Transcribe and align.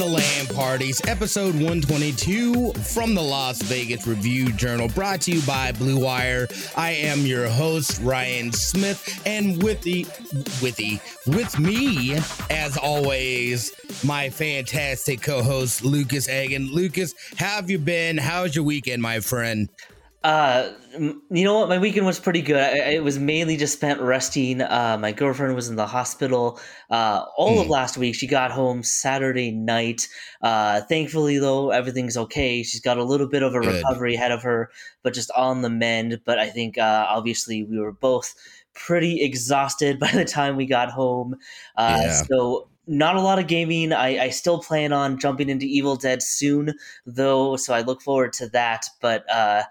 the 0.00 0.06
LAN 0.06 0.46
Parties, 0.46 0.98
episode 1.06 1.52
122 1.52 2.72
from 2.72 3.14
the 3.14 3.20
Las 3.20 3.60
Vegas 3.60 4.06
Review 4.06 4.50
Journal, 4.52 4.88
brought 4.88 5.20
to 5.22 5.32
you 5.32 5.42
by 5.42 5.72
Blue 5.72 6.02
Wire. 6.02 6.48
I 6.74 6.92
am 6.92 7.26
your 7.26 7.48
host, 7.50 8.00
Ryan 8.00 8.50
Smith, 8.50 9.20
and 9.26 9.62
with 9.62 9.82
the 9.82 10.06
with 10.62 10.76
the 10.76 10.98
with 11.26 11.58
me, 11.58 12.16
as 12.48 12.78
always, 12.78 13.72
my 14.02 14.30
fantastic 14.30 15.20
co-host 15.20 15.84
Lucas 15.84 16.30
Egan. 16.30 16.72
Lucas, 16.72 17.14
how 17.36 17.56
have 17.56 17.68
you 17.68 17.78
been? 17.78 18.16
How's 18.16 18.56
your 18.56 18.64
weekend, 18.64 19.02
my 19.02 19.20
friend? 19.20 19.68
Uh, 20.22 20.72
you 20.98 21.44
know 21.44 21.60
what? 21.60 21.70
My 21.70 21.78
weekend 21.78 22.04
was 22.04 22.20
pretty 22.20 22.42
good. 22.42 22.56
I, 22.56 22.90
it 22.90 23.02
was 23.02 23.18
mainly 23.18 23.56
just 23.56 23.72
spent 23.72 24.00
resting. 24.00 24.60
Uh, 24.60 24.98
my 25.00 25.12
girlfriend 25.12 25.54
was 25.54 25.68
in 25.68 25.76
the 25.76 25.86
hospital 25.86 26.60
uh, 26.90 27.24
all 27.38 27.56
mm. 27.56 27.60
of 27.60 27.66
hmm. 27.66 27.72
last 27.72 27.96
week. 27.96 28.14
She 28.14 28.26
got 28.26 28.50
home 28.50 28.82
Saturday 28.82 29.50
night. 29.50 30.08
Uh, 30.42 30.82
thankfully, 30.82 31.38
though, 31.38 31.70
everything's 31.70 32.18
okay. 32.18 32.62
She's 32.62 32.82
got 32.82 32.98
a 32.98 33.04
little 33.04 33.28
bit 33.28 33.42
of 33.42 33.54
a 33.54 33.60
good. 33.60 33.76
recovery 33.76 34.14
ahead 34.14 34.30
of 34.30 34.42
her, 34.42 34.70
but 35.02 35.14
just 35.14 35.30
on 35.32 35.62
the 35.62 35.70
mend. 35.70 36.20
But 36.26 36.38
I 36.38 36.50
think 36.50 36.76
uh, 36.76 37.06
obviously 37.08 37.64
we 37.64 37.78
were 37.78 37.92
both 37.92 38.34
pretty 38.74 39.22
exhausted 39.22 39.98
by 40.00 40.10
the 40.10 40.26
time 40.26 40.56
we 40.56 40.66
got 40.66 40.90
home. 40.90 41.36
Uh, 41.76 41.98
yeah. 42.02 42.22
So 42.28 42.68
not 42.86 43.16
a 43.16 43.20
lot 43.22 43.38
of 43.38 43.46
gaming. 43.46 43.92
I, 43.92 44.24
I, 44.24 44.30
still 44.30 44.58
plan 44.58 44.92
on 44.92 45.18
jumping 45.18 45.48
into 45.48 45.64
Evil 45.64 45.94
Dead 45.94 46.22
soon, 46.22 46.74
though, 47.06 47.54
so 47.56 47.72
I 47.72 47.82
look 47.82 48.02
forward 48.02 48.32
to 48.34 48.48
that. 48.48 48.86
But 49.00 49.30
uh, 49.30 49.62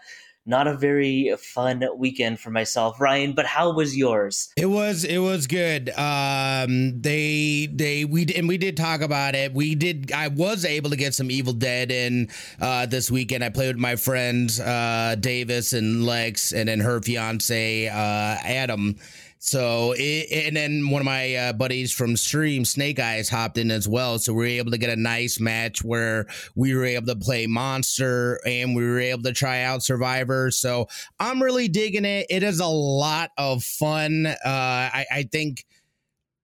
not 0.45 0.67
a 0.67 0.75
very 0.75 1.35
fun 1.37 1.83
weekend 1.97 2.39
for 2.39 2.49
myself, 2.49 2.99
Ryan. 2.99 3.33
But 3.33 3.45
how 3.45 3.73
was 3.73 3.95
yours? 3.95 4.49
It 4.57 4.65
was 4.65 5.03
it 5.03 5.19
was 5.19 5.47
good. 5.47 5.89
Um, 5.97 7.01
they 7.01 7.67
they 7.71 8.05
we 8.05 8.25
and 8.35 8.47
we 8.47 8.57
did 8.57 8.77
talk 8.77 9.01
about 9.01 9.35
it. 9.35 9.53
We 9.53 9.75
did. 9.75 10.11
I 10.11 10.27
was 10.27 10.65
able 10.65 10.89
to 10.89 10.95
get 10.95 11.13
some 11.13 11.29
Evil 11.29 11.53
Dead 11.53 11.91
in 11.91 12.29
uh, 12.59 12.85
this 12.85 13.11
weekend. 13.11 13.43
I 13.43 13.49
played 13.49 13.75
with 13.75 13.81
my 13.81 13.95
friends 13.95 14.59
uh, 14.59 15.15
Davis 15.19 15.73
and 15.73 16.05
Lex, 16.05 16.51
and 16.51 16.67
then 16.69 16.79
her 16.79 17.01
fiance 17.01 17.87
uh, 17.87 17.93
Adam 17.93 18.95
so, 19.41 19.93
it, 19.97 20.47
and 20.47 20.55
then 20.55 20.89
one 20.89 21.01
of 21.01 21.05
my 21.05 21.33
uh, 21.33 21.53
buddies 21.53 21.93
from 21.93 22.17
Stream, 22.17 22.65
Snake 22.65 22.99
Eyes, 22.99 23.29
hopped 23.29 23.57
in 23.57 23.71
as 23.71 23.87
well. 23.87 24.19
So 24.19 24.33
we 24.33 24.39
were 24.39 24.45
able 24.45 24.71
to 24.71 24.77
get 24.77 24.89
a 24.89 24.99
nice 24.99 25.39
match 25.39 25.81
where 25.81 26.27
we 26.55 26.75
were 26.75 26.83
able 26.83 27.07
to 27.07 27.15
play 27.15 27.47
Monster 27.47 28.41
and 28.45 28.75
we 28.75 28.83
were 28.83 28.99
able 28.99 29.23
to 29.23 29.31
try 29.31 29.61
out 29.61 29.81
Survivor. 29.81 30.51
So 30.51 30.89
I'm 31.21 31.41
really 31.41 31.69
digging 31.69 32.03
it. 32.03 32.27
It 32.29 32.43
is 32.43 32.59
a 32.59 32.67
lot 32.67 33.31
of 33.37 33.63
fun. 33.63 34.25
Uh, 34.25 34.35
I, 34.43 35.05
I 35.09 35.23
think 35.23 35.65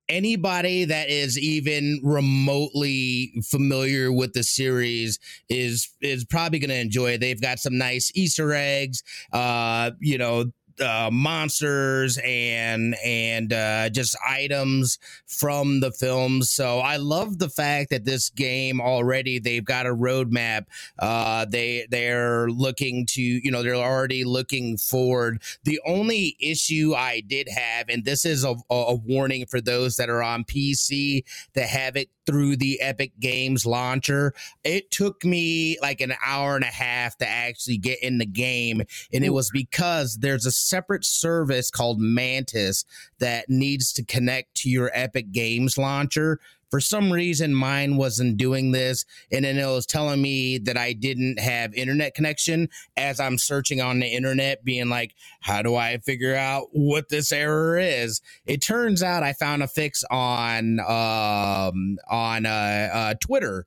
anybody 0.08 0.86
that 0.86 1.10
is 1.10 1.38
even 1.38 2.00
remotely 2.02 3.34
familiar 3.44 4.12
with 4.12 4.34
the 4.34 4.44
series 4.44 5.20
is 5.50 5.90
is 6.00 6.24
probably 6.24 6.60
going 6.60 6.70
to 6.70 6.80
enjoy 6.80 7.14
it. 7.14 7.20
They've 7.20 7.42
got 7.42 7.60
some 7.60 7.78
nice 7.78 8.12
Easter 8.16 8.54
eggs. 8.54 9.04
Uh, 9.34 9.92
you 10.00 10.18
know, 10.18 10.46
uh, 10.82 11.10
monsters 11.12 12.20
and 12.24 12.96
and 13.04 13.54
uh, 13.54 13.90
just 13.90 14.16
items 14.28 15.00
from 15.26 15.80
the 15.80 15.92
films. 15.92 16.52
So 16.52 16.80
I 16.80 16.98
love 16.98 17.40
the 17.40 17.50
fact 17.50 17.90
that 17.92 18.06
this 18.06 18.30
game 18.30 18.82
already 18.82 19.40
they've 19.40 19.64
got 19.64 19.86
a 19.86 19.96
roadmap. 19.96 20.66
Uh, 21.00 21.46
they 21.46 21.88
they're 21.90 22.50
looking 22.50 23.06
to 23.08 23.22
you 23.22 23.52
know 23.52 23.64
they're 23.64 23.76
already 23.76 24.24
looking 24.24 24.78
forward. 24.78 25.42
The 25.64 25.80
only 25.86 26.36
issue 26.40 26.94
I 26.96 27.22
did 27.22 27.48
have, 27.50 27.90
and 27.90 28.06
this 28.06 28.26
is 28.26 28.44
a, 28.44 28.56
a 28.70 28.96
warning 28.96 29.46
for 29.46 29.62
those 29.62 29.96
that 29.98 30.10
are 30.10 30.24
on 30.24 30.44
PC 30.44 31.24
that 31.54 31.68
have 31.68 31.96
it 31.96 32.10
through 32.26 32.58
the 32.58 32.82
Epic 32.82 33.14
Games 33.20 33.66
launcher. 33.66 34.34
It 34.64 34.92
took 34.92 35.24
me 35.24 35.78
like 35.82 36.02
an 36.02 36.14
hour 36.26 36.56
and 36.56 36.64
a 36.64 36.68
half 36.68 37.18
to 37.18 37.28
actually 37.28 37.78
get 37.78 38.02
in 38.02 38.18
the 38.18 38.26
game, 38.26 38.82
and 39.14 39.24
it 39.24 39.32
was 39.32 39.50
because 39.52 40.18
there's 40.18 40.46
a 40.46 40.52
separate 40.52 41.06
service 41.06 41.70
called 41.70 42.00
Mantis 42.00 42.86
that 43.20 43.50
needs 43.50 43.94
to 43.94 44.04
connect 44.04 44.56
to 44.56 44.70
your 44.70 44.92
Epic 44.94 45.32
Games 45.32 45.78
launcher. 45.78 46.40
For 46.72 46.80
some 46.80 47.12
reason, 47.12 47.54
mine 47.54 47.98
wasn't 47.98 48.38
doing 48.38 48.72
this, 48.72 49.06
and 49.32 49.46
then 49.46 49.58
it 49.58 49.66
was 49.66 49.86
telling 49.86 50.22
me 50.22 50.58
that 50.60 50.78
I 50.78 50.94
didn't 50.94 51.40
have 51.40 51.74
internet 51.74 52.16
connection 52.16 52.70
as 52.98 53.20
I'm 53.20 53.38
searching 53.38 53.82
on 53.82 54.00
the 54.00 54.08
internet, 54.08 54.64
being 54.64 54.90
like, 54.90 55.14
"How 55.42 55.62
do 55.62 55.76
I 55.76 55.98
figure 56.00 56.36
out 56.36 56.68
what 56.72 57.10
this 57.10 57.32
error 57.32 57.78
is?" 57.78 58.22
It 58.46 58.62
turns 58.62 59.04
out 59.04 59.24
I 59.24 59.34
found 59.34 59.64
a 59.64 59.68
fix 59.68 60.04
on 60.10 60.80
um, 60.80 61.98
on 62.10 62.46
uh, 62.46 62.90
uh, 62.94 63.14
Twitter 63.22 63.66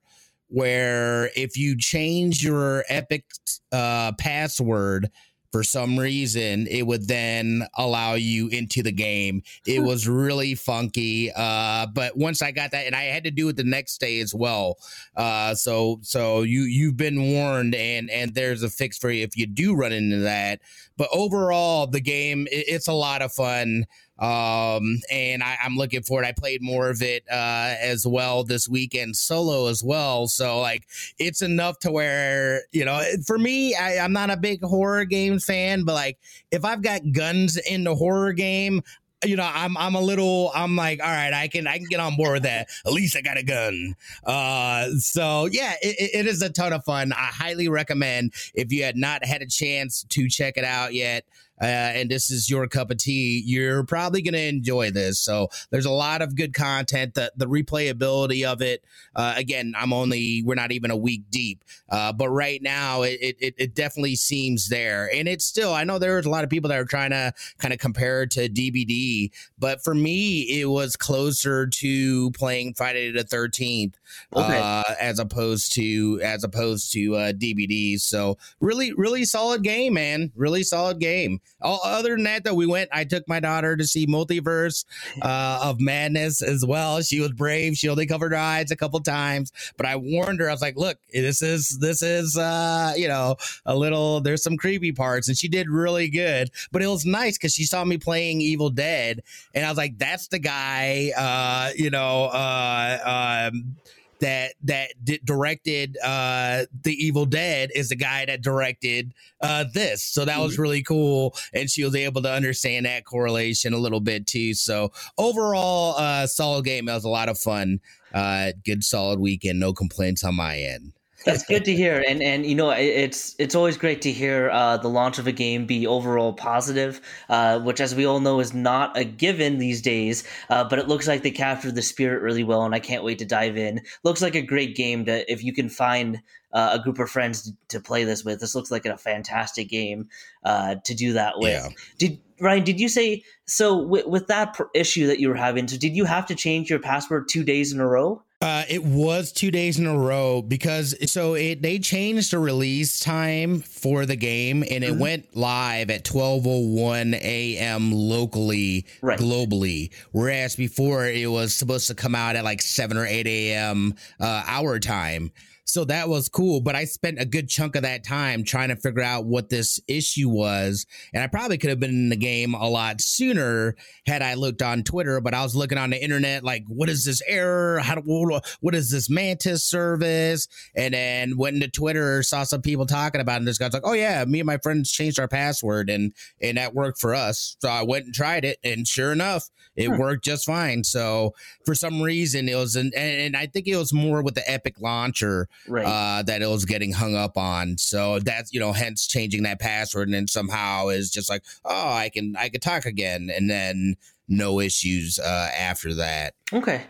where 0.49 1.31
if 1.37 1.57
you 1.57 1.77
change 1.77 2.43
your 2.43 2.85
Epic 2.89 3.25
uh, 3.71 4.13
password 4.13 5.11
for 5.53 5.63
some 5.63 5.99
reason 5.99 6.67
it 6.69 6.83
would 6.83 7.09
then 7.09 7.67
allow 7.77 8.15
you 8.15 8.49
into 8.49 8.83
the 8.83 8.93
game. 8.93 9.43
It 9.67 9.81
was 9.81 10.09
really 10.09 10.55
funky 10.55 11.31
uh, 11.35 11.87
but 11.95 12.17
once 12.17 12.43
i 12.43 12.51
got 12.51 12.71
that 12.71 12.87
and 12.87 12.95
i 12.95 13.05
had 13.05 13.25
to 13.25 13.31
do 13.31 13.49
it 13.49 13.57
the 13.57 13.65
next 13.65 13.99
day 13.99 14.21
as 14.21 14.35
well 14.35 14.77
uh, 15.17 15.55
so 15.55 15.99
so 16.03 16.43
you 16.43 16.63
you've 16.63 16.97
been 16.97 17.33
warned 17.33 17.75
and 17.75 18.11
and 18.11 18.35
there's 18.35 18.63
a 18.63 18.71
fix 18.71 18.99
for 18.99 19.11
you 19.11 19.25
if 19.25 19.37
you 19.37 19.47
do 19.47 19.75
run 19.75 19.93
into 19.93 20.19
that. 20.19 20.61
But 20.97 21.09
overall 21.13 21.87
the 21.87 22.01
game 22.01 22.47
it, 22.51 22.65
it's 22.69 22.89
a 22.89 22.93
lot 22.93 23.23
of 23.23 23.33
fun 23.33 23.87
um, 24.19 24.99
and 25.11 25.43
I, 25.43 25.59
am 25.65 25.77
looking 25.77 26.03
forward. 26.03 26.25
I 26.25 26.33
played 26.33 26.61
more 26.61 26.91
of 26.91 27.03
it 27.03 27.25
uh, 27.31 27.75
as 27.81 28.07
well 28.07 28.43
this 28.43 28.69
weekend 28.69 29.17
solo 29.17 29.69
as 29.69 29.83
well. 29.85 30.27
So 30.27 30.61
like 30.61 30.87
it's 31.19 31.41
enough 31.41 31.79
to 31.81 31.93
where 31.93 32.63
you 32.73 32.85
know 32.85 33.01
for 33.27 33.39
me, 33.39 33.75
I, 33.75 33.93
am 33.95 34.13
not 34.13 34.31
a 34.31 34.37
big 34.37 34.63
horror 34.63 35.05
game 35.05 35.39
fan, 35.39 35.85
but 35.85 35.95
like 35.95 36.19
if 36.51 36.65
I've 36.65 36.83
got 36.83 37.13
guns 37.13 37.57
in 37.57 37.85
the 37.85 37.95
horror 37.95 38.33
game. 38.33 38.83
You 39.25 39.35
know, 39.35 39.51
I'm 39.53 39.77
I'm 39.77 39.97
a 39.97 40.01
little 40.01 40.53
I'm 40.55 40.77
like, 40.77 41.01
all 41.03 41.11
right, 41.11 41.33
I 41.33 41.49
can 41.49 41.67
I 41.67 41.79
can 41.79 41.89
get 41.91 41.99
on 41.99 42.15
board 42.15 42.35
with 42.35 42.43
that. 42.45 42.69
At 42.87 42.93
least 42.93 43.17
I 43.17 43.21
got 43.21 43.37
a 43.37 43.43
gun. 43.43 43.97
Uh, 44.23 44.91
so 44.99 45.47
yeah, 45.47 45.75
it, 45.83 46.11
it 46.15 46.27
is 46.29 46.41
a 46.41 46.49
ton 46.49 46.73
of 46.73 46.85
fun. 46.85 47.13
I 47.13 47.25
highly 47.25 47.69
recommend 47.69 48.33
if 48.55 48.71
you 48.71 48.85
had 48.85 48.97
not 48.97 49.25
had 49.25 49.43
a 49.43 49.49
chance 49.49 50.05
to 50.11 50.29
check 50.29 50.57
it 50.57 50.63
out 50.63 50.95
yet 50.95 51.25
uh, 51.61 51.65
and 51.65 52.11
this 52.11 52.31
is 52.31 52.49
your 52.49 52.67
cup 52.67 52.91
of 52.91 52.99
tea, 52.99 53.43
you're 53.45 53.85
probably 53.85 54.23
going 54.23 54.35
to 54.35 54.43
enjoy 54.43 54.91
this. 54.91 55.19
So 55.19 55.49
there's 55.71 55.87
a 55.87 55.91
lot 55.91 56.23
of 56.23 56.37
good 56.37 56.55
content. 56.55 57.15
The, 57.15 57.33
the 57.37 57.47
replayability 57.47 58.45
of 58.45 58.63
it, 58.63 58.85
uh, 59.17 59.35
again, 59.37 59.75
I'm 59.77 59.93
only, 59.93 60.43
we're 60.45 60.55
not 60.55 60.73
even 60.73 60.91
a 60.91 60.97
week 60.97 61.23
deep. 61.31 61.65
Uh, 61.89 62.13
but 62.13 62.29
right 62.29 62.63
now, 62.63 63.03
it, 63.03 63.37
it, 63.41 63.55
it 63.59 63.75
definitely 63.75 64.17
seems 64.17 64.69
there. 64.69 65.11
And 65.13 65.29
it's 65.29 65.45
still, 65.45 65.73
I 65.73 65.85
know 65.85 65.99
there's 65.99 66.27
a 66.27 66.31
lot 66.31 66.45
of 66.45 66.51
people 66.51 66.69
that 66.69 66.79
are 66.79 66.85
trying 66.85 67.11
to 67.11 67.33
kind 67.59 67.73
of 67.75 67.81
compare 67.81 68.23
it 68.23 68.31
to 68.33 68.49
DBD. 68.49 69.31
But 69.59 69.83
for 69.83 69.95
me, 69.95 70.43
it 70.61 70.67
was 70.67 70.97
closer 70.97 71.67
to 71.67 72.31
playing 72.33 72.75
Friday 72.75 73.11
the 73.11 73.25
13th 73.25 73.95
okay. 74.35 74.59
Uh, 74.59 74.95
as 75.01 75.19
opposed 75.19 75.73
to, 75.75 76.21
as 76.23 76.45
opposed 76.45 76.93
to 76.93 77.17
uh, 77.17 77.33
DBD. 77.33 78.01
So 78.01 78.39
really, 78.61 78.93
really 78.93 79.25
solid 79.25 79.63
game, 79.63 79.95
man. 79.95 80.33
Really 80.35 80.63
solid 80.63 80.99
game. 80.99 81.41
All, 81.61 81.81
other 81.85 82.11
than 82.11 82.25
that, 82.25 82.45
though, 82.45 82.55
we 82.55 82.67
went. 82.67 82.89
I 82.93 83.05
took 83.05 83.27
my 83.29 83.41
daughter 83.41 83.77
to 83.77 83.85
see 83.85 84.07
Multiverse 84.07 84.85
uh, 85.23 85.61
of 85.63 85.81
Madness 85.81 86.41
as 86.41 86.65
well. 86.65 87.01
She 87.03 87.21
was 87.21 87.33
brave. 87.33 87.77
She 87.77 87.89
only 87.89 88.07
covered 88.07 88.33
her 88.33 88.39
eyes 88.39 88.71
a 88.71 88.77
couple 88.77 89.01
times, 89.01 89.53
but 89.77 89.85
I 89.87 89.97
warned 89.97 90.39
her. 90.41 90.49
I 90.49 90.53
was 90.53 90.63
like, 90.63 90.77
"Look, 90.77 90.99
this 91.13 91.43
is 91.43 91.79
this 91.81 92.01
is 92.01 92.37
uh, 92.37 92.95
you 92.97 93.09
know 93.09 93.37
a 93.67 93.75
little. 93.77 94.21
There's 94.21 94.43
some 94.43 94.57
creepy 94.57 94.93
parts," 94.93 95.27
and 95.29 95.37
she 95.37 95.49
did 95.49 95.69
really 95.69 96.09
good. 96.09 96.51
But 96.71 96.83
it 96.83 96.87
was 96.87 97.05
nice 97.05 97.37
because 97.37 97.55
she 97.55 97.65
saw 97.65 97.85
me 97.85 97.99
playing 97.99 98.41
Evil 98.41 98.71
Dead, 98.71 99.23
and 99.53 99.65
I 99.67 99.69
was 99.69 99.79
like, 99.79 99.99
"That's 99.99 100.29
the 100.29 100.39
guy." 100.39 101.13
Uh, 101.17 101.73
you 101.77 101.91
know. 101.91 102.27
Uh, 102.27 103.51
um, 103.53 103.77
that 104.21 104.55
that 104.65 104.91
directed 105.25 105.97
uh 106.05 106.65
the 106.83 106.93
evil 106.93 107.27
dead 107.27 107.71
is 107.75 107.89
the 107.89 107.97
guy 107.97 108.25
that 108.27 108.43
directed 108.43 109.15
uh 109.41 109.65
this. 109.73 110.03
So 110.03 110.25
that 110.25 110.41
was 110.41 110.55
mm-hmm. 110.55 110.63
really 110.63 110.83
cool 110.83 111.35
and 111.53 111.71
she 111.71 111.85
was 111.85 111.95
able 111.95 112.23
to 112.23 112.33
understand 112.33 112.87
that 112.87 113.05
correlation 113.05 113.73
a 113.73 113.79
little 113.79 114.01
bit 114.01 114.27
too. 114.27 114.55
So 114.55 114.93
overall 115.17 115.95
uh 115.99 116.27
solid 116.27 116.65
game 116.65 116.87
that 116.87 116.95
was 116.95 117.05
a 117.05 117.09
lot 117.09 117.29
of 117.29 117.39
fun. 117.39 117.81
Uh 118.13 118.53
good 118.65 118.85
solid 118.85 119.21
weekend. 119.21 119.61
No 119.61 119.73
complaints 119.73 120.25
on 120.25 120.35
my 120.35 120.59
end 120.59 120.93
that's 121.25 121.45
good 121.45 121.65
to 121.65 121.75
hear, 121.75 122.03
and 122.07 122.23
and 122.23 122.47
you 122.47 122.55
know 122.55 122.71
it's 122.71 123.35
it's 123.39 123.55
always 123.55 123.77
great 123.77 124.03
to 124.03 124.13
hear 124.13 124.51
uh, 124.51 124.77
the 124.77 124.89
launch 124.89 125.19
of 125.19 125.27
a 125.27 125.33
game 125.33 125.67
be 125.67 125.87
overall 125.87 126.33
positive, 126.33 127.01
uh, 127.29 127.59
which 127.61 127.81
as 127.81 127.95
we 127.95 128.05
all 128.05 128.21
know 128.21 128.41
is 128.41 128.55
not 128.55 128.97
a 128.97 129.05
given 129.05 129.59
these 129.59 129.83
days. 129.83 130.25
Uh, 130.49 130.65
but 130.65 130.79
it 130.79 130.89
looks 130.89 131.09
like 131.09 131.23
they 131.23 131.31
captured 131.31 131.75
the 131.75 131.83
spirit 131.83 132.23
really 132.23 132.45
well, 132.45 132.65
and 132.65 132.75
I 132.75 132.79
can't 132.79 133.05
wait 133.05 133.19
to 133.19 133.25
dive 133.25 133.57
in. 133.57 133.81
Looks 134.05 134.23
like 134.23 134.35
a 134.35 134.43
great 134.43 134.77
game 134.77 135.05
to 135.07 135.31
if 135.31 135.43
you 135.43 135.53
can 135.53 135.69
find 135.69 136.23
uh, 136.53 136.71
a 136.73 136.83
group 136.83 136.99
of 136.99 137.11
friends 137.11 137.53
to, 137.69 137.81
play 137.81 138.05
this 138.05 138.25
with. 138.25 138.41
This 138.41 138.55
looks 138.55 138.71
like 138.71 138.87
a 138.87 138.97
fantastic 138.97 139.69
game 139.69 140.09
uh, 140.45 140.77
to 140.85 140.95
do 140.95 141.13
that 141.13 141.39
with. 141.39 141.51
Yeah. 141.51 141.69
Did 141.99 142.21
Ryan? 142.41 142.65
Did 142.65 142.81
you 142.81 142.89
say 142.89 143.23
so 143.47 143.77
with, 143.77 144.07
with 144.07 144.29
that 144.29 144.59
issue 144.75 145.07
that 145.09 145.21
you 145.21 145.29
were 145.29 145.35
having? 145.35 145.69
So 145.69 145.77
did 145.77 145.97
you 145.97 146.05
have 146.05 146.27
to 146.27 146.35
change 146.35 146.71
your 146.71 146.79
password 146.79 147.29
two 147.29 147.45
days 147.45 147.73
in 147.73 147.81
a 147.81 147.87
row? 147.87 148.23
Uh, 148.41 148.63
it 148.69 148.85
was 148.85 149.33
two 149.33 149.51
days 149.51 149.81
in 149.81 149.87
a 149.87 149.99
row 149.99 150.41
because 150.41 150.95
so 151.11 151.35
it 151.35 151.61
they 151.61 151.77
changed 151.77 152.31
the 152.31 152.39
release 152.39 153.01
time 153.01 153.59
for 153.59 154.07
the 154.07 154.15
game 154.15 154.63
and 154.71 154.85
it 154.85 154.93
mm-hmm. 154.93 155.01
went 155.01 155.37
live 155.37 155.91
at 155.91 156.05
12:01 156.05 157.15
a.m. 157.15 157.91
locally 157.91 158.87
right. 159.03 159.19
globally 159.19 159.91
whereas 160.13 160.55
before 160.55 161.07
it 161.07 161.29
was 161.29 161.53
supposed 161.53 161.89
to 161.89 161.97
come 161.97 162.15
out 162.15 162.37
at 162.37 162.45
like 162.45 162.63
7 162.63 162.97
or 162.97 163.07
8 163.07 163.27
a.m. 163.27 163.95
Uh, 164.21 164.45
our 164.47 164.79
time 164.79 165.33
so 165.69 165.85
that 165.85 166.09
was 166.09 166.31
cool. 166.31 166.63
But 166.63 166.75
I 166.75 166.87
spent 166.87 167.21
a 167.21 167.27
good 167.27 167.49
chunk 167.49 167.77
of 167.77 167.83
that 167.83 168.03
time 168.03 168.43
trying 168.43 168.71
to 168.71 168.77
figure 168.77 169.03
out 169.03 169.27
what 169.27 169.51
this 169.51 169.79
issue 169.87 170.31
was. 170.31 170.87
And 171.13 171.23
I 171.23 171.27
probably 171.27 171.59
could 171.59 171.69
have 171.69 171.79
been 171.79 171.91
in 171.91 172.09
the 172.09 172.17
game 172.17 172.55
a 172.55 172.69
lot 172.69 173.03
sooner 173.03 173.77
had 174.07 174.23
I 174.23 174.35
looked 174.35 174.63
on 174.63 174.83
Twitter. 174.83 175.21
But 175.21 175.35
I 175.35 175.43
was 175.43 175.55
looking 175.55 175.77
on 175.77 175.91
the 175.91 176.03
internet, 176.03 176.43
like, 176.43 176.65
what 176.69 176.89
is 176.89 177.05
this 177.05 177.21
error? 177.27 177.81
How 177.81 177.97
do, 177.97 178.41
what 178.61 178.75
is 178.75 178.91
this 178.91 179.11
Mantis 179.11 179.63
service? 179.63 180.49
And 180.75 180.95
then 180.95 181.37
went 181.37 181.57
into 181.57 181.69
Twitter, 181.69 182.23
saw 182.23 182.45
some 182.45 182.63
people 182.63 182.87
talking 182.87 183.21
about 183.21 183.35
it. 183.35 183.39
And 183.41 183.49
this 183.49 183.59
guy's 183.59 183.75
like, 183.75 183.83
oh, 183.85 183.93
yeah, 183.93 184.25
me 184.25 184.41
and 184.41 184.47
my 184.47 184.57
friends 184.57 184.91
changed 184.91 185.21
our 185.21 185.29
password 185.29 185.91
and, 185.91 186.15
and 186.41 186.57
that 186.57 186.75
worked 186.75 186.99
for 186.99 187.15
us. 187.15 187.57
So 187.61 187.69
I 187.69 187.83
went 187.83 188.07
and 188.07 188.15
tried 188.15 188.47
it. 188.47 188.59
And 188.65 188.89
sure 188.89 189.13
enough, 189.13 189.51
it 189.77 189.91
huh. 189.91 189.97
worked 189.99 190.25
just 190.25 190.47
fine. 190.47 190.83
So 190.83 191.35
for 191.67 191.75
some 191.75 192.01
reason, 192.01 192.49
it 192.49 192.57
was, 192.57 192.75
an, 192.75 192.91
and 192.97 193.37
I 193.37 193.47
think 193.47 193.69
it 193.69 193.77
was 193.77 193.93
more 193.93 194.23
with 194.23 194.35
the 194.35 194.51
Epic 194.51 194.81
launcher 194.81 195.47
right. 195.67 195.87
uh, 195.87 196.23
that 196.23 196.43
it 196.43 196.47
was 196.49 196.65
getting 196.65 196.93
hung 196.93 197.15
up 197.15 197.37
on. 197.37 197.79
So 197.79 198.19
that's 198.19 198.53
you 198.53 198.61
know, 198.61 198.73
hence 198.73 199.07
changing 199.07 199.43
that 199.45 199.61
password, 199.61 200.09
and 200.09 200.15
then 200.15 200.29
somehow 200.29 200.89
is 200.89 201.11
just 201.11 201.31
like, 201.31 201.43
oh, 201.65 201.93
I 201.93 202.11
can 202.13 202.37
I 202.37 202.49
can 202.49 202.61
talk 202.61 202.85
again, 202.85 203.31
and 203.35 203.51
then 203.51 203.97
no 204.29 204.61
issues 204.61 205.19
uh, 205.19 205.51
after 205.57 205.95
that. 205.95 206.35
Okay. 206.53 206.83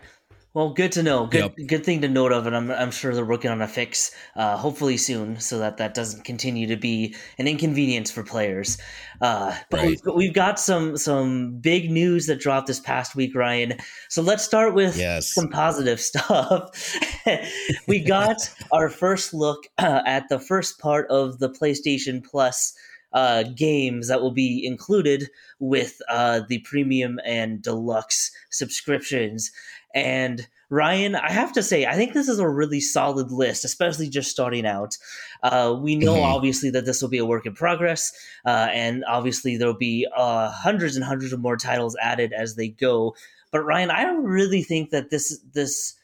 Well, 0.59 0.71
good 0.71 0.91
to 0.91 1.03
know. 1.03 1.25
Good, 1.25 1.53
yep. 1.57 1.67
good 1.67 1.85
thing 1.85 2.01
to 2.01 2.09
note 2.09 2.33
of, 2.33 2.45
and 2.45 2.53
I'm, 2.53 2.69
I'm 2.69 2.91
sure 2.91 3.15
they're 3.15 3.23
working 3.23 3.49
on 3.49 3.61
a 3.61 3.67
fix, 3.67 4.11
uh, 4.35 4.57
hopefully 4.57 4.97
soon, 4.97 5.39
so 5.39 5.57
that 5.59 5.77
that 5.77 5.93
doesn't 5.93 6.25
continue 6.25 6.67
to 6.67 6.75
be 6.75 7.15
an 7.37 7.47
inconvenience 7.47 8.11
for 8.11 8.23
players. 8.23 8.77
Uh, 9.21 9.57
but 9.69 9.77
right. 9.79 9.87
we've, 9.87 10.15
we've, 10.15 10.33
got 10.33 10.59
some 10.59 10.97
some 10.97 11.59
big 11.61 11.89
news 11.89 12.25
that 12.25 12.41
dropped 12.41 12.67
this 12.67 12.81
past 12.81 13.15
week, 13.15 13.35
Ryan. 13.35 13.75
So 14.09 14.21
let's 14.21 14.43
start 14.43 14.73
with 14.73 14.97
yes. 14.97 15.33
some 15.33 15.47
positive 15.47 16.01
stuff. 16.01 16.93
we 17.87 18.03
got 18.03 18.35
our 18.73 18.89
first 18.89 19.33
look 19.33 19.63
uh, 19.77 20.01
at 20.05 20.27
the 20.27 20.39
first 20.39 20.77
part 20.77 21.09
of 21.09 21.39
the 21.39 21.49
PlayStation 21.49 22.21
Plus 22.21 22.73
uh, 23.13 23.43
games 23.55 24.07
that 24.07 24.21
will 24.21 24.31
be 24.31 24.65
included 24.65 25.29
with 25.59 26.01
uh, 26.09 26.41
the 26.47 26.59
premium 26.59 27.19
and 27.25 27.61
deluxe 27.61 28.31
subscriptions. 28.51 29.51
And 29.95 30.47
Ryan, 30.69 31.15
I 31.15 31.31
have 31.31 31.51
to 31.53 31.63
say, 31.63 31.85
I 31.85 31.95
think 31.95 32.13
this 32.13 32.27
is 32.27 32.39
a 32.39 32.47
really 32.47 32.79
solid 32.79 33.31
list, 33.31 33.65
especially 33.65 34.07
just 34.07 34.29
starting 34.29 34.65
out. 34.65 34.97
Uh, 35.41 35.75
we 35.79 35.95
know 35.95 36.13
mm-hmm. 36.13 36.31
obviously 36.31 36.69
that 36.71 36.85
this 36.85 37.01
will 37.01 37.09
be 37.09 37.17
a 37.17 37.25
work 37.25 37.45
in 37.45 37.53
progress, 37.55 38.11
uh, 38.45 38.67
and 38.71 39.03
obviously 39.05 39.57
there'll 39.57 39.73
be 39.73 40.07
uh, 40.15 40.51
hundreds 40.51 40.95
and 40.95 41.03
hundreds 41.03 41.33
of 41.33 41.39
more 41.39 41.57
titles 41.57 41.95
added 42.01 42.33
as 42.33 42.55
they 42.55 42.67
go. 42.67 43.15
But 43.51 43.61
Ryan, 43.61 43.89
I 43.89 44.03
really 44.11 44.61
think 44.61 44.91
that 44.91 45.09
this 45.09 45.39
this 45.53 45.95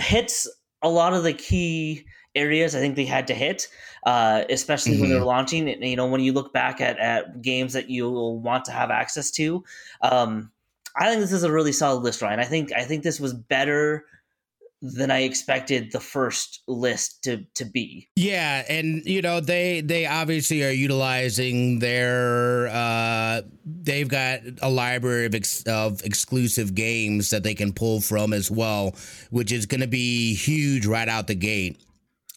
hits 0.00 0.48
a 0.80 0.88
lot 0.88 1.12
of 1.12 1.24
the 1.24 1.32
key 1.32 2.06
areas 2.34 2.76
I 2.76 2.80
think 2.80 2.94
they 2.94 3.04
had 3.04 3.26
to 3.28 3.34
hit, 3.34 3.68
uh, 4.06 4.44
especially 4.48 4.92
mm-hmm. 4.92 5.00
when 5.00 5.10
they're 5.10 5.18
mm-hmm. 5.18 5.26
launching. 5.26 5.82
You 5.82 5.96
know, 5.96 6.06
when 6.06 6.20
you 6.20 6.32
look 6.32 6.52
back 6.52 6.80
at, 6.80 6.98
at 6.98 7.42
games 7.42 7.72
that 7.72 7.90
you 7.90 8.08
will 8.10 8.38
want 8.38 8.64
to 8.66 8.72
have 8.72 8.90
access 8.90 9.30
to, 9.32 9.64
um, 10.02 10.52
I 10.98 11.08
think 11.08 11.20
this 11.20 11.32
is 11.32 11.44
a 11.44 11.52
really 11.52 11.72
solid 11.72 12.02
list, 12.02 12.22
Ryan. 12.22 12.40
I 12.40 12.44
think 12.44 12.72
I 12.72 12.84
think 12.84 13.02
this 13.02 13.20
was 13.20 13.34
better 13.34 14.04
than 14.80 15.10
I 15.10 15.22
expected 15.22 15.90
the 15.90 16.00
first 16.00 16.62
list 16.68 17.24
to 17.24 17.44
to 17.54 17.64
be. 17.64 18.08
Yeah, 18.16 18.64
and 18.68 19.04
you 19.04 19.22
know 19.22 19.40
they 19.40 19.80
they 19.80 20.06
obviously 20.06 20.64
are 20.64 20.70
utilizing 20.70 21.80
their 21.80 22.68
uh 22.68 23.42
they've 23.64 24.08
got 24.08 24.40
a 24.62 24.70
library 24.70 25.26
of 25.26 25.34
ex- 25.34 25.64
of 25.64 26.04
exclusive 26.04 26.74
games 26.74 27.30
that 27.30 27.42
they 27.42 27.54
can 27.54 27.72
pull 27.72 28.00
from 28.00 28.32
as 28.32 28.50
well, 28.50 28.94
which 29.30 29.50
is 29.50 29.66
going 29.66 29.80
to 29.80 29.88
be 29.88 30.34
huge 30.34 30.86
right 30.86 31.08
out 31.08 31.26
the 31.26 31.34
gate. 31.34 31.80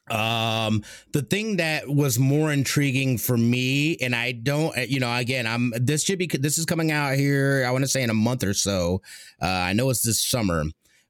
Um, 0.09 0.83
the 1.13 1.21
thing 1.21 1.57
that 1.57 1.87
was 1.87 2.19
more 2.19 2.51
intriguing 2.51 3.17
for 3.17 3.37
me, 3.37 3.97
and 3.97 4.15
I 4.15 4.33
don't, 4.33 4.75
you 4.89 4.99
know, 4.99 5.13
again, 5.15 5.47
I'm 5.47 5.73
this 5.75 6.03
should 6.03 6.19
be 6.19 6.27
this 6.27 6.57
is 6.57 6.65
coming 6.65 6.91
out 6.91 7.15
here. 7.15 7.63
I 7.67 7.71
want 7.71 7.83
to 7.83 7.87
say 7.87 8.03
in 8.03 8.09
a 8.09 8.15
month 8.15 8.43
or 8.43 8.53
so. 8.53 9.01
Uh, 9.41 9.45
I 9.45 9.73
know 9.73 9.89
it's 9.89 10.01
this 10.01 10.21
summer, 10.21 10.63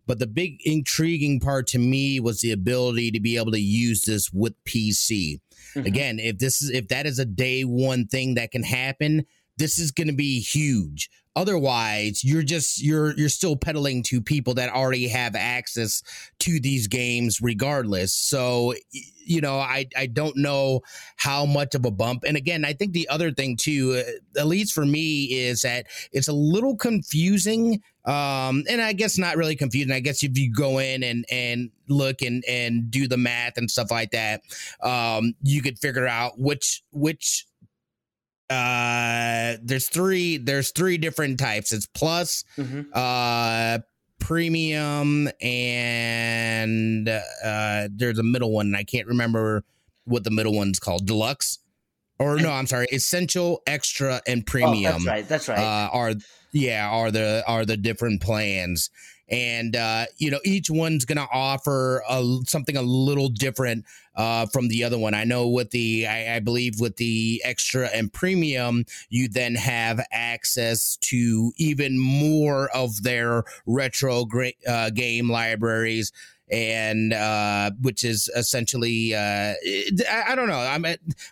but 0.06 0.20
the 0.20 0.28
big 0.28 0.60
intriguing 0.66 1.40
part 1.40 1.68
to 1.68 1.80
me 1.80 2.20
was 2.20 2.42
the 2.42 2.52
ability 2.52 3.12
to 3.12 3.20
be 3.20 3.38
able 3.38 3.52
to 3.54 3.62
use 3.62 4.04
this 4.04 4.32
with 4.32 4.62
PC. 4.66 5.40
Mm-hmm. 5.76 5.88
Again, 5.88 6.20
if 6.20 6.38
this 6.38 6.62
is 6.62 6.70
if 6.70 6.90
that 6.90 7.06
is 7.06 7.18
a 7.18 7.26
day 7.26 7.64
one 7.64 8.08
thing 8.08 8.36
that 8.36 8.52
can 8.52 8.64
happen, 8.64 9.26
this 9.62 9.78
is 9.78 9.92
going 9.92 10.08
to 10.08 10.13
be 10.13 10.40
huge. 10.40 11.10
Otherwise 11.34 12.25
you're 12.25 12.44
just 12.44 12.84
you're 12.84 13.16
you're 13.18 13.30
still 13.30 13.56
peddling 13.56 14.04
to 14.04 14.19
people 14.19 14.54
that 14.56 14.74
already 14.74 15.08
have 15.08 15.34
access 15.34 16.04
to 16.40 16.60
these 16.60 16.88
games 16.88 17.40
regardless. 17.42 18.13
So 18.13 18.74
you 19.24 19.40
know 19.40 19.60
i 19.60 19.86
i 19.96 20.08
don't 20.08 20.36
know 20.36 20.81
how 21.16 21.46
much 21.46 21.74
of 21.75 21.86
a 21.86 21.92
bump. 21.92 22.24
And 22.28 22.36
again 22.36 22.66
i 22.66 22.74
think 22.74 22.92
the 22.92 23.08
other 23.08 23.31
thing 23.31 23.56
too 23.56 24.04
uh, 24.04 24.40
at 24.40 24.48
least 24.48 24.74
for 24.74 24.86
me 24.86 25.25
is 25.25 25.62
that 25.62 25.86
it's 26.12 26.28
a 26.28 26.34
little 26.34 26.75
confusing. 26.75 27.81
Um 28.04 28.63
and 28.68 28.81
i 28.81 28.92
guess 28.92 29.18
not 29.18 29.38
really 29.38 29.56
confusing. 29.56 29.94
I 29.94 30.02
guess 30.02 30.22
if 30.24 30.38
you 30.38 30.52
go 30.52 30.80
in 30.80 31.02
and 31.02 31.24
and 31.31 31.69
look 31.88 32.22
and 32.24 32.44
and 32.46 32.92
do 32.92 33.08
the 33.08 33.18
math 33.18 33.58
and 33.58 33.69
stuff 33.69 33.92
like 33.92 34.12
that 34.12 34.42
um 34.81 35.34
you 35.44 35.62
could 35.62 35.78
figure 35.80 36.08
out 36.08 36.40
which 36.40 36.84
which 36.92 37.46
uh 38.51 39.57
there's 39.63 39.88
three 39.88 40.38
there's 40.38 40.71
three 40.71 40.98
different 40.98 41.39
types. 41.39 41.71
It's 41.71 41.86
plus, 41.88 42.44
mm-hmm. 42.57 42.81
uh 42.94 43.80
premium 44.19 45.30
and 45.42 47.09
uh 47.09 47.88
there's 47.92 48.19
a 48.19 48.24
middle 48.24 48.51
one. 48.51 48.75
I 48.75 48.83
can't 48.83 49.07
remember 49.07 49.63
what 50.06 50.24
the 50.24 50.31
middle 50.31 50.53
one's 50.53 50.80
called. 50.80 51.07
Deluxe? 51.07 51.59
Or 52.19 52.38
no 52.38 52.51
i'm 52.51 52.68
sorry. 52.68 52.88
Essential 52.92 53.62
extra 53.65 54.21
and 54.27 54.45
premium 54.45 54.94
oh, 54.95 55.00
that's 55.00 55.06
right. 55.07 55.27
That's 55.27 55.48
right. 55.50 55.57
uh, 55.57 55.89
are 55.91 56.13
yeah 56.53 56.88
are 56.89 57.10
the 57.10 57.43
are 57.48 57.65
the 57.65 57.77
different 57.77 58.22
plans. 58.22 58.89
And 59.29 59.77
uh, 59.77 60.05
you 60.17 60.29
know 60.29 60.39
each 60.43 60.70
one's 60.70 61.05
going 61.05 61.17
to 61.17 61.27
offer 61.31 62.03
a, 62.08 62.24
something 62.46 62.75
a 62.75 62.81
little 62.81 63.29
different 63.29 63.86
uh, 64.15 64.46
from 64.48 64.68
the 64.68 64.84
other 64.84 64.98
one. 64.98 65.13
I 65.13 65.24
know 65.24 65.48
with 65.48 65.72
the 65.72 66.08
I, 66.08 66.36
I, 66.36 66.39
believe 66.39 66.80
with 66.80 66.98
the 66.98 67.41
extra 67.46 67.88
and 67.88 68.12
premium, 68.12 68.86
you 69.10 69.30
then 69.30 69.56
have 69.56 70.06
access 70.12 70.98
to 71.01 71.53
even 71.58 71.98
more 71.98 72.70
of 72.75 73.03
their 73.03 73.44
retro 73.65 74.25
gra- 74.25 74.51
uh, 74.68 74.89
game 74.89 75.30
libraries. 75.30 76.12
And 76.51 77.13
uh, 77.13 77.72
which 77.80 78.03
is 78.03 78.30
essentially, 78.36 79.15
uh, 79.15 79.53
I, 80.10 80.24
I 80.27 80.36
don't 80.36 80.50
know. 80.50 80.60
I'm 80.60 80.86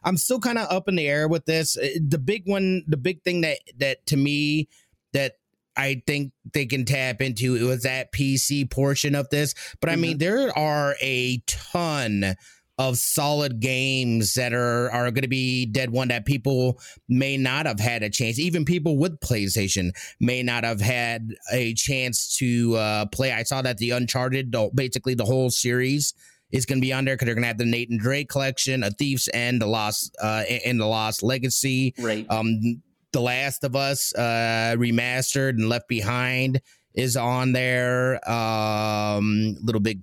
I'm 0.06 0.16
still 0.16 0.40
kind 0.40 0.58
of 0.58 0.72
up 0.72 0.88
in 0.88 0.96
the 0.96 1.10
air 1.10 1.28
with 1.28 1.44
this. 1.44 1.74
The 1.74 2.22
big 2.24 2.48
one, 2.48 2.86
the 2.88 2.96
big 2.96 3.22
thing 3.24 3.42
that 3.42 3.58
that 3.80 4.06
to 4.06 4.16
me 4.16 4.70
that 5.12 5.34
I 5.76 6.04
think 6.06 6.34
they 6.54 6.66
can 6.66 6.86
tap 6.86 7.22
into 7.22 7.56
it 7.56 7.64
was 7.64 7.84
that 7.84 8.12
PC 8.12 8.70
portion 8.70 9.16
of 9.16 9.30
this. 9.30 9.56
But 9.80 9.90
I 9.90 9.96
mean, 9.96 10.18
mm-hmm. 10.18 10.20
there 10.20 10.58
are 10.58 10.96
a 11.02 11.42
ton 11.48 12.36
of 12.80 12.98
solid 12.98 13.60
games 13.60 14.34
that 14.36 14.54
are 14.54 14.90
are 14.92 15.12
going 15.12 15.22
to 15.22 15.28
be 15.28 15.66
dead 15.66 15.92
one 15.92 16.08
that 16.08 16.26
people 16.26 16.80
may 17.10 17.36
not 17.36 17.66
have 17.66 17.80
had 17.80 18.02
a 18.02 18.10
chance. 18.10 18.40
Even 18.40 18.64
people 18.64 18.98
with 18.98 19.20
PlayStation 19.20 19.92
may 20.20 20.42
not 20.42 20.64
have 20.64 20.80
had 20.80 21.36
a 21.52 21.74
chance 21.74 22.36
to 22.38 22.78
uh, 22.78 23.06
play. 23.08 23.34
I 23.34 23.44
saw 23.44 23.62
that 23.62 23.78
the 23.78 23.92
Uncharted, 23.92 24.56
basically 24.74 25.14
the 25.14 25.26
whole 25.26 25.50
series, 25.50 26.14
is 26.52 26.66
going 26.66 26.80
to 26.80 26.82
be 26.82 26.94
on 26.94 27.04
there 27.04 27.16
because 27.16 27.26
they're 27.26 27.36
going 27.36 27.44
to 27.44 27.50
have 27.50 27.58
the 27.58 27.66
Nathan 27.66 27.98
Drake 27.98 28.30
collection, 28.30 28.82
A 28.84 28.92
Thief's 28.92 29.28
End, 29.34 29.62
the 29.62 29.68
Lost, 29.68 30.16
uh, 30.24 30.44
and 30.66 30.80
the 30.80 30.88
Lost 30.88 31.22
Legacy. 31.22 31.94
Right. 32.00 32.26
Um, 32.30 32.82
the 33.12 33.22
Last 33.22 33.66
of 33.66 33.76
Us 33.76 34.16
uh, 34.16 34.76
remastered 34.78 35.50
and 35.50 35.68
Left 35.68 35.90
Behind 35.90 36.62
is 36.94 37.18
on 37.18 37.52
there. 37.52 38.20
Um, 38.30 39.58
Little 39.62 39.82
Big 39.82 40.02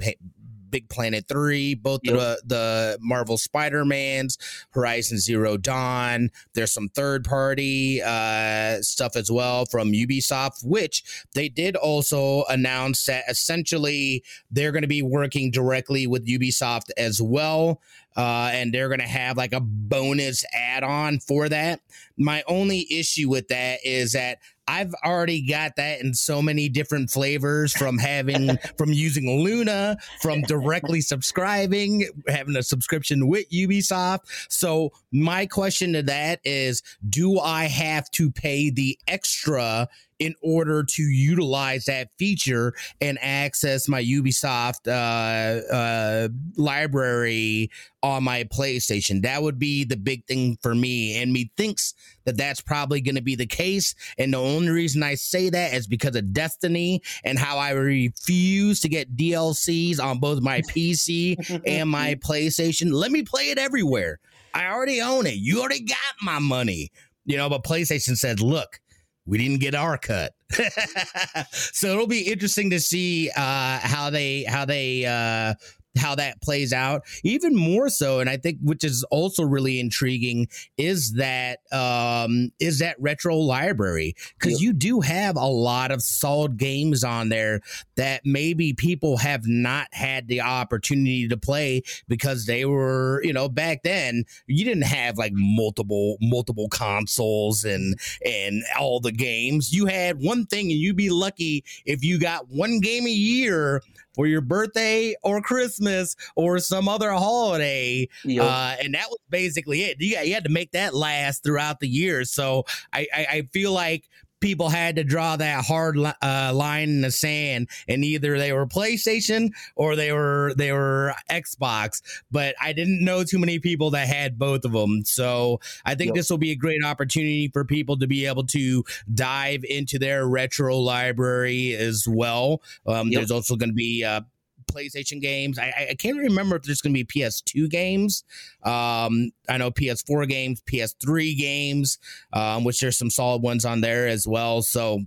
Big 0.70 0.88
Planet 0.88 1.26
3, 1.28 1.75
both 1.75 2.00
yep. 2.04 2.14
the, 2.14 2.42
the 2.44 2.99
Marvel 3.00 3.38
Spider-Mans, 3.38 4.38
Horizon 4.70 5.18
Zero 5.18 5.56
Dawn. 5.56 6.30
There's 6.54 6.73
some 6.73 6.88
third 6.88 7.25
party 7.25 8.02
uh, 8.02 8.82
stuff 8.82 9.16
as 9.16 9.30
well 9.30 9.66
from 9.66 9.92
Ubisoft, 9.92 10.64
which 10.64 11.02
they 11.35 11.49
did 11.49 11.76
also 11.76 12.44
announce 12.49 13.04
that 13.06 13.25
essentially 13.28 14.23
they're 14.50 14.73
going 14.73 14.82
to 14.82 14.88
be 14.88 15.02
working 15.02 15.50
directly 15.50 16.06
with 16.06 16.26
Ubisoft 16.26 16.90
as 16.96 17.20
well. 17.23 17.80
uh, 18.16 18.50
and 18.52 18.73
they're 18.73 18.88
going 18.88 19.00
to 19.00 19.06
have 19.06 19.37
like 19.37 19.52
a 19.52 19.61
bonus 19.61 20.44
add 20.54 20.82
on 20.82 21.18
for 21.20 21.49
that. 21.49 21.80
My 22.16 22.42
only 22.49 22.87
issue 22.90 23.28
with 23.28 23.49
that 23.49 23.80
is 23.85 24.12
that 24.12 24.38
I've 24.68 24.94
already 25.04 25.46
got 25.46 25.76
that 25.76 26.00
in 26.00 26.14
so 26.14 26.42
many 26.42 26.68
different 26.68 27.11
flavors 27.11 27.73
from 27.73 27.99
having 27.99 28.58
from 28.78 28.92
using 28.92 29.42
Luna, 29.42 29.99
from 30.20 30.42
directly 30.42 31.00
subscribing, 31.00 32.08
having 32.26 32.56
a 32.56 32.62
subscription 32.62 33.28
with 33.28 33.49
Ubisoft. 33.50 34.20
So 34.49 34.92
my 35.12 35.46
question 35.46 35.92
to 35.94 36.02
that 36.04 36.40
is 36.44 36.82
do 37.08 37.38
I 37.38 37.64
have 37.64 38.11
to 38.12 38.30
pay 38.30 38.70
the 38.70 38.99
extra 39.06 39.88
in 40.18 40.35
order 40.42 40.82
to 40.82 41.02
utilize 41.02 41.85
that 41.87 42.08
feature 42.18 42.75
and 43.00 43.18
access 43.20 43.88
my 43.88 44.02
Ubisoft 44.02 44.88
uh, 44.88 45.75
uh, 45.75 46.28
library 46.56 47.70
on 48.02 48.23
my 48.23 48.44
PlayStation. 48.44 49.23
That 49.23 49.42
would 49.42 49.58
be 49.58 49.85
the 49.85 49.96
big 49.96 50.25
thing 50.26 50.58
for 50.62 50.75
me. 50.75 51.20
And 51.20 51.32
me 51.32 51.50
thinks 51.56 51.94
that 52.25 52.37
that's 52.37 52.61
probably 52.61 53.00
going 53.00 53.16
to 53.16 53.23
be 53.23 53.35
the 53.35 53.46
case. 53.46 53.94
And 54.16 54.32
the 54.32 54.38
only 54.38 54.70
reason 54.70 55.02
I 55.02 55.14
say 55.14 55.50
that 55.50 55.75
is 55.75 55.87
because 55.87 56.16
of 56.16 56.32
Destiny 56.32 57.02
and 57.25 57.38
how 57.38 57.58
I 57.58 57.70
refuse 57.70 58.80
to 58.80 58.88
get 58.88 59.16
DLCs 59.16 60.00
on 60.00 60.18
both 60.18 60.40
my 60.40 60.61
PC 60.62 61.62
and 61.66 61.90
my 61.90 62.14
PlayStation. 62.16 62.92
Let 62.92 63.11
me 63.11 63.23
play 63.23 63.50
it 63.50 63.58
everywhere. 63.58 64.20
I 64.54 64.68
already 64.68 65.02
own 65.02 65.26
it. 65.26 65.35
You 65.35 65.61
already 65.61 65.85
got 65.85 65.99
my 66.23 66.38
money. 66.38 66.90
You 67.25 67.37
know, 67.37 67.50
but 67.50 67.64
PlayStation 67.64 68.16
said, 68.16 68.40
look, 68.40 68.80
we 69.26 69.38
didn't 69.38 69.61
get 69.61 69.75
our 69.75 69.99
cut. 69.99 70.33
so 71.50 71.88
it'll 71.88 72.06
be 72.06 72.30
interesting 72.30 72.71
to 72.71 72.80
see 72.80 73.30
uh, 73.37 73.78
how 73.80 74.11
they 74.11 74.45
how 74.45 74.64
they 74.64 75.04
uh, 75.04 75.54
how 75.99 76.15
that 76.15 76.41
plays 76.43 76.73
out. 76.73 77.03
Even 77.25 77.55
more 77.55 77.88
so, 77.88 78.21
and 78.21 78.29
I 78.29 78.37
think 78.37 78.59
which 78.62 78.85
is 78.85 79.05
also 79.11 79.43
really 79.43 79.81
intriguing 79.81 80.49
is 80.76 81.15
that 81.15 81.61
um, 81.73 82.50
is 82.61 82.79
that 82.81 82.97
retro 83.00 83.37
library 83.37 84.15
because 84.38 84.55
yep. 84.55 84.61
you 84.61 84.73
do 84.73 85.00
have 85.00 85.37
a 85.37 85.47
lot 85.47 85.91
of 85.91 86.03
solid 86.03 86.57
games 86.57 87.05
on 87.05 87.29
there 87.29 87.61
that 87.97 88.23
maybe 88.25 88.73
people 88.73 89.17
have 89.17 89.47
not 89.47 89.88
had 89.93 90.29
the 90.29 90.41
opportunity 90.41 91.29
to 91.29 91.37
play 91.37 91.83
because 92.09 92.47
they 92.47 92.65
were 92.65 93.23
you 93.23 93.33
know 93.33 93.49
back 93.49 93.83
then 93.83 94.25
you 94.47 94.65
didn't 94.65 94.85
have 94.85 95.19
like 95.19 95.33
multiple 95.35 96.17
multiple 96.21 96.69
consoles 96.69 97.65
and 97.65 97.99
and 98.25 98.62
all 98.79 99.00
the 99.00 99.12
games 99.12 99.73
you 99.73 99.87
had 99.87 100.23
one 100.23 100.47
thing 100.47 100.71
and 100.71 100.81
you'd 100.81 100.97
be 100.97 101.11
lucky 101.11 101.65
if 101.85 102.05
you 102.05 102.19
got 102.19 102.49
one 102.49 102.81
game 102.81 103.07
a 103.07 103.11
year 103.11 103.83
for 104.16 104.26
your 104.26 104.40
birthday 104.40 105.14
or 105.23 105.40
Christmas 105.40 106.16
or 106.35 106.58
some 106.58 106.88
other 106.88 107.12
holiday. 107.12 108.08
Yep. 108.25 108.44
Uh, 108.44 108.76
and 108.82 108.94
that 108.94 109.08
was 109.11 109.18
basically 109.30 109.82
it. 109.82 110.00
You, 110.00 110.18
you, 110.18 110.35
had 110.35 110.44
to 110.44 110.50
make 110.50 110.73
that 110.73 110.94
last 110.94 111.44
throughout 111.44 111.80
the 111.80 111.88
year. 111.88 112.25
So 112.25 112.64
I, 112.92 113.06
I, 113.14 113.26
I 113.30 113.42
feel 113.52 113.73
like 113.73 114.08
people 114.40 114.69
had 114.69 114.97
to 114.97 115.05
draw 115.05 115.37
that 115.37 115.64
hard 115.64 115.97
uh, 115.99 116.52
line 116.55 116.88
in 116.88 117.00
the 117.00 117.11
sand, 117.11 117.69
and 117.88 118.05
either 118.05 118.38
they 118.38 118.52
were 118.52 118.66
PlayStation 118.66 119.50
or 119.75 119.97
they 119.97 120.12
were 120.12 120.52
they 120.57 120.73
were 120.73 121.14
Xbox. 121.31 122.02
But 122.31 122.55
I 122.61 122.73
didn't 122.73 123.05
know 123.05 123.25
too 123.25 123.38
many 123.38 123.59
people 123.59 123.90
that 123.90 124.07
had 124.07 124.38
both 124.38 124.64
of 124.64 124.73
them, 124.73 125.05
so 125.05 125.61
I 125.85 125.95
think 125.95 126.09
yep. 126.09 126.16
this 126.16 126.31
will 126.31 126.38
be 126.38 126.52
a 126.52 126.57
great 126.57 126.85
opportunity 126.85 127.49
for 127.52 127.64
people 127.64 127.99
to 127.99 128.07
be 128.07 128.26
able 128.26 128.47
to 128.49 128.85
dive 129.12 129.64
into 129.69 129.99
their 129.99 130.26
retro 130.26 130.78
library 130.78 131.75
as 131.75 132.07
well. 132.09 132.62
Um, 132.87 133.09
yep. 133.09 133.21
There's 133.21 133.31
also 133.31 133.57
going 133.57 133.71
to 133.71 133.75
be 133.75 134.05
uh, 134.05 134.23
PlayStation 134.70 135.20
games. 135.20 135.58
I, 135.58 135.88
I 135.90 135.94
can't 135.94 136.18
remember 136.18 136.56
if 136.56 136.62
there's 136.62 136.80
going 136.80 136.94
to 136.94 137.04
be 137.04 137.20
PS2 137.20 137.70
games. 137.70 138.25
Um, 138.62 139.30
I 139.49 139.58
know 139.58 139.70
PS4 139.70 140.28
games, 140.28 140.62
PS3 140.62 141.37
games, 141.37 141.99
um, 142.32 142.64
which 142.64 142.80
there's 142.80 142.99
some 142.99 143.11
solid 143.11 143.42
ones 143.42 143.64
on 143.64 143.80
there 143.80 144.06
as 144.06 144.26
well. 144.26 144.62
So 144.62 145.00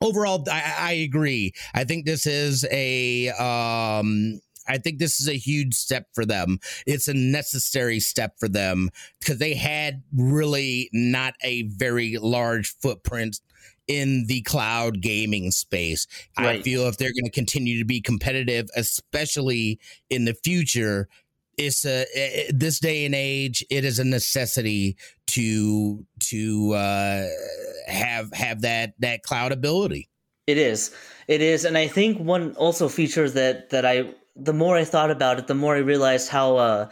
overall, 0.00 0.44
I, 0.50 0.74
I 0.78 0.92
agree. 0.92 1.52
I 1.74 1.84
think 1.84 2.06
this 2.06 2.26
is 2.26 2.66
a 2.70 3.28
um, 3.30 4.40
I 4.66 4.78
think 4.78 4.98
this 4.98 5.20
is 5.20 5.28
a 5.28 5.36
huge 5.36 5.74
step 5.74 6.06
for 6.14 6.24
them. 6.24 6.58
It's 6.86 7.08
a 7.08 7.14
necessary 7.14 8.00
step 8.00 8.38
for 8.38 8.48
them 8.48 8.90
because 9.20 9.38
they 9.38 9.54
had 9.54 10.02
really 10.16 10.88
not 10.92 11.34
a 11.42 11.62
very 11.62 12.16
large 12.18 12.74
footprint 12.78 13.40
in 13.86 14.26
the 14.26 14.42
cloud 14.42 15.00
gaming 15.00 15.50
space. 15.50 16.06
Right. 16.38 16.60
I 16.60 16.62
feel 16.62 16.82
if 16.88 16.96
they're 16.96 17.12
going 17.12 17.24
to 17.24 17.30
continue 17.30 17.78
to 17.78 17.84
be 17.84 18.00
competitive, 18.00 18.68
especially 18.76 19.78
in 20.10 20.24
the 20.24 20.34
future, 20.34 21.08
it's 21.56 21.84
a 21.84 22.04
it, 22.14 22.58
this 22.58 22.80
day 22.80 23.04
and 23.04 23.14
age 23.14 23.64
it 23.70 23.84
is 23.84 23.98
a 23.98 24.04
necessity 24.04 24.96
to 25.28 26.04
to 26.20 26.72
uh, 26.72 27.26
have 27.86 28.32
have 28.32 28.62
that 28.62 28.94
that 28.98 29.22
cloud 29.22 29.52
ability. 29.52 30.08
It 30.46 30.58
is, 30.58 30.94
it 31.26 31.40
is, 31.40 31.64
and 31.64 31.78
I 31.78 31.88
think 31.88 32.18
one 32.18 32.54
also 32.56 32.88
feature 32.88 33.30
that 33.30 33.70
that 33.70 33.86
I 33.86 34.14
the 34.36 34.52
more 34.52 34.76
I 34.76 34.84
thought 34.84 35.10
about 35.10 35.38
it, 35.38 35.46
the 35.46 35.54
more 35.54 35.76
I 35.76 35.80
realized 35.80 36.28
how. 36.28 36.56
Uh, 36.56 36.88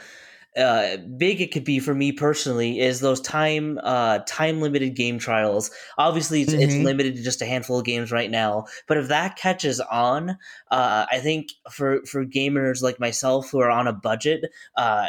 uh, 0.56 0.99
big 1.16 1.40
it 1.40 1.52
could 1.52 1.64
be 1.64 1.78
for 1.78 1.94
me 1.94 2.12
personally 2.12 2.80
is 2.80 3.00
those 3.00 3.21
time 3.21 3.78
uh, 3.82 4.18
time 4.26 4.61
limited 4.61 4.94
game 4.94 5.18
trials. 5.18 5.71
Obviously, 5.97 6.42
it's, 6.42 6.52
mm-hmm. 6.52 6.62
it's, 6.62 6.75
limited 6.75 7.16
to 7.16 7.23
just 7.23 7.42
a 7.42 7.47
handful 7.47 7.78
of 7.78 7.85
games 7.85 8.12
right 8.12 8.30
now, 8.30 8.66
but 8.87 8.99
if 8.99 9.09
that 9.09 9.37
catches 9.37 9.80
on, 9.80 10.30
uh, 10.71 11.06
I 11.11 11.21
think 11.21 11.52
for 11.71 12.04
for 12.04 12.25
gamers 12.25 12.82
like 12.82 13.00
myself 13.00 13.50
who 13.50 13.61
are 13.61 13.71
on 13.71 13.87
a 13.87 13.92
budget, 13.92 14.44
uh, 14.76 15.09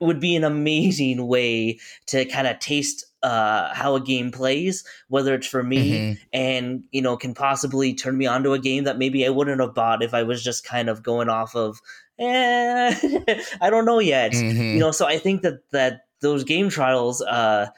would 0.00 0.20
be 0.20 0.36
an 0.36 0.44
amazing 0.44 1.26
way 1.26 1.78
to 2.06 2.24
kind 2.26 2.46
of 2.46 2.58
taste 2.58 3.06
uh, 3.22 3.74
how 3.74 3.96
a 3.96 4.00
game 4.00 4.30
plays, 4.30 4.84
whether 5.08 5.34
it's 5.34 5.46
for 5.46 5.62
me 5.62 5.92
mm-hmm. 5.92 6.22
and 6.32 6.84
you 6.92 7.02
know 7.02 7.16
can 7.16 7.34
possibly 7.34 7.92
turn 7.92 8.16
me 8.16 8.26
onto 8.26 8.52
a 8.52 8.58
game 8.58 8.84
that 8.84 8.98
maybe 8.98 9.26
I 9.26 9.30
wouldn't 9.30 9.60
have 9.60 9.74
bought 9.74 10.02
if 10.02 10.14
I 10.14 10.22
was 10.22 10.44
just 10.44 10.64
kind 10.64 10.88
of 10.88 11.02
going 11.02 11.28
off 11.28 11.56
of 11.56 11.80
eh, 12.18 12.94
I 13.60 13.70
don't 13.70 13.84
know 13.84 13.98
yet. 13.98 14.32
Mm-hmm. 14.32 14.62
You 14.62 14.78
know, 14.78 14.90
so 14.90 15.06
I 15.06 15.18
think 15.18 15.42
that 15.42 15.60
that 15.72 16.06
those 16.20 16.44
game 16.44 16.68
trials 16.70 17.22
uh, 17.22 17.68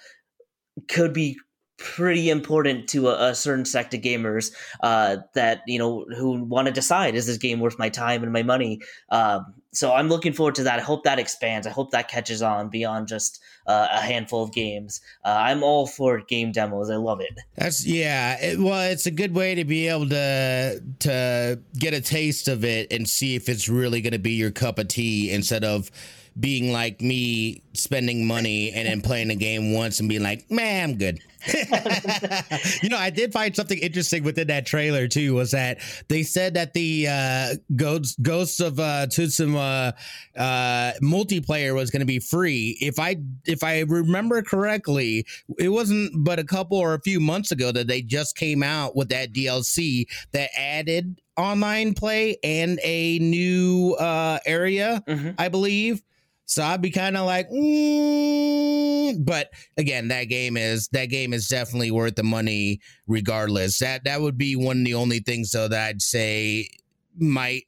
could 0.88 1.12
be 1.12 1.38
pretty 1.78 2.28
important 2.28 2.88
to 2.88 3.08
a, 3.08 3.30
a, 3.30 3.34
certain 3.34 3.64
sect 3.64 3.94
of 3.94 4.00
gamers 4.00 4.52
uh, 4.82 5.18
that 5.34 5.62
you 5.66 5.78
know 5.78 6.04
who 6.16 6.42
want 6.44 6.66
to 6.66 6.72
decide 6.72 7.14
is 7.14 7.26
this 7.26 7.38
game 7.38 7.60
worth 7.60 7.78
my 7.78 7.88
time 7.88 8.22
and 8.22 8.32
my 8.32 8.42
money. 8.42 8.80
Um, 9.10 9.54
so 9.72 9.92
I'm 9.94 10.08
looking 10.08 10.32
forward 10.32 10.56
to 10.56 10.64
that. 10.64 10.80
I 10.80 10.82
hope 10.82 11.04
that 11.04 11.18
expands. 11.18 11.66
I 11.66 11.70
hope 11.70 11.92
that 11.92 12.08
catches 12.08 12.42
on 12.42 12.68
beyond 12.68 13.06
just 13.06 13.40
uh, 13.66 13.86
a 13.92 14.00
handful 14.00 14.42
of 14.42 14.52
games. 14.52 15.00
Uh, 15.24 15.36
I'm 15.40 15.62
all 15.62 15.86
for 15.86 16.20
game 16.20 16.52
demos. 16.52 16.90
I 16.90 16.96
love 16.96 17.20
it. 17.20 17.38
That's 17.54 17.86
yeah. 17.86 18.40
It, 18.40 18.58
well, 18.58 18.90
it's 18.90 19.06
a 19.06 19.10
good 19.10 19.34
way 19.34 19.54
to 19.54 19.64
be 19.64 19.88
able 19.88 20.08
to 20.08 20.82
to 21.00 21.60
get 21.78 21.94
a 21.94 22.00
taste 22.00 22.48
of 22.48 22.64
it 22.64 22.92
and 22.92 23.08
see 23.08 23.36
if 23.36 23.48
it's 23.48 23.68
really 23.68 24.00
going 24.00 24.12
to 24.12 24.18
be 24.18 24.32
your 24.32 24.50
cup 24.50 24.78
of 24.78 24.88
tea 24.88 25.30
instead 25.30 25.64
of 25.64 25.90
being 26.38 26.72
like 26.72 27.00
me 27.00 27.62
spending 27.72 28.26
money 28.26 28.70
and 28.72 28.86
then 28.88 29.00
playing 29.00 29.28
the 29.28 29.36
game 29.36 29.72
once 29.72 30.00
and 30.00 30.08
being 30.08 30.22
like, 30.22 30.50
man, 30.50 30.90
I'm 30.90 30.96
good. 30.96 31.20
you 32.82 32.88
know, 32.88 32.96
I 32.96 33.10
did 33.10 33.32
find 33.32 33.54
something 33.54 33.78
interesting 33.78 34.24
within 34.24 34.48
that 34.48 34.66
trailer 34.66 35.08
too. 35.08 35.34
Was 35.34 35.52
that 35.52 35.78
they 36.08 36.22
said 36.22 36.54
that 36.54 36.74
the 36.74 37.06
uh, 37.08 37.54
Ghosts 37.76 38.16
Ghosts 38.20 38.60
of 38.60 38.80
uh, 38.80 39.06
Tsushima 39.06 39.94
uh, 40.36 40.92
multiplayer 41.02 41.74
was 41.74 41.90
going 41.90 42.00
to 42.00 42.06
be 42.06 42.18
free. 42.18 42.76
If 42.80 42.98
I 42.98 43.16
if 43.46 43.62
I 43.62 43.80
remember 43.80 44.42
correctly, 44.42 45.26
it 45.58 45.68
wasn't 45.68 46.12
but 46.24 46.38
a 46.38 46.44
couple 46.44 46.78
or 46.78 46.94
a 46.94 47.00
few 47.00 47.20
months 47.20 47.52
ago 47.52 47.72
that 47.72 47.86
they 47.86 48.02
just 48.02 48.36
came 48.36 48.62
out 48.62 48.96
with 48.96 49.08
that 49.10 49.32
DLC 49.32 50.06
that 50.32 50.50
added 50.56 51.20
online 51.36 51.94
play 51.94 52.36
and 52.42 52.80
a 52.82 53.18
new 53.20 53.94
uh, 53.98 54.38
area, 54.44 55.02
mm-hmm. 55.06 55.30
I 55.38 55.48
believe. 55.48 56.02
So 56.48 56.64
I'd 56.64 56.80
be 56.80 56.90
kind 56.90 57.18
of 57.18 57.26
like, 57.26 57.50
mm. 57.50 59.22
but 59.22 59.50
again, 59.76 60.08
that 60.08 60.24
game 60.24 60.56
is 60.56 60.88
that 60.88 61.06
game 61.06 61.34
is 61.34 61.46
definitely 61.46 61.90
worth 61.90 62.14
the 62.14 62.22
money 62.22 62.80
regardless. 63.06 63.78
That 63.80 64.04
that 64.04 64.22
would 64.22 64.38
be 64.38 64.56
one 64.56 64.78
of 64.78 64.84
the 64.86 64.94
only 64.94 65.18
things 65.18 65.50
though 65.50 65.68
that 65.68 65.88
I'd 65.88 66.00
say 66.00 66.70
might 67.18 67.64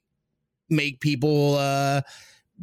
make 0.67 0.99
people, 0.99 1.57
uh, 1.59 2.01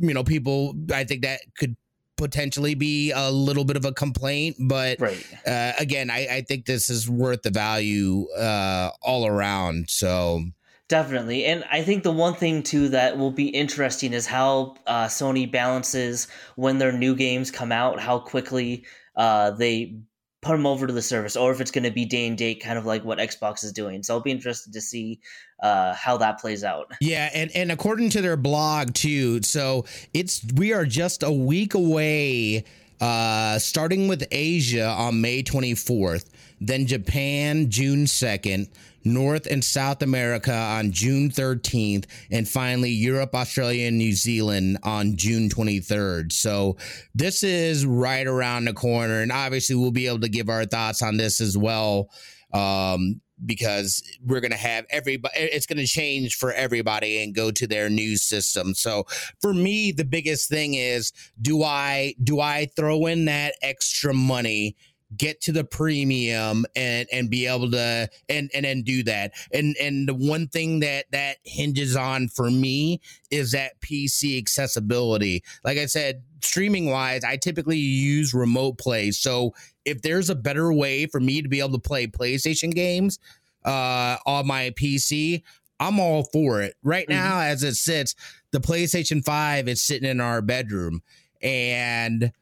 you 0.01 0.13
know, 0.13 0.25
people. 0.25 0.75
I 0.93 1.05
think 1.05 1.23
that 1.23 1.41
could 1.57 1.77
potentially 2.17 2.75
be 2.75 3.13
a 3.13 3.31
little 3.31 3.65
bit 3.65 3.77
of 3.77 3.85
a 3.85 3.93
complaint, 3.93 4.57
but 4.59 4.99
right. 5.01 5.25
uh, 5.47 5.75
again, 5.79 6.11
I, 6.11 6.27
I 6.27 6.41
think 6.41 6.67
this 6.67 6.91
is 6.91 7.09
worth 7.09 7.43
the 7.43 7.51
value 7.51 8.29
uh, 8.31 8.91
all 9.03 9.25
around. 9.25 9.89
So 9.89 10.43
Definitely. 10.89 11.45
And 11.45 11.65
I 11.71 11.83
think 11.83 12.03
the 12.03 12.11
one 12.11 12.35
thing, 12.35 12.63
too, 12.63 12.89
that 12.89 13.19
will 13.19 13.31
be 13.31 13.49
interesting 13.49 14.15
is 14.15 14.27
how 14.27 14.77
uh, 14.87 15.05
Sony 15.07 15.51
balances 15.51 16.29
when 16.57 16.79
their 16.79 16.93
new 16.93 17.15
games 17.15 17.51
come 17.51 17.73
out, 17.73 18.01
how 18.01 18.19
quickly 18.19 18.87
uh, 19.15 19.51
they 19.51 19.99
put 20.41 20.53
them 20.53 20.67
over 20.67 20.87
to 20.87 20.93
the 20.93 21.03
service, 21.03 21.37
or 21.37 21.53
if 21.53 21.61
it's 21.61 21.71
going 21.71 21.85
to 21.85 21.91
be 21.91 22.05
day 22.05 22.27
and 22.27 22.39
date, 22.39 22.63
kind 22.63 22.79
of 22.79 22.87
like 22.87 23.05
what 23.05 23.19
Xbox 23.19 23.65
is 23.65 23.73
doing. 23.73 24.03
So 24.03 24.15
I'll 24.15 24.21
be 24.21 24.31
interested 24.31 24.73
to 24.73 24.81
see 24.81 25.21
uh, 25.63 25.95
how 25.95 26.17
that 26.19 26.39
plays 26.39 26.65
out. 26.65 26.93
Yeah, 27.01 27.29
and 27.35 27.51
and 27.55 27.73
according 27.73 28.11
to 28.11 28.23
their 28.23 28.37
blog 28.37 28.95
too, 28.95 29.43
so 29.43 29.85
it's 30.15 30.45
we 30.55 30.73
are 30.73 30.87
just 30.87 31.23
a 31.23 31.33
week 31.33 31.75
away. 31.75 32.65
Uh, 33.01 33.61
starting 33.61 34.09
with 34.09 34.27
Asia 34.33 34.85
on 34.85 35.21
May 35.21 35.41
24th, 35.45 36.31
then 36.61 36.85
Japan 36.85 37.71
June 37.71 38.07
2nd, 38.07 38.69
North 39.05 39.47
and 39.47 39.65
South 39.65 40.03
America 40.03 40.53
on 40.53 40.93
June 40.93 41.31
13th, 41.31 42.07
and 42.31 42.49
finally 42.49 42.91
Europe, 42.91 43.35
Australia, 43.35 43.89
and 43.89 43.99
New 43.99 44.13
Zealand 44.13 44.79
on 44.83 45.17
June 45.17 45.49
23rd. 45.49 46.33
So 46.33 46.77
this 47.15 47.43
is 47.43 47.87
right 47.87 48.27
around 48.27 48.67
the 48.67 48.75
corner, 48.75 49.21
and 49.21 49.33
obviously 49.33 49.77
we'll 49.77 49.91
be 49.91 50.07
able 50.07 50.21
to 50.21 50.29
give 50.29 50.49
our 50.49 50.65
thoughts 50.65 51.03
on 51.03 51.17
this 51.17 51.41
as 51.41 51.57
well. 51.57 52.11
Um, 52.53 53.21
because 53.45 54.03
we're 54.25 54.41
going 54.41 54.51
to 54.51 54.57
have 54.57 54.85
everybody 54.91 55.35
it's 55.39 55.67
going 55.67 55.79
to 55.79 55.87
change 55.87 56.37
for 56.37 56.53
everybody 56.53 57.23
and 57.23 57.35
go 57.35 57.51
to 57.51 57.67
their 57.67 57.89
news 57.89 58.23
system 58.23 58.75
so 58.75 59.05
for 59.41 59.55
me 59.55 59.93
the 59.93 60.05
biggest 60.05 60.49
thing 60.49 60.75
is 60.75 61.13
do 61.41 61.63
i 61.63 62.15
do 62.23 62.41
i 62.41 62.67
throw 62.77 63.07
in 63.07 63.27
that 63.27 63.55
extra 63.63 64.13
money 64.13 64.77
get 65.17 65.41
to 65.43 65.53
the 65.53 65.65
premium 65.65 66.67
and 66.77 67.09
and 67.13 67.31
be 67.31 67.47
able 67.47 67.71
to 67.71 68.09
and 68.29 68.51
and 68.55 68.65
then 68.65 68.83
do 68.83 69.03
that. 69.05 69.33
And 69.53 69.77
and 69.81 70.09
the 70.09 70.15
one 70.15 70.49
thing 70.49 70.81
that 70.81 71.07
that 71.13 71.39
hinges 71.45 71.97
on 71.97 72.29
for 72.29 72.51
me 72.51 73.01
is 73.31 73.53
that 73.53 73.81
pc 73.81 74.39
accessibility. 74.39 75.43
Like 75.65 75.79
i 75.79 75.87
said 75.87 76.23
streaming 76.41 76.87
wise 76.91 77.25
i 77.25 77.37
typically 77.37 77.79
use 77.79 78.35
remote 78.35 78.79
play. 78.79 79.11
So 79.11 79.55
if 79.85 80.03
there's 80.03 80.31
a 80.31 80.35
better 80.35 80.73
way 80.73 81.07
for 81.07 81.21
me 81.21 81.43
to 81.43 81.49
be 81.49 81.61
able 81.61 81.73
to 81.73 81.79
play 81.79 82.07
playstation 82.07 82.75
games 82.75 83.19
uh 83.65 84.17
on 84.25 84.47
my 84.47 84.71
pc 84.71 85.43
i'm 85.81 85.99
all 85.99 86.25
for 86.25 86.61
it. 86.63 86.75
Right 86.83 87.09
mm-hmm. 87.09 87.19
now 87.19 87.41
as 87.41 87.63
it 87.63 87.75
sits 87.75 88.15
the 88.51 88.61
playstation 88.61 89.25
5 89.25 89.69
is 89.69 89.83
sitting 89.83 90.09
in 90.09 90.21
our 90.21 90.41
bedroom. 90.43 91.03
And 91.43 92.33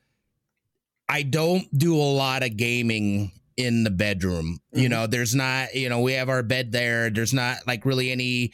I 1.09 1.23
don't 1.23 1.67
do 1.77 1.95
a 1.97 2.03
lot 2.03 2.43
of 2.43 2.57
gaming 2.57 3.33
in 3.57 3.85
the 3.85 3.91
bedroom. 3.91 4.59
Mm-hmm. 4.73 4.83
You 4.83 4.89
know, 4.89 5.07
there's 5.07 5.35
not, 5.35 5.75
you 5.75 5.89
know, 5.89 6.01
we 6.01 6.13
have 6.15 6.29
our 6.29 6.43
bed 6.43 6.73
there. 6.73 7.11
There's 7.11 7.35
not 7.35 7.59
like 7.67 7.85
really 7.85 8.11
any 8.11 8.53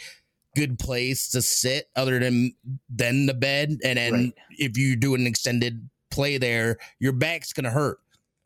good 0.54 0.78
place 0.78 1.30
to 1.30 1.42
sit 1.42 1.88
other 1.96 2.18
than 2.18 2.54
than 2.88 3.26
the 3.26 3.34
bed. 3.34 3.78
And 3.84 3.98
then 3.98 4.12
right. 4.12 4.32
if 4.50 4.76
you 4.76 4.96
do 4.96 5.14
an 5.14 5.26
extended 5.26 5.88
play 6.10 6.38
there, 6.38 6.78
your 6.98 7.12
back's 7.12 7.52
gonna 7.52 7.70
hurt. 7.70 7.98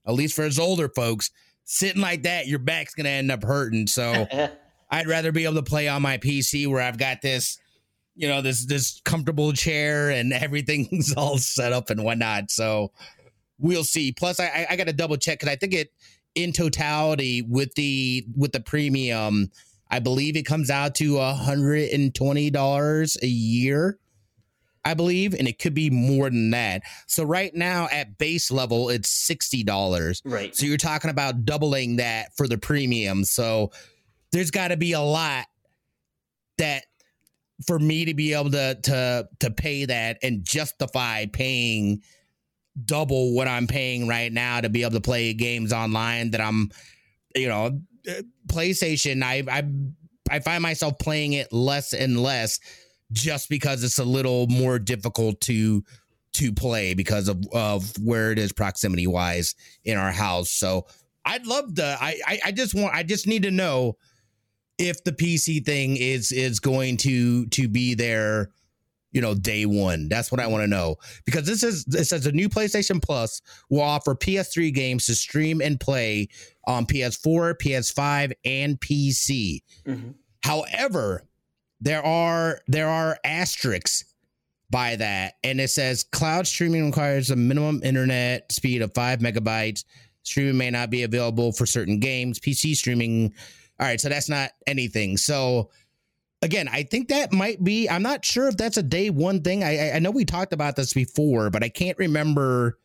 At 0.06 0.14
least 0.14 0.34
for 0.34 0.44
us 0.44 0.58
older 0.58 0.88
folks, 0.88 1.30
sitting 1.64 2.02
like 2.02 2.22
that, 2.22 2.46
your 2.46 2.60
back's 2.60 2.94
gonna 2.94 3.08
end 3.08 3.30
up 3.30 3.42
hurting. 3.42 3.86
So 3.88 4.26
I'd 4.90 5.08
rather 5.08 5.32
be 5.32 5.44
able 5.44 5.56
to 5.56 5.62
play 5.62 5.88
on 5.88 6.02
my 6.02 6.18
PC 6.18 6.68
where 6.68 6.80
I've 6.80 6.98
got 6.98 7.22
this, 7.22 7.58
you 8.14 8.28
know, 8.28 8.40
this 8.40 8.64
this 8.66 9.00
comfortable 9.04 9.52
chair 9.52 10.10
and 10.10 10.32
everything's 10.32 11.12
all 11.14 11.38
set 11.38 11.72
up 11.72 11.90
and 11.90 12.04
whatnot. 12.04 12.50
So 12.50 12.92
we'll 13.58 13.84
see. 13.84 14.12
Plus, 14.12 14.40
I 14.40 14.66
I 14.70 14.76
got 14.76 14.86
to 14.86 14.92
double 14.92 15.16
check 15.16 15.38
because 15.40 15.52
I 15.52 15.56
think 15.56 15.74
it 15.74 15.92
in 16.34 16.52
totality 16.52 17.42
with 17.42 17.74
the 17.74 18.26
with 18.36 18.52
the 18.52 18.60
premium, 18.60 19.50
I 19.90 19.98
believe 19.98 20.36
it 20.36 20.44
comes 20.44 20.70
out 20.70 20.94
to 20.96 21.18
a 21.18 21.32
hundred 21.32 21.90
and 21.90 22.14
twenty 22.14 22.50
dollars 22.50 23.16
a 23.22 23.26
year. 23.26 23.98
I 24.84 24.94
believe, 24.94 25.34
and 25.34 25.48
it 25.48 25.58
could 25.58 25.74
be 25.74 25.90
more 25.90 26.30
than 26.30 26.50
that. 26.50 26.82
So 27.08 27.24
right 27.24 27.52
now 27.52 27.88
at 27.90 28.18
base 28.18 28.52
level, 28.52 28.88
it's 28.88 29.08
sixty 29.08 29.64
dollars. 29.64 30.22
Right. 30.24 30.54
So 30.54 30.64
you're 30.64 30.76
talking 30.76 31.10
about 31.10 31.44
doubling 31.44 31.96
that 31.96 32.36
for 32.36 32.46
the 32.46 32.56
premium. 32.56 33.24
So 33.24 33.72
there's 34.30 34.52
got 34.52 34.68
to 34.68 34.76
be 34.76 34.92
a 34.92 35.00
lot 35.00 35.46
that 36.58 36.84
for 37.66 37.78
me 37.78 38.04
to 38.04 38.14
be 38.14 38.32
able 38.32 38.50
to 38.50 38.78
to 38.82 39.28
to 39.40 39.50
pay 39.50 39.86
that 39.86 40.18
and 40.22 40.44
justify 40.44 41.26
paying 41.26 42.02
double 42.84 43.34
what 43.34 43.48
I'm 43.48 43.66
paying 43.66 44.06
right 44.06 44.32
now 44.32 44.60
to 44.60 44.68
be 44.68 44.82
able 44.82 44.92
to 44.92 45.00
play 45.00 45.32
games 45.32 45.72
online 45.72 46.32
that 46.32 46.40
I'm, 46.40 46.70
you 47.34 47.48
know, 47.48 47.80
PlayStation. 48.48 49.22
I 49.22 49.44
I 49.50 49.64
I 50.30 50.40
find 50.40 50.62
myself 50.62 50.98
playing 50.98 51.34
it 51.34 51.52
less 51.52 51.92
and 51.92 52.20
less 52.20 52.60
just 53.12 53.48
because 53.48 53.84
it's 53.84 53.98
a 53.98 54.04
little 54.04 54.46
more 54.48 54.78
difficult 54.78 55.40
to 55.42 55.84
to 56.34 56.52
play 56.52 56.94
because 56.94 57.28
of 57.28 57.42
of 57.52 57.92
where 57.98 58.32
it 58.32 58.38
is 58.38 58.52
proximity 58.52 59.06
wise 59.06 59.54
in 59.84 59.96
our 59.96 60.12
house. 60.12 60.50
So 60.50 60.86
I'd 61.24 61.46
love 61.46 61.74
to. 61.76 61.98
I, 62.00 62.20
I 62.26 62.40
I 62.46 62.52
just 62.52 62.74
want. 62.74 62.94
I 62.94 63.02
just 63.02 63.26
need 63.26 63.42
to 63.44 63.50
know 63.50 63.96
if 64.78 65.02
the 65.04 65.12
PC 65.12 65.64
thing 65.64 65.96
is 65.96 66.32
is 66.32 66.60
going 66.60 66.98
to 66.98 67.46
to 67.46 67.68
be 67.68 67.94
there 67.94 68.50
you 69.16 69.22
know, 69.22 69.34
day 69.34 69.64
one. 69.64 70.10
That's 70.10 70.30
what 70.30 70.42
I 70.42 70.46
want 70.46 70.62
to 70.64 70.66
know 70.68 70.96
because 71.24 71.46
this 71.46 71.62
is 71.62 71.86
it 71.86 72.04
says 72.04 72.26
a 72.26 72.32
new 72.32 72.50
PlayStation 72.50 73.02
Plus 73.02 73.40
will 73.70 73.80
offer 73.80 74.14
PS3 74.14 74.74
games 74.74 75.06
to 75.06 75.14
stream 75.14 75.62
and 75.62 75.80
play 75.80 76.28
on 76.66 76.84
PS4, 76.84 77.54
PS5, 77.54 78.34
and 78.44 78.78
PC. 78.78 79.62
Mm-hmm. 79.86 80.10
However, 80.42 81.22
there 81.80 82.04
are 82.04 82.60
there 82.68 82.90
are 82.90 83.18
asterisks 83.24 84.04
by 84.68 84.96
that, 84.96 85.36
and 85.42 85.62
it 85.62 85.70
says 85.70 86.04
cloud 86.04 86.46
streaming 86.46 86.84
requires 86.84 87.30
a 87.30 87.36
minimum 87.36 87.80
internet 87.82 88.52
speed 88.52 88.82
of 88.82 88.92
five 88.94 89.20
megabytes. 89.20 89.84
Streaming 90.24 90.58
may 90.58 90.70
not 90.70 90.90
be 90.90 91.04
available 91.04 91.52
for 91.52 91.64
certain 91.64 92.00
games. 92.00 92.38
PC 92.38 92.76
streaming. 92.76 93.32
All 93.80 93.86
right, 93.86 94.00
so 94.00 94.10
that's 94.10 94.28
not 94.28 94.50
anything. 94.66 95.16
So 95.16 95.70
again, 96.46 96.68
I 96.68 96.84
think 96.84 97.08
that 97.08 97.32
might 97.32 97.62
be. 97.62 97.88
I'm 97.88 98.02
not 98.02 98.24
sure 98.24 98.48
if 98.48 98.56
that's 98.56 98.76
a 98.76 98.82
day 98.82 99.10
one 99.10 99.42
thing. 99.42 99.62
I 99.62 99.92
I 99.92 99.98
know 99.98 100.10
we 100.10 100.24
talked 100.24 100.52
about 100.52 100.76
this 100.76 100.94
before, 100.94 101.50
but 101.50 101.62
I 101.62 101.68
can't 101.68 101.98
remember 101.98 102.78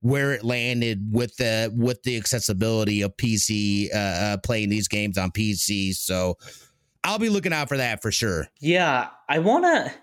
where 0.00 0.32
it 0.32 0.44
landed 0.44 1.08
with 1.12 1.36
the 1.36 1.72
with 1.76 2.02
the 2.02 2.16
accessibility 2.16 3.02
of 3.02 3.16
PC 3.16 3.94
uh, 3.94 3.98
uh, 3.98 4.36
playing 4.38 4.70
these 4.70 4.88
games 4.88 5.16
on 5.16 5.30
PC. 5.30 5.94
So 5.94 6.36
I'll 7.04 7.18
be 7.18 7.28
looking 7.28 7.52
out 7.52 7.68
for 7.68 7.76
that 7.76 8.02
for 8.02 8.10
sure. 8.10 8.48
Yeah, 8.60 9.08
I 9.28 9.38
wanna. 9.38 9.94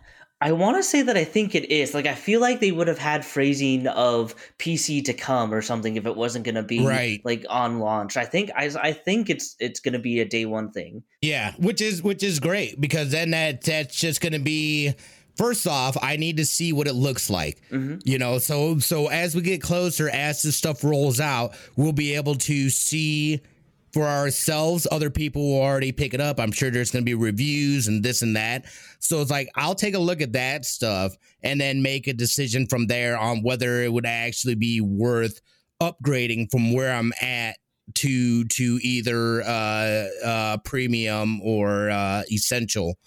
I 0.42 0.54
want 0.54 0.78
to 0.78 0.84
say 0.84 1.04
that 1.04 1.16
I 1.16 1.24
think 1.24 1.54
it 1.54 1.72
is. 1.72 1.94
Like, 1.94 2.08
I 2.08 2.16
feel 2.16 2.42
like 2.42 2.60
they 2.60 2.72
would 2.72 2.88
have 2.88 2.98
had 2.98 3.24
phrasing 3.24 3.86
of 3.88 4.36
PC 4.58 5.06
to 5.06 5.14
come 5.14 5.54
or 5.54 5.62
something 5.62 5.96
if 5.96 6.08
it 6.08 6.16
wasn't 6.16 6.46
going 6.46 6.56
to 6.56 6.64
be 6.64 6.84
right. 6.84 7.22
like 7.24 7.46
on 7.48 7.80
launch. 7.80 8.18
I 8.18 8.26
think 8.26 8.50
I, 8.56 8.72
I 8.82 8.92
think 8.92 9.30
it's 9.30 9.56
it's 9.60 9.80
going 9.80 9.94
to 9.94 10.00
be 10.00 10.20
a 10.20 10.26
day 10.26 10.46
one 10.46 10.72
thing. 10.72 11.04
Yeah, 11.22 11.54
which 11.60 11.80
is 11.80 12.02
which 12.02 12.24
is 12.24 12.40
great 12.40 12.82
because 12.82 13.12
then 13.12 13.32
that 13.32 13.64
that's 13.64 13.96
just 13.96 14.20
going 14.20 14.34
to 14.34 14.40
be 14.40 14.96
first 15.36 15.68
off, 15.68 15.98
I 16.02 16.18
need 16.18 16.38
to 16.38 16.46
see 16.46 16.74
what 16.74 16.88
it 16.88 16.94
looks 16.94 17.30
like. 17.30 17.62
Mm-hmm. 17.70 18.00
You 18.04 18.18
know, 18.18 18.40
so 18.40 18.80
so 18.80 19.08
as 19.08 19.36
we 19.36 19.42
get 19.42 19.62
closer, 19.62 20.10
as 20.10 20.42
this 20.42 20.56
stuff 20.56 20.84
rolls 20.84 21.20
out, 21.20 21.54
we'll 21.76 21.94
be 21.94 22.16
able 22.16 22.36
to 22.36 22.70
see 22.72 23.42
for 23.94 24.04
ourselves. 24.04 24.88
Other 24.92 25.10
people 25.10 25.42
will 25.42 25.62
already 25.62 25.92
pick 25.92 26.14
it 26.14 26.22
up. 26.22 26.40
I'm 26.40 26.52
sure 26.52 26.72
there's 26.72 26.92
going 26.92 27.04
to 27.04 27.10
be 27.10 27.14
reviews 27.14 27.88
and 27.88 28.04
this 28.04 28.22
and 28.22 28.36
that. 28.36 28.66
So 29.00 29.22
it's 29.22 29.32
like, 29.32 29.50
I'll 29.56 29.76
take 29.76 29.96
a 29.96 30.00
look 30.00 30.22
at 30.22 30.34
that 30.34 30.66
stuff 30.66 31.16
and 31.44 31.60
then 31.60 31.82
make 31.82 32.08
a 32.08 32.14
decision 32.14 32.68
from 32.68 32.88
there 32.88 33.18
on 33.18 33.44
whether 33.44 33.82
it 33.84 33.92
would 33.92 34.06
actually 34.06 34.56
be 34.56 34.82
worth 34.82 35.42
upgrading 35.82 36.52
from 36.52 36.74
where 36.74 36.94
I'm 36.94 37.12
at 37.22 37.58
to 37.96 38.46
to 38.46 38.80
either 38.84 39.42
uh, 39.42 40.08
uh, 40.24 40.58
premium 40.64 41.42
or 41.42 41.90
uh, 41.90 42.24
essential. 42.32 42.98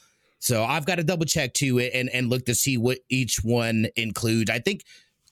So 0.40 0.62
I've 0.62 0.84
got 0.84 0.96
to 0.96 1.04
double 1.04 1.24
check 1.24 1.54
too 1.54 1.78
and 1.78 2.10
and 2.10 2.28
look 2.28 2.44
to 2.46 2.54
see 2.54 2.76
what 2.76 2.98
each 3.08 3.38
one 3.42 3.86
includes. 3.96 4.50
I 4.50 4.58
think 4.58 4.82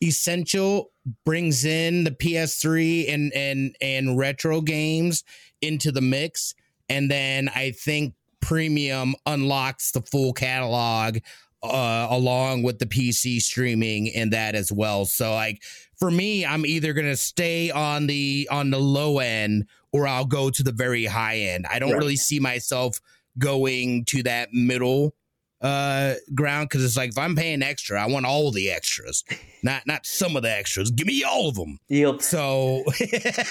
essential 0.02 0.90
brings 1.24 1.64
in 1.64 2.04
the 2.04 2.10
PS3 2.10 3.12
and 3.12 3.32
and 3.32 3.76
and 3.80 4.18
retro 4.18 4.60
games 4.60 5.24
into 5.60 5.92
the 5.92 6.00
mix, 6.00 6.54
and 6.88 7.10
then 7.10 7.48
I 7.54 7.70
think 7.70 8.14
premium 8.40 9.14
unlocks 9.24 9.92
the 9.92 10.02
full 10.02 10.32
catalog 10.32 11.18
uh, 11.62 12.08
along 12.10 12.64
with 12.64 12.80
the 12.80 12.86
PC 12.86 13.40
streaming 13.40 14.10
and 14.14 14.32
that 14.32 14.54
as 14.54 14.72
well. 14.72 15.04
So 15.06 15.32
like 15.32 15.62
for 15.96 16.10
me, 16.10 16.44
I'm 16.44 16.66
either 16.66 16.92
gonna 16.92 17.16
stay 17.16 17.70
on 17.70 18.06
the 18.06 18.48
on 18.50 18.70
the 18.70 18.80
low 18.80 19.20
end 19.20 19.66
or 19.92 20.06
I'll 20.06 20.24
go 20.24 20.50
to 20.50 20.62
the 20.62 20.72
very 20.72 21.04
high 21.04 21.38
end. 21.38 21.66
I 21.70 21.78
don't 21.78 21.92
right. 21.92 21.98
really 21.98 22.16
see 22.16 22.40
myself 22.40 23.00
going 23.38 24.04
to 24.06 24.22
that 24.24 24.52
middle 24.52 25.14
uh 25.62 26.14
ground 26.34 26.68
because 26.68 26.84
it's 26.84 26.96
like 26.96 27.10
if 27.10 27.18
I'm 27.18 27.36
paying 27.36 27.62
extra, 27.62 28.02
I 28.02 28.06
want 28.06 28.26
all 28.26 28.50
the 28.50 28.70
extras, 28.70 29.24
not 29.62 29.86
not 29.86 30.04
some 30.04 30.36
of 30.36 30.42
the 30.42 30.50
extras. 30.50 30.90
Give 30.90 31.06
me 31.06 31.22
all 31.24 31.48
of 31.48 31.54
them. 31.54 31.78
Yep. 31.88 32.22
So, 32.22 32.84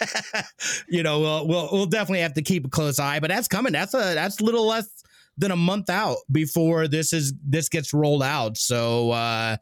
you 0.87 1.03
know, 1.03 1.19
we'll, 1.21 1.47
we'll 1.47 1.69
we'll 1.71 1.85
definitely 1.85 2.21
have 2.21 2.33
to 2.33 2.41
keep 2.41 2.65
a 2.65 2.69
close 2.69 2.99
eye, 2.99 3.19
but 3.19 3.29
that's 3.29 3.47
coming. 3.47 3.73
That's 3.73 3.93
a 3.93 4.13
that's 4.13 4.39
a 4.39 4.43
little 4.43 4.67
less 4.67 4.87
than 5.37 5.51
a 5.51 5.55
month 5.55 5.89
out 5.89 6.17
before 6.31 6.87
this 6.87 7.13
is 7.13 7.33
this 7.43 7.69
gets 7.69 7.93
rolled 7.93 8.23
out. 8.23 8.57
So, 8.57 9.11
uh, 9.11 9.57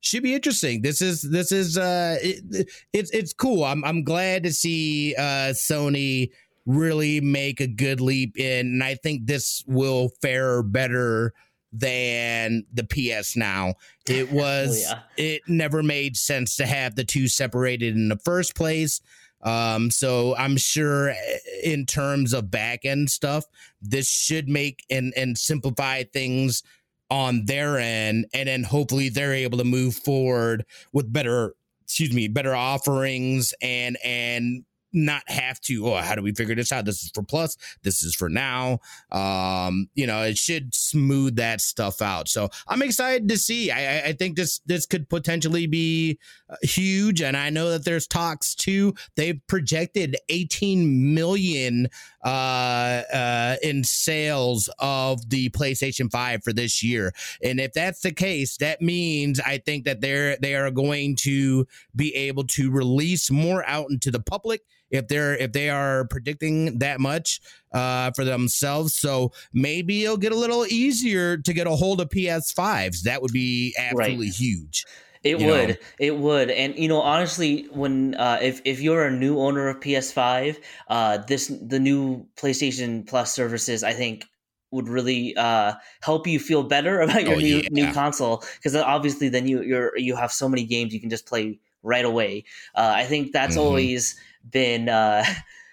should 0.00 0.22
be 0.22 0.34
interesting. 0.34 0.82
This 0.82 1.02
is 1.02 1.22
this 1.22 1.52
is 1.52 1.76
uh 1.76 2.16
it, 2.22 2.70
it's 2.92 3.10
it's 3.10 3.32
cool. 3.32 3.64
I'm 3.64 3.84
I'm 3.84 4.02
glad 4.02 4.42
to 4.44 4.52
see 4.52 5.14
uh 5.16 5.52
Sony 5.52 6.30
really 6.66 7.20
make 7.20 7.60
a 7.60 7.66
good 7.66 8.00
leap 8.00 8.38
in 8.38 8.66
and 8.66 8.84
I 8.84 8.94
think 8.94 9.26
this 9.26 9.64
will 9.66 10.10
fare 10.22 10.62
better 10.62 11.32
than 11.72 12.64
the 12.72 12.84
PS 12.84 13.36
now. 13.36 13.74
It 14.08 14.28
oh, 14.32 14.34
was 14.34 14.84
oh, 14.88 14.94
yeah. 15.16 15.24
it 15.24 15.42
never 15.48 15.82
made 15.82 16.16
sense 16.16 16.56
to 16.56 16.66
have 16.66 16.96
the 16.96 17.04
two 17.04 17.28
separated 17.28 17.94
in 17.94 18.08
the 18.08 18.18
first 18.18 18.54
place. 18.54 19.00
Um, 19.42 19.90
so 19.90 20.36
I'm 20.36 20.56
sure 20.56 21.10
eh, 21.10 21.38
in 21.62 21.86
terms 21.86 22.32
of 22.32 22.50
back 22.50 22.84
end 22.84 23.10
stuff, 23.10 23.44
this 23.80 24.08
should 24.08 24.48
make 24.48 24.84
and 24.90 25.14
and 25.16 25.38
simplify 25.38 26.02
things 26.04 26.62
on 27.10 27.46
their 27.46 27.78
end, 27.78 28.26
and 28.32 28.48
then 28.48 28.62
hopefully 28.62 29.08
they're 29.08 29.34
able 29.34 29.58
to 29.58 29.64
move 29.64 29.94
forward 29.96 30.64
with 30.92 31.12
better, 31.12 31.54
excuse 31.82 32.12
me, 32.12 32.28
better 32.28 32.54
offerings 32.54 33.54
and 33.62 33.96
and 34.04 34.64
not 34.92 35.22
have 35.28 35.60
to 35.60 35.86
oh 35.86 35.96
how 35.96 36.14
do 36.14 36.22
we 36.22 36.32
figure 36.32 36.54
this 36.54 36.72
out? 36.72 36.84
This 36.84 37.02
is 37.02 37.10
for 37.14 37.22
plus. 37.22 37.56
This 37.82 38.02
is 38.02 38.14
for 38.14 38.28
now. 38.28 38.80
Um 39.10 39.88
you 39.94 40.06
know 40.06 40.22
it 40.22 40.38
should 40.38 40.74
smooth 40.74 41.36
that 41.36 41.60
stuff 41.60 42.02
out. 42.02 42.28
So 42.28 42.48
i'm 42.68 42.82
excited 42.82 43.28
to 43.28 43.38
see. 43.38 43.70
I 43.70 44.08
i 44.08 44.12
think 44.12 44.36
this 44.36 44.60
this 44.66 44.86
could 44.86 45.08
potentially 45.08 45.66
be 45.66 46.18
uh, 46.48 46.56
huge 46.62 47.20
and 47.22 47.36
i 47.36 47.50
know 47.50 47.70
that 47.70 47.84
there's 47.84 48.06
talks 48.06 48.54
too. 48.54 48.94
They've 49.16 49.40
projected 49.46 50.16
18 50.28 51.14
million 51.14 51.88
uh 52.24 52.28
uh 52.28 53.56
in 53.62 53.84
sales 53.84 54.68
of 54.78 55.28
the 55.30 55.50
playstation 55.50 56.10
5 56.10 56.42
for 56.42 56.52
this 56.52 56.82
year. 56.82 57.12
And 57.42 57.60
if 57.60 57.72
that's 57.72 58.00
the 58.00 58.12
case 58.12 58.56
that 58.58 58.80
means 58.80 59.40
i 59.40 59.58
think 59.58 59.84
that 59.84 60.00
they're 60.00 60.36
they 60.36 60.54
are 60.54 60.70
going 60.70 61.16
to 61.16 61.66
be 61.94 62.14
able 62.14 62.44
to 62.44 62.70
release 62.70 63.30
more 63.30 63.64
out 63.66 63.90
into 63.90 64.10
the 64.10 64.20
public 64.20 64.62
if 64.90 65.08
they're 65.08 65.36
if 65.36 65.52
they 65.52 65.70
are 65.70 66.04
predicting 66.06 66.78
that 66.78 67.00
much 67.00 67.40
uh, 67.72 68.10
for 68.12 68.24
themselves. 68.24 68.94
So 68.94 69.32
maybe 69.52 70.04
it'll 70.04 70.16
get 70.16 70.32
a 70.32 70.36
little 70.36 70.66
easier 70.66 71.36
to 71.36 71.52
get 71.52 71.66
a 71.66 71.70
hold 71.70 72.00
of 72.00 72.08
PS5s. 72.08 73.02
That 73.02 73.22
would 73.22 73.32
be 73.32 73.74
absolutely 73.78 74.26
right. 74.26 74.34
huge. 74.34 74.84
It 75.22 75.38
would. 75.38 75.68
Know? 75.70 75.76
It 75.98 76.16
would. 76.16 76.50
And 76.50 76.76
you 76.76 76.88
know, 76.88 77.00
honestly, 77.00 77.66
when 77.72 78.14
uh, 78.14 78.38
if 78.40 78.62
if 78.64 78.80
you're 78.80 79.04
a 79.04 79.10
new 79.10 79.38
owner 79.38 79.68
of 79.68 79.80
PS5, 79.80 80.58
uh, 80.88 81.18
this 81.18 81.48
the 81.48 81.78
new 81.78 82.26
PlayStation 82.36 83.06
Plus 83.06 83.32
services, 83.32 83.84
I 83.84 83.92
think 83.92 84.24
would 84.70 84.88
really 84.88 85.36
uh, 85.36 85.74
help 86.00 86.26
you 86.26 86.38
feel 86.38 86.62
better 86.62 87.00
about 87.02 87.24
your 87.24 87.34
oh, 87.34 87.38
new 87.38 87.58
yeah. 87.58 87.68
new 87.70 87.92
console 87.92 88.42
because 88.56 88.74
obviously 88.74 89.28
then 89.28 89.46
you 89.46 89.62
you're 89.62 89.96
you 89.98 90.16
have 90.16 90.32
so 90.32 90.48
many 90.48 90.64
games 90.64 90.94
you 90.94 91.00
can 91.00 91.10
just 91.10 91.26
play 91.26 91.58
right 91.82 92.04
away. 92.04 92.44
Uh, 92.74 92.92
I 92.94 93.04
think 93.04 93.32
that's 93.32 93.56
mm-hmm. 93.56 93.66
always 93.66 94.18
been 94.48 94.88
uh, 94.88 95.24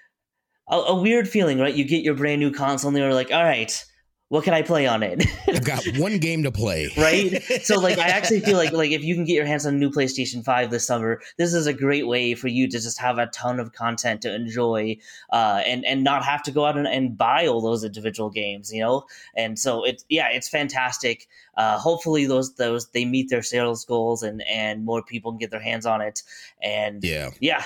a, 0.69 0.75
a, 0.75 1.01
weird 1.01 1.27
feeling, 1.27 1.59
right? 1.59 1.73
You 1.73 1.85
get 1.85 2.03
your 2.03 2.15
brand 2.15 2.39
new 2.39 2.51
console 2.51 2.89
and 2.89 2.97
you're 2.97 3.13
like, 3.13 3.31
all 3.31 3.43
right, 3.43 3.83
what 4.29 4.43
can 4.43 4.53
I 4.53 4.61
play 4.61 4.85
on 4.85 5.03
it? 5.03 5.25
I've 5.47 5.63
got 5.63 5.85
one 5.97 6.17
game 6.17 6.43
to 6.43 6.51
play. 6.51 6.89
right? 6.97 7.41
So 7.63 7.79
like 7.79 7.97
I 7.97 8.09
actually 8.09 8.41
feel 8.41 8.57
like 8.57 8.71
like 8.73 8.91
if 8.91 9.01
you 9.01 9.15
can 9.15 9.23
get 9.23 9.35
your 9.35 9.45
hands 9.45 9.65
on 9.65 9.75
a 9.75 9.77
new 9.77 9.89
PlayStation 9.89 10.43
5 10.43 10.69
this 10.69 10.85
summer, 10.85 11.21
this 11.37 11.53
is 11.53 11.65
a 11.65 11.73
great 11.73 12.07
way 12.07 12.35
for 12.35 12.49
you 12.49 12.67
to 12.67 12.77
just 12.77 12.99
have 12.99 13.19
a 13.19 13.27
ton 13.27 13.59
of 13.59 13.71
content 13.71 14.21
to 14.23 14.35
enjoy 14.35 14.97
uh, 15.31 15.61
and 15.65 15.85
and 15.85 16.03
not 16.03 16.25
have 16.25 16.43
to 16.43 16.51
go 16.51 16.65
out 16.65 16.77
and, 16.77 16.87
and 16.87 17.17
buy 17.17 17.47
all 17.47 17.61
those 17.61 17.85
individual 17.85 18.29
games, 18.29 18.73
you 18.73 18.81
know? 18.81 19.05
And 19.33 19.57
so 19.57 19.85
it's 19.85 20.03
yeah, 20.09 20.27
it's 20.29 20.49
fantastic. 20.49 21.27
Uh, 21.55 21.77
hopefully 21.77 22.25
those 22.25 22.55
those 22.55 22.89
they 22.89 23.05
meet 23.05 23.29
their 23.29 23.43
sales 23.43 23.85
goals 23.85 24.23
and 24.23 24.43
and 24.45 24.83
more 24.83 25.01
people 25.01 25.31
can 25.31 25.39
get 25.39 25.51
their 25.51 25.61
hands 25.61 25.85
on 25.85 26.01
it. 26.01 26.21
And 26.61 27.01
yeah. 27.01 27.29
Yeah, 27.39 27.63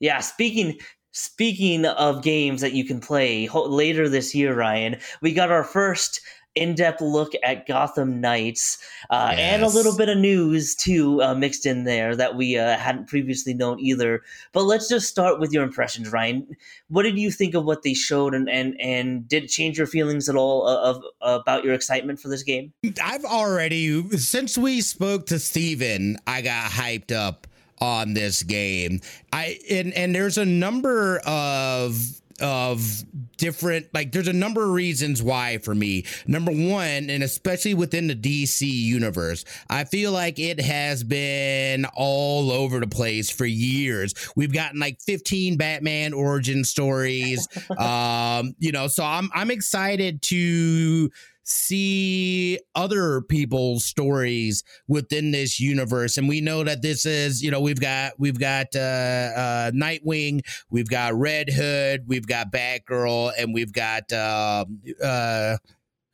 yeah, 0.00 0.20
speaking 0.20 0.78
speaking 1.12 1.86
of 1.86 2.22
games 2.22 2.60
that 2.60 2.74
you 2.74 2.84
can 2.84 3.00
play 3.00 3.46
ho- 3.46 3.64
later 3.64 4.08
this 4.08 4.34
year, 4.34 4.54
Ryan, 4.54 4.96
we 5.22 5.32
got 5.32 5.50
our 5.50 5.64
first 5.64 6.20
in-depth 6.56 7.02
look 7.02 7.32
at 7.44 7.66
Gotham 7.66 8.20
Knights, 8.20 8.78
uh, 9.10 9.34
yes. 9.36 9.38
and 9.38 9.62
a 9.62 9.68
little 9.68 9.96
bit 9.96 10.08
of 10.08 10.16
news 10.16 10.74
too 10.74 11.22
uh, 11.22 11.34
mixed 11.34 11.66
in 11.66 11.84
there 11.84 12.16
that 12.16 12.34
we 12.34 12.58
uh, 12.58 12.76
hadn't 12.78 13.08
previously 13.08 13.54
known 13.54 13.78
either. 13.78 14.22
But 14.52 14.64
let's 14.64 14.88
just 14.88 15.08
start 15.08 15.38
with 15.38 15.52
your 15.52 15.62
impressions, 15.62 16.10
Ryan. 16.10 16.46
What 16.88 17.02
did 17.02 17.18
you 17.18 17.30
think 17.30 17.54
of 17.54 17.64
what 17.64 17.82
they 17.82 17.94
showed, 17.94 18.34
and 18.34 18.48
and, 18.48 18.78
and 18.80 19.28
did 19.28 19.44
it 19.44 19.48
change 19.48 19.78
your 19.78 19.86
feelings 19.86 20.28
at 20.28 20.34
all 20.34 20.66
of, 20.66 21.02
of 21.20 21.40
about 21.40 21.64
your 21.64 21.74
excitement 21.74 22.20
for 22.20 22.28
this 22.28 22.42
game? 22.42 22.72
I've 23.02 23.24
already 23.24 24.02
since 24.16 24.56
we 24.56 24.80
spoke 24.80 25.26
to 25.26 25.38
Steven, 25.38 26.16
I 26.26 26.40
got 26.40 26.70
hyped 26.70 27.12
up 27.12 27.46
on 27.80 28.14
this 28.14 28.42
game. 28.42 29.00
I 29.32 29.58
and 29.70 29.92
and 29.94 30.14
there's 30.14 30.38
a 30.38 30.44
number 30.44 31.18
of 31.26 31.98
of 32.40 33.02
different 33.38 33.86
like 33.94 34.12
there's 34.12 34.28
a 34.28 34.32
number 34.32 34.62
of 34.62 34.70
reasons 34.70 35.22
why 35.22 35.58
for 35.58 35.74
me 35.74 36.04
number 36.26 36.52
one 36.52 37.08
and 37.08 37.22
especially 37.22 37.72
within 37.72 38.08
the 38.08 38.14
dc 38.14 38.60
universe 38.60 39.44
i 39.70 39.84
feel 39.84 40.12
like 40.12 40.38
it 40.38 40.60
has 40.60 41.02
been 41.02 41.86
all 41.94 42.50
over 42.50 42.80
the 42.80 42.86
place 42.86 43.30
for 43.30 43.46
years 43.46 44.14
we've 44.36 44.52
gotten 44.52 44.78
like 44.78 45.00
15 45.00 45.56
batman 45.56 46.12
origin 46.12 46.62
stories 46.64 47.46
um 47.78 48.54
you 48.58 48.72
know 48.72 48.86
so 48.86 49.02
i'm 49.02 49.30
i'm 49.34 49.50
excited 49.50 50.20
to 50.22 51.10
see 51.46 52.58
other 52.74 53.20
people's 53.20 53.84
stories 53.84 54.64
within 54.88 55.30
this 55.30 55.60
universe. 55.60 56.16
And 56.16 56.28
we 56.28 56.40
know 56.40 56.64
that 56.64 56.82
this 56.82 57.06
is 57.06 57.40
you 57.42 57.50
know 57.50 57.60
we've 57.60 57.80
got 57.80 58.12
we've 58.18 58.38
got 58.38 58.66
uh, 58.74 58.78
uh 58.78 59.70
nightwing 59.70 60.40
we've 60.70 60.88
got 60.88 61.14
red 61.14 61.48
hood 61.48 62.04
we've 62.06 62.26
got 62.26 62.50
batgirl 62.50 63.32
and 63.38 63.54
we've 63.54 63.72
got 63.72 64.12
uh 64.12 64.64
uh 65.02 65.56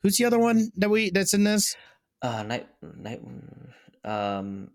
who's 0.01 0.17
the 0.17 0.25
other 0.25 0.39
one 0.39 0.71
that 0.75 0.89
we 0.89 1.09
that's 1.09 1.33
in 1.33 1.43
this? 1.43 1.75
Uh 2.21 2.43
night 2.43 2.67
night 2.81 3.21
um 4.05 4.69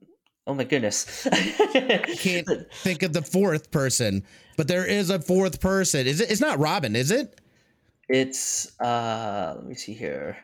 oh 0.46 0.54
my 0.54 0.64
goodness. 0.64 1.26
I 1.30 2.04
can't 2.18 2.48
think 2.82 3.04
of 3.04 3.12
the 3.12 3.22
fourth 3.22 3.70
person 3.70 4.24
but 4.56 4.66
there 4.66 4.84
is 4.84 5.08
a 5.08 5.20
fourth 5.20 5.60
person. 5.60 6.08
Is 6.08 6.20
it 6.20 6.32
it's 6.32 6.40
not 6.40 6.58
robin 6.58 6.96
is 6.96 7.12
it? 7.12 7.40
It's 8.08 8.78
uh 8.80 9.52
let 9.56 9.64
me 9.64 9.76
see 9.76 9.92
here 9.92 10.36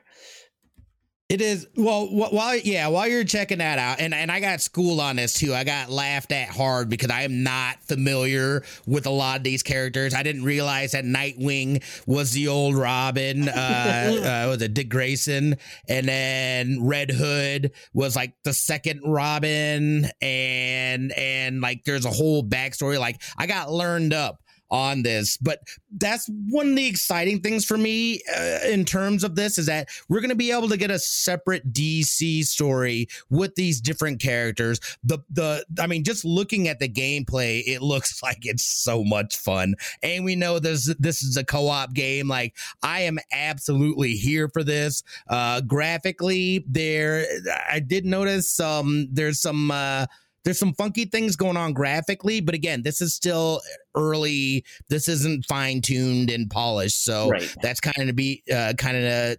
it 1.31 1.41
is 1.41 1.67
well 1.75 2.07
while 2.07 2.55
yeah 2.55 2.87
while 2.89 3.09
you're 3.09 3.25
checking 3.25 3.59
that 3.59 3.79
out 3.79 3.99
and 3.99 4.13
and 4.13 4.31
I 4.31 4.41
got 4.41 4.61
school 4.61 5.01
on 5.01 5.17
this 5.17 5.33
too. 5.33 5.55
I 5.55 5.65
got 5.65 5.89
laughed 5.89 6.33
at 6.33 6.51
hard 6.51 6.91
because 6.91 7.11
I 7.11 7.23
am 7.23 7.43
not 7.43 7.83
familiar 7.83 8.63
with 8.87 9.07
a 9.07 9.11
lot 9.11 9.39
of 9.39 9.43
these 9.43 9.63
characters. 9.63 10.13
I 10.13 10.23
didn't 10.23 10.45
realize 10.45 10.93
that 10.93 11.05
Nightwing 11.05 11.83
was 12.07 12.33
the 12.33 12.49
old 12.49 12.75
Robin. 12.75 13.49
Uh, 13.49 13.55
uh 14.45 14.51
was 14.51 14.61
it 14.61 14.75
Dick 14.75 14.91
Grayson, 14.91 15.57
and 15.89 16.07
then 16.07 16.85
Red 16.85 17.11
Hood 17.11 17.73
was 17.95 18.15
like 18.15 18.35
the 18.45 18.53
second 18.53 19.01
Robin, 19.03 20.07
and 20.21 21.13
and 21.13 21.63
like 21.63 21.85
there's 21.85 22.05
a 22.05 22.11
whole 22.11 22.43
backstory. 22.43 22.99
Like 22.99 23.23
I 23.39 23.47
got 23.47 23.73
learned 23.73 24.13
up 24.13 24.44
on 24.75 25.03
this. 25.05 25.37
But 25.37 25.61
that's 25.93 26.29
one 26.49 26.71
of 26.71 26.77
the 26.77 26.89
exciting 26.89 27.41
things 27.41 27.65
for 27.65 27.79
me 27.79 28.21
uh, 28.37 28.59
in 28.67 28.85
terms 28.85 29.23
of 29.23 29.37
this 29.37 29.57
is 29.57 29.67
that 29.67 29.89
we're 30.09 30.21
going 30.21 30.31
to 30.31 30.35
be 30.35 30.51
able 30.51 30.69
to 30.69 30.77
get 30.77 30.91
a 30.91 30.99
separate 30.99 31.73
DC 31.73 32.43
story 32.43 33.07
with 33.31 33.55
these 33.55 33.81
different 33.81 34.21
characters. 34.21 34.81
The 35.05 35.21
the 35.31 35.65
I 35.81 35.87
mean, 35.87 36.03
just 36.03 36.25
looking 36.25 36.67
at 36.67 36.81
the 36.81 36.89
gameplay, 36.89 37.63
it 37.65 37.83
looks 37.83 38.21
like 38.23 38.39
it's 38.43 38.65
so 38.65 39.05
much 39.05 39.37
fun. 39.37 39.77
And 40.03 40.25
we 40.25 40.35
know 40.35 40.59
this 40.59 40.93
this 40.99 41.23
is 41.23 41.37
a 41.37 41.45
co-op 41.45 41.95
game. 41.95 42.27
Like 42.27 42.57
I 42.83 43.03
am 43.03 43.21
absolutely 43.31 44.15
here 44.15 44.49
for 44.49 44.65
this. 44.65 45.05
Uh, 45.29 45.61
graphically, 45.61 46.65
there 46.67 47.25
I 47.71 47.79
did 47.79 48.05
notice 48.05 48.59
um 48.59 49.07
there's 49.13 49.41
some 49.41 49.71
uh 49.71 50.07
there's 50.45 50.59
some 50.59 50.75
funky 50.75 51.07
things 51.07 51.37
going 51.37 51.57
on 51.57 51.73
graphically, 51.73 52.41
but 52.41 52.55
again, 52.55 52.83
this 52.83 53.01
is 53.01 53.15
still 53.15 53.61
early. 53.95 54.65
This 54.89 55.09
isn't 55.09 55.47
fine 55.47 55.81
tuned 55.81 56.31
and 56.31 56.51
polished, 56.51 57.05
so 57.05 57.31
right. 57.31 57.55
that's 57.63 57.81
kind 57.81 57.99
of 57.99 58.07
to 58.09 58.13
be 58.13 58.43
uh, 58.53 58.75
kind 58.77 58.97
of 58.97 59.39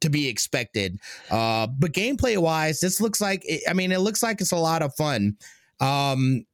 to 0.00 0.10
be 0.10 0.28
expected. 0.28 1.00
Uh, 1.30 1.66
but 1.66 1.92
gameplay 1.92 2.38
wise, 2.38 2.80
this 2.80 3.00
looks 3.00 3.20
like 3.20 3.44
I 3.68 3.72
mean, 3.72 3.92
it 3.92 4.00
looks 4.00 4.22
like 4.22 4.40
it's 4.40 4.52
a 4.52 4.56
lot 4.56 4.82
of 4.82 4.94
fun. 4.94 5.36
Um, 5.80 6.46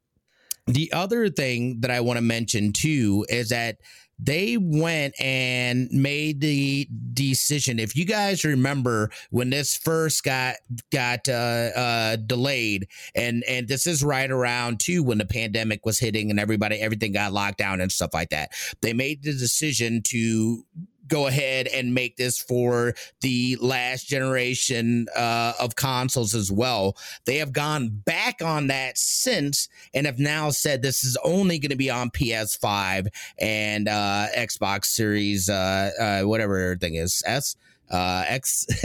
the 0.67 0.93
other 0.93 1.29
thing 1.29 1.81
that 1.81 1.91
I 1.91 2.01
want 2.01 2.17
to 2.17 2.23
mention 2.23 2.73
too 2.73 3.27
is 3.29 3.51
that 3.51 3.79
they 4.23 4.57
went 4.59 5.15
and 5.21 5.91
made 5.91 6.41
the 6.41 6.89
decision. 7.15 7.79
If 7.79 7.97
you 7.97 8.05
guys 8.05 8.45
remember 8.45 9.11
when 9.31 9.51
this 9.51 9.77
first 9.77 10.25
got 10.25 10.57
got 10.93 11.29
uh, 11.29 11.33
uh, 11.75 12.17
delayed, 12.17 12.89
and 13.15 13.43
and 13.49 13.69
this 13.69 13.87
is 13.87 14.05
right 14.05 14.31
around 14.31 14.81
too 14.81 15.03
when 15.03 15.19
the 15.19 15.27
pandemic 15.27 15.87
was 15.87 15.99
hitting 15.99 16.31
and 16.31 16.39
everybody 16.39 16.81
everything 16.81 17.13
got 17.13 17.33
locked 17.33 17.59
down 17.59 17.81
and 17.81 17.91
stuff 17.91 18.11
like 18.13 18.31
that. 18.31 18.53
They 18.83 18.93
made 18.93 19.23
the 19.23 19.33
decision 19.33 20.03
to 20.09 20.65
go 21.11 21.27
ahead 21.27 21.67
and 21.67 21.93
make 21.93 22.17
this 22.17 22.39
for 22.39 22.95
the 23.21 23.59
last 23.61 24.09
generation 24.09 25.07
uh, 25.15 25.53
of 25.61 25.77
consoles 25.77 26.35
as 26.35 26.51
well. 26.51 26.97
They 27.27 27.37
have 27.39 27.53
gone 27.53 27.89
back 27.89 28.41
on 28.43 28.69
that 28.69 28.97
since 28.97 29.69
and 29.93 30.07
have 30.07 30.19
now 30.19 30.51
said 30.51 30.81
this 30.81 31.05
is 31.05 31.19
only 31.23 31.59
going 31.59 31.71
to 31.71 31.77
be 31.77 31.91
on 31.91 32.11
PS5 32.11 33.09
and 33.39 33.89
uh, 33.89 34.27
Xbox 34.37 34.87
Series, 34.87 35.51
uh, 35.51 35.91
uh, 36.01 36.23
whatever 36.23 36.77
thing 36.77 36.95
is 36.95 37.23
S 37.27 37.57
uh 37.91 38.25
X 38.29 38.67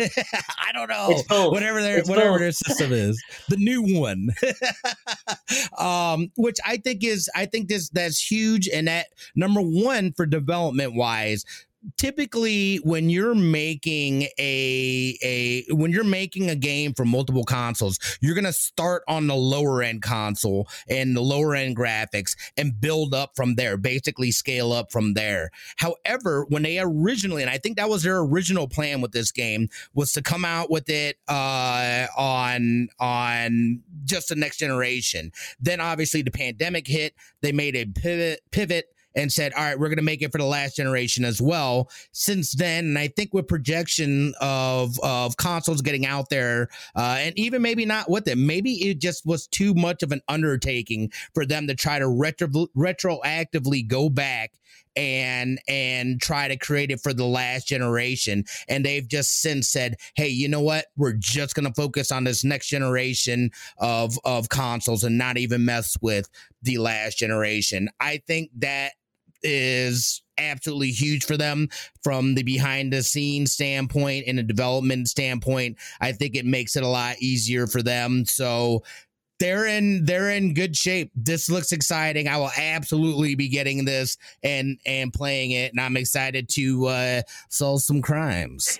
I 0.60 0.72
don't 0.74 0.90
know 0.90 1.50
whatever 1.52 1.82
their 1.82 2.00
it's 2.00 2.10
whatever 2.10 2.32
both. 2.32 2.40
their 2.40 2.52
system 2.52 2.92
is 2.92 3.22
the 3.50 3.58
new 3.58 3.84
one 3.84 4.30
um 5.78 6.32
which 6.36 6.58
I 6.66 6.78
think 6.78 7.04
is 7.04 7.30
I 7.36 7.46
think 7.46 7.68
this 7.68 7.90
that's 7.90 8.20
huge 8.20 8.68
and 8.68 8.88
that 8.88 9.08
number 9.36 9.62
one 9.62 10.12
for 10.14 10.26
development 10.26 10.96
wise 10.96 11.46
typically 11.98 12.78
when 12.78 13.10
you're 13.10 13.36
making 13.36 14.24
a 14.38 15.18
a 15.24 15.66
when 15.74 15.92
you're 15.92 16.04
making 16.04 16.50
a 16.50 16.56
game 16.56 16.94
for 16.94 17.06
multiple 17.06 17.44
consoles 17.44 18.00
you're 18.22 18.36
going 18.36 18.44
to 18.46 18.54
start 18.54 19.04
on 19.08 19.28
the 19.28 19.36
lower 19.36 19.82
end 19.82 20.02
console 20.02 20.68
and 20.90 21.16
the 21.16 21.22
lower 21.22 21.56
end 21.56 21.76
graphics 21.76 22.36
and 22.58 22.80
build 22.80 23.14
up 23.14 23.32
from 23.36 23.56
there 23.56 23.78
basically 23.78 24.32
scale 24.32 24.72
up 24.72 24.92
from 24.92 25.14
there. 25.14 25.50
However 25.78 26.46
when 26.50 26.64
they 26.64 26.80
originally 26.80 27.42
and 27.42 27.50
i 27.50 27.58
think 27.58 27.78
that 27.78 27.90
was 27.90 28.04
their 28.04 28.20
original 28.20 28.68
plan 28.68 29.02
with 29.02 29.12
this 29.12 29.32
game 29.32 29.70
was 29.94 30.12
to 30.14 30.22
come 30.22 30.46
out 30.46 30.70
with 30.70 30.90
it 30.90 31.18
uh 31.28 32.08
on 32.18 32.90
on 33.00 33.82
just 34.04 34.30
the 34.30 34.36
next 34.36 34.58
generation. 34.58 35.32
Then 35.60 35.80
obviously 35.80 36.22
the 36.22 36.32
pandemic 36.32 36.88
hit. 36.88 37.14
They 37.42 37.52
made 37.52 37.76
a 37.76 37.86
pivot 37.86 38.42
pivot 38.52 38.95
and 39.16 39.32
said, 39.32 39.54
all 39.54 39.64
right, 39.64 39.80
we're 39.80 39.88
going 39.88 39.98
to 39.98 40.04
make 40.04 40.22
it 40.22 40.32
for 40.32 40.38
the 40.38 40.46
last 40.46 40.76
generation 40.76 41.24
as 41.26 41.42
well. 41.42 41.90
Since 42.12 42.54
then, 42.54 42.86
and 42.86 42.98
I 42.98 43.08
think 43.08 43.34
with 43.34 43.48
projection 43.48 44.34
of 44.42 45.00
of 45.02 45.38
consoles 45.38 45.82
getting 45.82 46.06
out 46.06 46.30
there, 46.30 46.70
uh, 46.96 47.18
and 47.20 47.38
even 47.38 47.62
maybe 47.62 47.86
not 47.86 48.10
with 48.10 48.28
it, 48.28 48.38
maybe 48.38 48.90
it 48.90 49.00
just 49.00 49.26
was 49.26 49.48
too 49.48 49.74
much 49.74 50.04
of 50.04 50.12
an 50.12 50.22
undertaking 50.28 51.12
for 51.34 51.46
them 51.46 51.68
to 51.68 51.76
try 51.76 52.00
to 52.00 52.08
retro 52.08 52.48
retroactively 52.76 53.88
go 53.88 54.10
back 54.10 54.52
and 54.96 55.60
and 55.68 56.22
try 56.22 56.48
to 56.48 56.58
create 56.58 56.92
it 56.92 57.02
for 57.02 57.14
the 57.14 57.26
last 57.26 57.68
generation. 57.68 58.46
And 58.68 58.86
they've 58.86 59.08
just 59.08 59.42
since 59.42 59.68
said 59.68 59.98
hey 60.16 60.28
you 60.28 60.48
know 60.48 60.62
what? 60.62 60.86
We're 60.96 61.14
just 61.14 61.56
going 61.56 61.68
to 61.68 61.74
focus 61.74 62.12
on 62.12 62.24
this 62.24 62.44
next 62.44 62.68
generation 62.68 63.52
of 63.78 64.18
of 64.24 64.50
consoles 64.50 65.04
and 65.04 65.18
not 65.18 65.38
even 65.38 65.66
mess 65.66 65.98
with 66.02 66.30
the 66.62 66.78
last 66.78 67.18
generation. 67.18 67.90
I 68.00 68.22
think 68.26 68.52
that 68.58 68.94
is 69.44 70.22
absolutely 70.38 70.92
huge 70.92 71.24
for 71.26 71.38
them 71.38 71.70
from 72.04 72.36
the 72.36 72.44
behind 72.44 72.92
the 72.92 73.02
scenes 73.04 73.54
standpoint 73.54 74.26
and 74.28 74.40
a 74.40 74.44
development 74.44 75.08
standpoint. 75.08 75.78
I 76.02 76.12
think 76.12 76.36
it 76.36 76.46
makes 76.46 76.76
it 76.76 76.84
a 76.84 76.88
lot 76.88 77.18
easier 77.20 77.68
for 77.68 77.82
them. 77.82 78.26
So 78.26 78.84
they're 79.40 79.66
in 79.66 80.06
they're 80.06 80.30
in 80.30 80.54
good 80.54 80.76
shape. 80.76 81.12
This 81.16 81.50
looks 81.50 81.72
exciting. 81.72 82.28
I 82.28 82.38
will 82.38 82.52
absolutely 82.58 83.36
be 83.36 83.50
getting 83.50 83.86
this 83.86 84.18
and 84.44 84.78
and 84.86 85.12
playing 85.12 85.52
it, 85.52 85.72
and 85.74 85.82
I'm 85.82 85.98
excited 85.98 86.48
to 86.50 86.86
uh, 86.88 87.22
solve 87.50 87.82
some 87.82 88.02
crimes. 88.02 88.80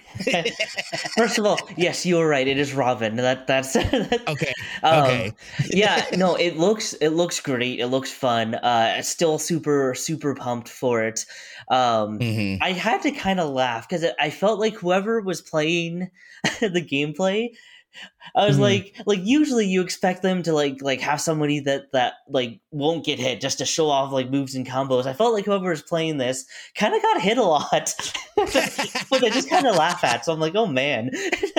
First 1.18 1.38
of 1.38 1.46
all, 1.46 1.60
yes, 1.76 2.06
you 2.06 2.16
were 2.16 2.28
right. 2.28 2.48
It 2.48 2.58
is 2.58 2.74
Robin. 2.74 3.18
That 3.18 3.48
that's 3.48 3.76
okay. 4.28 4.54
Um, 4.82 5.04
okay. 5.04 5.34
yeah, 5.72 6.06
no, 6.16 6.36
it 6.36 6.58
looks 6.58 6.94
it 6.94 7.10
looks 7.10 7.40
great. 7.42 7.80
It 7.80 7.88
looks 7.88 8.12
fun. 8.12 8.56
Uh, 8.56 9.02
still 9.02 9.38
super 9.38 9.94
super 9.94 10.36
pumped 10.36 10.70
for 10.70 11.04
it. 11.04 11.26
Um, 11.70 12.20
mm-hmm. 12.20 12.64
I 12.64 12.72
had 12.72 13.02
to 13.02 13.12
kind 13.12 13.40
of 13.40 13.50
laugh 13.50 13.90
because 13.90 14.06
I 14.20 14.30
felt 14.30 14.60
like 14.60 14.76
whoever 14.76 15.20
was 15.20 15.42
playing 15.42 16.10
the 16.62 16.82
gameplay 16.82 17.50
I 18.36 18.46
was 18.46 18.56
mm-hmm. 18.56 18.64
like, 18.64 18.96
like 19.06 19.20
usually 19.24 19.66
you 19.66 19.82
expect 19.82 20.22
them 20.22 20.44
to 20.44 20.54
like 20.54 20.82
like 20.82 21.02
have 21.02 21.22
somebody 21.22 21.60
that 21.62 21.92
that 21.94 22.16
like 22.28 22.60
won't 22.72 23.06
get 23.06 23.20
hit 23.20 23.42
just 23.42 23.60
to 23.60 23.66
show 23.66 23.90
off 23.90 24.12
like 24.12 24.30
moves 24.30 24.56
and 24.56 24.68
combos. 24.68 25.06
I 25.06 25.14
felt 25.14 25.34
like 25.34 25.46
whoever 25.46 25.70
was 25.70 25.82
playing 25.82 26.18
this 26.18 26.46
kind 26.76 26.94
of 26.94 27.02
got 27.02 27.22
hit 27.22 27.38
a 27.38 27.44
lot, 27.44 27.94
but 28.36 29.24
I 29.24 29.30
just 29.30 29.50
kind 29.50 29.68
of 29.68 29.76
laugh 29.76 30.04
at. 30.04 30.26
So 30.26 30.34
I'm 30.34 30.40
like, 30.40 30.56
oh 30.56 30.68
man, 30.68 31.12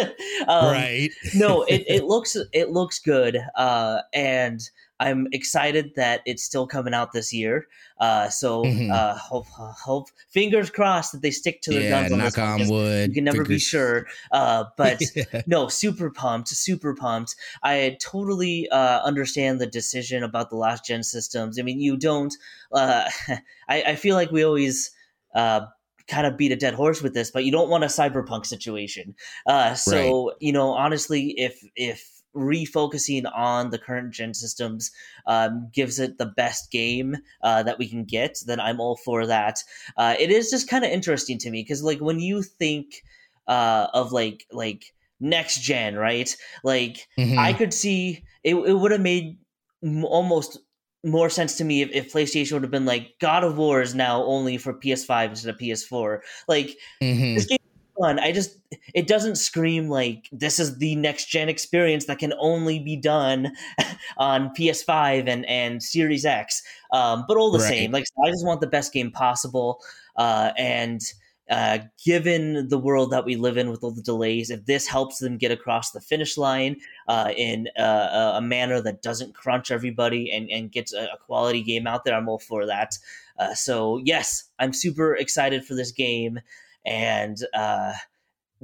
um, 0.48 0.72
right? 0.72 1.10
no, 1.34 1.62
it, 1.62 1.84
it 1.88 2.04
looks 2.04 2.36
it 2.52 2.70
looks 2.70 2.98
good, 2.98 3.38
uh, 3.54 4.00
and 4.12 4.60
I'm 4.98 5.26
excited 5.32 5.92
that 5.96 6.22
it's 6.24 6.42
still 6.42 6.66
coming 6.66 6.94
out 6.94 7.12
this 7.12 7.32
year. 7.32 7.66
Uh, 8.00 8.28
so 8.28 8.62
mm-hmm. 8.62 8.90
uh, 8.90 9.14
hope, 9.14 9.46
hope, 9.48 10.08
fingers 10.30 10.70
crossed 10.70 11.12
that 11.12 11.22
they 11.22 11.30
stick 11.30 11.60
to 11.62 11.70
their 11.70 11.82
yeah, 11.82 11.90
guns 11.90 12.12
on 12.12 12.18
knock 12.18 12.38
on 12.38 12.68
wood. 12.68 13.08
You 13.08 13.14
can 13.14 13.24
never 13.24 13.44
fingers. 13.44 13.48
be 13.48 13.58
sure. 13.58 14.06
Uh, 14.32 14.64
but 14.76 15.02
yeah. 15.14 15.42
no, 15.46 15.68
super 15.68 16.10
pumped, 16.10 16.48
super 16.48 16.94
pumped. 16.94 17.34
I 17.62 17.96
totally 18.00 18.68
uh, 18.70 19.02
understand 19.02 19.60
the 19.60 19.66
decision 19.66 20.22
about 20.22 20.50
the 20.50 20.56
last 20.56 20.84
gen 20.84 21.02
systems. 21.02 21.58
I 21.58 21.62
mean, 21.62 21.80
you 21.80 21.96
don't. 21.96 22.34
Uh, 22.72 23.08
I, 23.68 23.82
I 23.82 23.94
feel 23.96 24.14
like 24.14 24.30
we 24.30 24.44
always 24.44 24.90
uh, 25.34 25.66
kind 26.08 26.26
of 26.26 26.36
beat 26.36 26.52
a 26.52 26.56
dead 26.56 26.74
horse 26.74 27.02
with 27.02 27.14
this, 27.14 27.30
but 27.30 27.44
you 27.44 27.52
don't 27.52 27.68
want 27.68 27.84
a 27.84 27.88
cyberpunk 27.88 28.46
situation. 28.46 29.14
Uh, 29.46 29.74
so 29.74 30.28
right. 30.28 30.36
you 30.40 30.52
know, 30.52 30.70
honestly, 30.70 31.34
if 31.38 31.62
if 31.74 32.15
refocusing 32.36 33.24
on 33.34 33.70
the 33.70 33.78
current 33.78 34.12
gen 34.12 34.34
systems 34.34 34.90
um, 35.26 35.70
gives 35.72 35.98
it 35.98 36.18
the 36.18 36.26
best 36.26 36.70
game 36.70 37.16
uh, 37.42 37.62
that 37.62 37.78
we 37.78 37.88
can 37.88 38.04
get, 38.04 38.38
then 38.46 38.60
I'm 38.60 38.80
all 38.80 38.96
for 38.96 39.26
that. 39.26 39.58
Uh, 39.96 40.14
it 40.18 40.30
is 40.30 40.50
just 40.50 40.68
kind 40.68 40.84
of 40.84 40.90
interesting 40.90 41.38
to 41.38 41.50
me 41.50 41.62
because, 41.62 41.82
like, 41.82 42.00
when 42.00 42.20
you 42.20 42.42
think 42.42 43.02
uh, 43.46 43.86
of 43.94 44.12
like 44.12 44.46
like 44.52 44.92
next 45.20 45.62
gen, 45.62 45.96
right? 45.96 46.36
Like, 46.62 47.08
mm-hmm. 47.18 47.38
I 47.38 47.52
could 47.52 47.72
see 47.72 48.24
it. 48.44 48.54
It 48.54 48.74
would 48.74 48.92
have 48.92 49.00
made 49.00 49.38
m- 49.82 50.04
almost 50.04 50.58
more 51.04 51.30
sense 51.30 51.56
to 51.56 51.64
me 51.64 51.82
if, 51.82 51.90
if, 51.92 52.12
PlayStation 52.12 52.52
would 52.52 52.62
have 52.62 52.70
been 52.70 52.84
like 52.84 53.14
God 53.20 53.44
of 53.44 53.56
War 53.56 53.80
is 53.80 53.94
now 53.94 54.24
only 54.24 54.58
for 54.58 54.74
PS5 54.74 55.30
instead 55.30 55.54
of 55.54 55.60
PS4. 55.60 56.18
Like 56.48 56.76
mm-hmm. 57.00 57.34
this 57.34 57.46
game 57.46 57.55
fun. 57.98 58.18
I 58.18 58.32
just 58.32 58.58
it 58.94 59.06
doesn't 59.06 59.36
scream 59.36 59.88
like 59.88 60.28
this 60.32 60.58
is 60.58 60.78
the 60.78 60.96
next 60.96 61.26
gen 61.26 61.48
experience 61.48 62.06
that 62.06 62.18
can 62.18 62.32
only 62.38 62.78
be 62.78 62.96
done 62.96 63.52
on 64.16 64.50
PS5 64.50 65.28
and 65.28 65.46
and 65.46 65.82
Series 65.82 66.24
X. 66.24 66.62
Um, 66.92 67.24
but 67.26 67.36
all 67.36 67.50
the 67.50 67.58
right. 67.58 67.68
same, 67.68 67.92
like 67.92 68.04
I 68.24 68.30
just 68.30 68.46
want 68.46 68.60
the 68.60 68.66
best 68.66 68.92
game 68.92 69.10
possible. 69.10 69.80
Uh, 70.16 70.52
and 70.56 71.00
uh, 71.48 71.78
given 72.04 72.68
the 72.68 72.78
world 72.78 73.12
that 73.12 73.24
we 73.24 73.36
live 73.36 73.56
in 73.56 73.70
with 73.70 73.84
all 73.84 73.92
the 73.92 74.02
delays, 74.02 74.50
if 74.50 74.66
this 74.66 74.88
helps 74.88 75.18
them 75.18 75.38
get 75.38 75.52
across 75.52 75.92
the 75.92 76.00
finish 76.00 76.36
line 76.36 76.76
uh, 77.06 77.32
in 77.36 77.68
uh, 77.78 78.32
a 78.34 78.40
manner 78.40 78.80
that 78.80 79.02
doesn't 79.02 79.34
crunch 79.34 79.70
everybody 79.70 80.30
and, 80.32 80.50
and 80.50 80.72
gets 80.72 80.92
a, 80.92 81.04
a 81.04 81.18
quality 81.24 81.62
game 81.62 81.86
out 81.86 82.04
there, 82.04 82.16
I'm 82.16 82.28
all 82.28 82.40
for 82.40 82.66
that. 82.66 82.98
Uh, 83.38 83.54
so 83.54 84.00
yes, 84.04 84.44
I'm 84.58 84.72
super 84.72 85.14
excited 85.14 85.64
for 85.64 85.74
this 85.74 85.92
game 85.92 86.40
and 86.86 87.36
uh, 87.52 87.92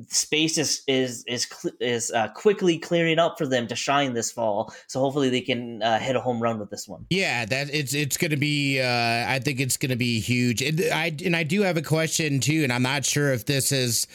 space 0.09 0.57
is 0.57 0.83
is 0.87 1.25
is 1.27 1.47
is 1.81 2.11
uh, 2.13 2.29
quickly 2.29 2.79
clearing 2.79 3.19
up 3.19 3.37
for 3.37 3.47
them 3.47 3.67
to 3.67 3.77
shine 3.77 4.15
this 4.15 4.33
fall. 4.33 4.73
So 4.87 5.01
hopefully 5.01 5.29
they 5.29 5.41
can 5.41 5.83
uh, 5.83 5.99
hit 5.99 6.17
a 6.17 6.21
home 6.21 6.41
run 6.41 6.59
with 6.59 6.71
this 6.71 6.89
one. 6.89 7.07
Yeah, 7.11 7.45
that 7.47 7.69
it's 7.75 7.95
it's 7.95 8.17
going 8.17 8.31
to 8.31 8.37
be. 8.37 8.81
Uh, 8.81 9.25
I 9.29 9.41
think 9.41 9.61
it's 9.61 9.77
going 9.77 9.91
to 9.91 9.97
be 9.97 10.21
huge. 10.21 10.63
It, 10.63 10.93
I 10.93 11.15
and 11.25 11.37
I 11.37 11.43
do 11.43 11.63
have 11.63 11.77
a 11.77 11.83
question 11.83 12.41
too, 12.41 12.63
and 12.63 12.73
I'm 12.73 12.83
not 12.83 13.05
sure 13.05 13.33
if 13.33 13.45
this 13.45 13.73
is. 13.73 14.07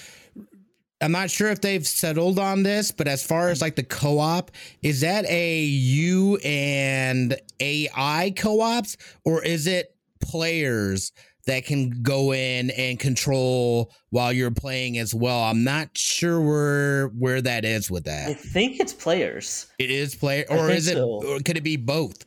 I'm 1.00 1.12
not 1.12 1.30
sure 1.30 1.50
if 1.50 1.62
they've 1.62 1.86
settled 1.86 2.40
on 2.40 2.64
this, 2.64 2.92
but 2.92 3.08
as 3.08 3.24
far 3.24 3.50
as 3.50 3.62
like 3.62 3.76
the 3.76 3.84
co-op, 3.84 4.50
is 4.82 5.02
that 5.02 5.26
a 5.28 5.62
you 5.62 6.38
and 6.38 7.40
AI 7.60 8.34
co-ops 8.36 8.98
or 9.24 9.44
is 9.44 9.68
it 9.68 9.96
players 10.22 11.12
that 11.48 11.66
can 11.66 12.02
go 12.04 12.34
in 12.34 12.70
and 12.72 13.00
control 13.00 13.92
while 14.12 14.32
you're 14.32 14.52
playing 14.52 14.98
as 14.98 15.14
well. 15.14 15.40
I'm 15.40 15.64
not 15.64 15.98
sure 15.98 16.40
where 16.40 17.08
where 17.08 17.42
that 17.42 17.66
is 17.66 17.90
with 17.90 18.06
that. 18.06 18.30
I 18.30 18.34
think 18.34 18.80
it's 18.80 18.94
players. 18.94 19.68
It 19.80 19.90
is 19.90 20.16
player, 20.16 20.46
or 20.50 20.70
is 20.70 20.88
it? 20.88 20.96
So. 20.96 21.22
Or 21.26 21.40
could 21.40 21.58
it 21.58 21.64
be 21.64 21.78
both? 21.78 22.26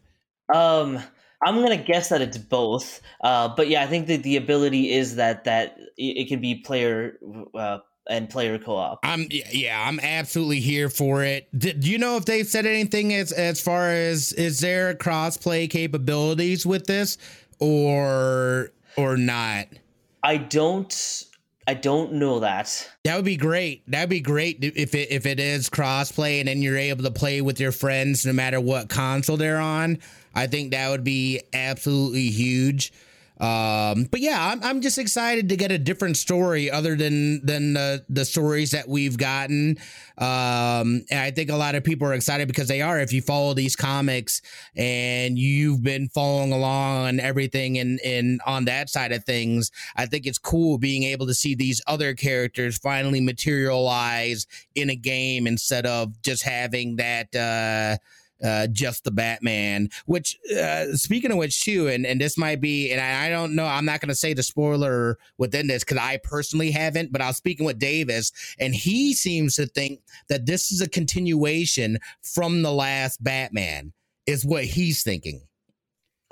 Um, 0.52 0.98
I'm 1.44 1.62
gonna 1.62 1.76
guess 1.76 2.08
that 2.08 2.20
it's 2.20 2.38
both. 2.38 3.00
Uh, 3.22 3.48
but 3.54 3.68
yeah, 3.68 3.82
I 3.82 3.86
think 3.86 4.08
that 4.08 4.22
the 4.22 4.36
ability 4.36 4.92
is 4.92 5.16
that 5.16 5.44
that 5.44 5.78
it 5.96 6.28
can 6.28 6.40
be 6.40 6.56
player. 6.56 7.18
Uh, 7.54 7.78
and 8.08 8.28
player 8.28 8.58
co-op. 8.58 8.98
I'm 9.04 9.28
yeah, 9.30 9.86
I'm 9.86 10.00
absolutely 10.00 10.58
here 10.58 10.88
for 10.88 11.22
it. 11.22 11.46
Do 11.56 11.72
you 11.78 11.96
know 11.96 12.16
if 12.16 12.24
they've 12.24 12.46
said 12.46 12.66
anything 12.66 13.14
as 13.14 13.30
as 13.30 13.60
far 13.60 13.90
as 13.90 14.32
is 14.32 14.58
there 14.58 14.94
cross-play 14.96 15.68
capabilities 15.68 16.66
with 16.66 16.86
this 16.86 17.18
or 17.60 18.72
or 19.00 19.16
not? 19.16 19.66
I 20.22 20.36
don't. 20.36 21.24
I 21.66 21.74
don't 21.74 22.14
know 22.14 22.40
that. 22.40 22.90
That 23.04 23.16
would 23.16 23.24
be 23.24 23.36
great. 23.36 23.88
That'd 23.88 24.10
be 24.10 24.20
great 24.20 24.58
if 24.60 24.94
it 24.94 25.10
if 25.10 25.26
it 25.26 25.38
is 25.38 25.70
crossplay 25.70 26.40
and 26.40 26.48
then 26.48 26.62
you're 26.62 26.76
able 26.76 27.04
to 27.04 27.10
play 27.10 27.40
with 27.40 27.60
your 27.60 27.72
friends 27.72 28.26
no 28.26 28.32
matter 28.32 28.60
what 28.60 28.88
console 28.88 29.36
they're 29.36 29.60
on. 29.60 29.98
I 30.34 30.46
think 30.46 30.72
that 30.72 30.90
would 30.90 31.04
be 31.04 31.42
absolutely 31.52 32.28
huge. 32.28 32.92
Um, 33.40 34.04
but 34.10 34.20
yeah, 34.20 34.50
I'm, 34.52 34.62
I'm 34.62 34.80
just 34.82 34.98
excited 34.98 35.48
to 35.48 35.56
get 35.56 35.72
a 35.72 35.78
different 35.78 36.18
story 36.18 36.70
other 36.70 36.94
than 36.94 37.44
than 37.44 37.72
the 37.72 38.04
the 38.08 38.26
stories 38.26 38.72
that 38.72 38.86
we've 38.86 39.16
gotten. 39.16 39.78
Um, 40.18 41.04
and 41.10 41.20
I 41.20 41.30
think 41.30 41.50
a 41.50 41.56
lot 41.56 41.74
of 41.74 41.82
people 41.82 42.06
are 42.06 42.12
excited 42.12 42.48
because 42.48 42.68
they 42.68 42.82
are. 42.82 43.00
If 43.00 43.14
you 43.14 43.22
follow 43.22 43.54
these 43.54 43.76
comics 43.76 44.42
and 44.76 45.38
you've 45.38 45.82
been 45.82 46.08
following 46.10 46.52
along 46.52 47.06
on 47.06 47.20
everything 47.20 47.78
and 47.78 47.98
in 48.00 48.40
on 48.44 48.66
that 48.66 48.90
side 48.90 49.12
of 49.12 49.24
things, 49.24 49.70
I 49.96 50.04
think 50.04 50.26
it's 50.26 50.38
cool 50.38 50.76
being 50.76 51.04
able 51.04 51.26
to 51.26 51.34
see 51.34 51.54
these 51.54 51.80
other 51.86 52.12
characters 52.12 52.76
finally 52.76 53.22
materialize 53.22 54.46
in 54.74 54.90
a 54.90 54.96
game 54.96 55.46
instead 55.46 55.86
of 55.86 56.20
just 56.20 56.42
having 56.42 56.96
that. 56.96 57.34
Uh, 57.34 57.96
uh, 58.42 58.66
just 58.68 59.04
the 59.04 59.10
Batman. 59.10 59.88
Which, 60.06 60.38
uh, 60.56 60.92
speaking 60.92 61.30
of 61.30 61.38
which, 61.38 61.64
too, 61.64 61.88
and, 61.88 62.06
and 62.06 62.20
this 62.20 62.36
might 62.36 62.60
be, 62.60 62.90
and 62.90 63.00
I, 63.00 63.26
I 63.26 63.28
don't 63.28 63.54
know, 63.54 63.66
I'm 63.66 63.84
not 63.84 64.00
going 64.00 64.08
to 64.08 64.14
say 64.14 64.34
the 64.34 64.42
spoiler 64.42 65.18
within 65.38 65.66
this 65.66 65.84
because 65.84 65.98
I 65.98 66.18
personally 66.22 66.70
haven't, 66.70 67.12
but 67.12 67.20
I 67.20 67.28
was 67.28 67.36
speaking 67.36 67.66
with 67.66 67.78
Davis, 67.78 68.32
and 68.58 68.74
he 68.74 69.14
seems 69.14 69.56
to 69.56 69.66
think 69.66 70.00
that 70.28 70.46
this 70.46 70.72
is 70.72 70.80
a 70.80 70.88
continuation 70.88 71.98
from 72.22 72.62
the 72.62 72.72
last 72.72 73.22
Batman, 73.22 73.92
is 74.26 74.44
what 74.44 74.64
he's 74.64 75.02
thinking. 75.02 75.42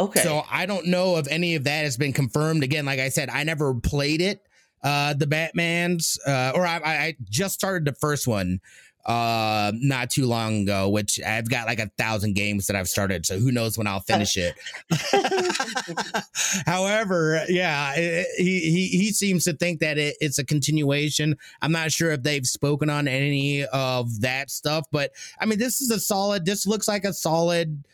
Okay. 0.01 0.21
So 0.21 0.45
I 0.51 0.67
don't 0.67 0.87
know 0.87 1.17
if 1.17 1.27
any 1.29 1.57
of 1.57 1.65
that 1.65 1.83
has 1.83 1.97
been 1.97 2.13
confirmed. 2.13 2.63
Again, 2.63 2.85
like 2.85 3.01
I 3.01 3.09
said, 3.09 3.31
I 3.31 3.43
never 3.43 3.75
played 3.75 4.21
it, 4.21 4.41
uh, 4.85 5.15
the 5.15 5.27
Batman's, 5.27 6.19
uh, 6.25 6.53
or 6.55 6.65
I, 6.65 6.81
I 6.85 7.17
just 7.25 7.55
started 7.55 7.85
the 7.85 7.99
first 7.99 8.29
one 8.29 8.61
uh 9.09 9.73
not 9.75 10.11
too 10.11 10.27
long 10.27 10.63
ago 10.63 10.87
which 10.87 11.19
i've 11.27 11.49
got 11.49 11.67
like 11.67 11.79
a 11.79 11.91
thousand 11.97 12.35
games 12.35 12.67
that 12.67 12.77
i've 12.77 12.89
started 12.89 13.25
so 13.25 13.39
who 13.39 13.51
knows 13.51 13.79
when 13.79 13.87
i'll 13.87 14.01
finish 14.01 14.37
it. 14.37 14.55
However 16.67 17.43
yeah 17.49 17.95
it, 17.95 18.27
he, 18.37 18.61
he 18.61 18.89
he 18.89 19.13
seems 19.13 19.45
to 19.45 19.55
think 19.55 19.81
that 19.81 19.97
it, 19.97 20.17
it's 20.21 20.39
a 20.39 20.45
continuation. 20.45 21.37
I'm 21.63 21.73
not 21.73 21.91
sure 21.91 22.11
if 22.13 22.23
they've 22.23 22.47
spoken 22.47 22.91
on 22.91 23.09
any 23.09 23.65
of 23.65 24.21
that 24.21 24.51
stuff 24.51 24.85
but 24.93 25.13
i 25.41 25.47
mean 25.47 25.59
this 25.59 25.81
is 25.81 25.91
a 25.91 25.99
solid 25.99 26.45
this 26.45 26.67
looks 26.67 26.87
like 26.87 27.05
a 27.05 27.15
solid 27.15 27.85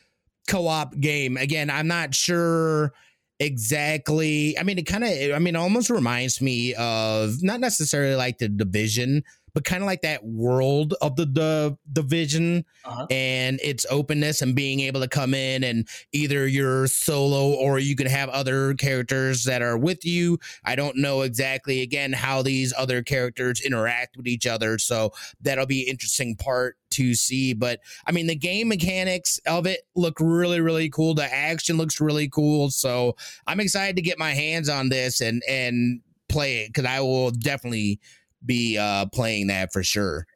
co-op 0.48 0.98
game. 0.98 1.36
Again 1.36 1.70
i'm 1.70 1.86
not 1.86 2.12
sure 2.12 2.92
exactly 3.40 4.56
i 4.58 4.62
mean 4.62 4.78
it 4.78 4.84
kind 4.84 5.04
of 5.04 5.10
i 5.34 5.38
mean 5.38 5.56
almost 5.56 5.90
reminds 5.90 6.40
me 6.40 6.72
of 6.74 7.42
not 7.42 7.58
necessarily 7.60 8.14
like 8.14 8.38
the 8.38 8.48
division 8.48 9.24
but 9.54 9.64
kind 9.64 9.82
of 9.82 9.86
like 9.86 10.02
that 10.02 10.24
world 10.24 10.94
of 11.00 11.16
the, 11.16 11.24
the 11.24 11.78
division 11.92 12.64
uh-huh. 12.84 13.06
and 13.10 13.60
its 13.62 13.86
openness 13.88 14.42
and 14.42 14.54
being 14.54 14.80
able 14.80 15.00
to 15.00 15.08
come 15.08 15.32
in 15.32 15.64
and 15.64 15.88
either 16.12 16.46
you're 16.46 16.86
solo 16.88 17.52
or 17.54 17.78
you 17.78 17.96
can 17.96 18.08
have 18.08 18.28
other 18.30 18.74
characters 18.74 19.44
that 19.44 19.62
are 19.62 19.78
with 19.78 20.04
you. 20.04 20.38
I 20.64 20.74
don't 20.74 20.96
know 20.96 21.22
exactly 21.22 21.82
again 21.82 22.12
how 22.12 22.42
these 22.42 22.74
other 22.76 23.02
characters 23.02 23.60
interact 23.60 24.16
with 24.16 24.26
each 24.26 24.46
other, 24.46 24.78
so 24.78 25.12
that'll 25.40 25.66
be 25.66 25.88
interesting 25.88 26.34
part 26.34 26.76
to 26.90 27.14
see. 27.14 27.54
But 27.54 27.80
I 28.06 28.12
mean, 28.12 28.26
the 28.26 28.36
game 28.36 28.68
mechanics 28.68 29.38
of 29.46 29.66
it 29.66 29.82
look 29.94 30.18
really, 30.20 30.60
really 30.60 30.90
cool. 30.90 31.14
The 31.14 31.32
action 31.32 31.76
looks 31.76 32.00
really 32.00 32.28
cool. 32.28 32.70
So 32.70 33.16
I'm 33.46 33.60
excited 33.60 33.96
to 33.96 34.02
get 34.02 34.18
my 34.18 34.32
hands 34.32 34.68
on 34.68 34.88
this 34.88 35.20
and 35.20 35.42
and 35.48 36.00
play 36.28 36.62
it 36.62 36.68
because 36.68 36.86
I 36.86 37.00
will 37.00 37.30
definitely 37.30 38.00
be 38.44 38.78
uh, 38.78 39.06
playing 39.06 39.48
that 39.48 39.72
for 39.72 39.82
sure. 39.82 40.26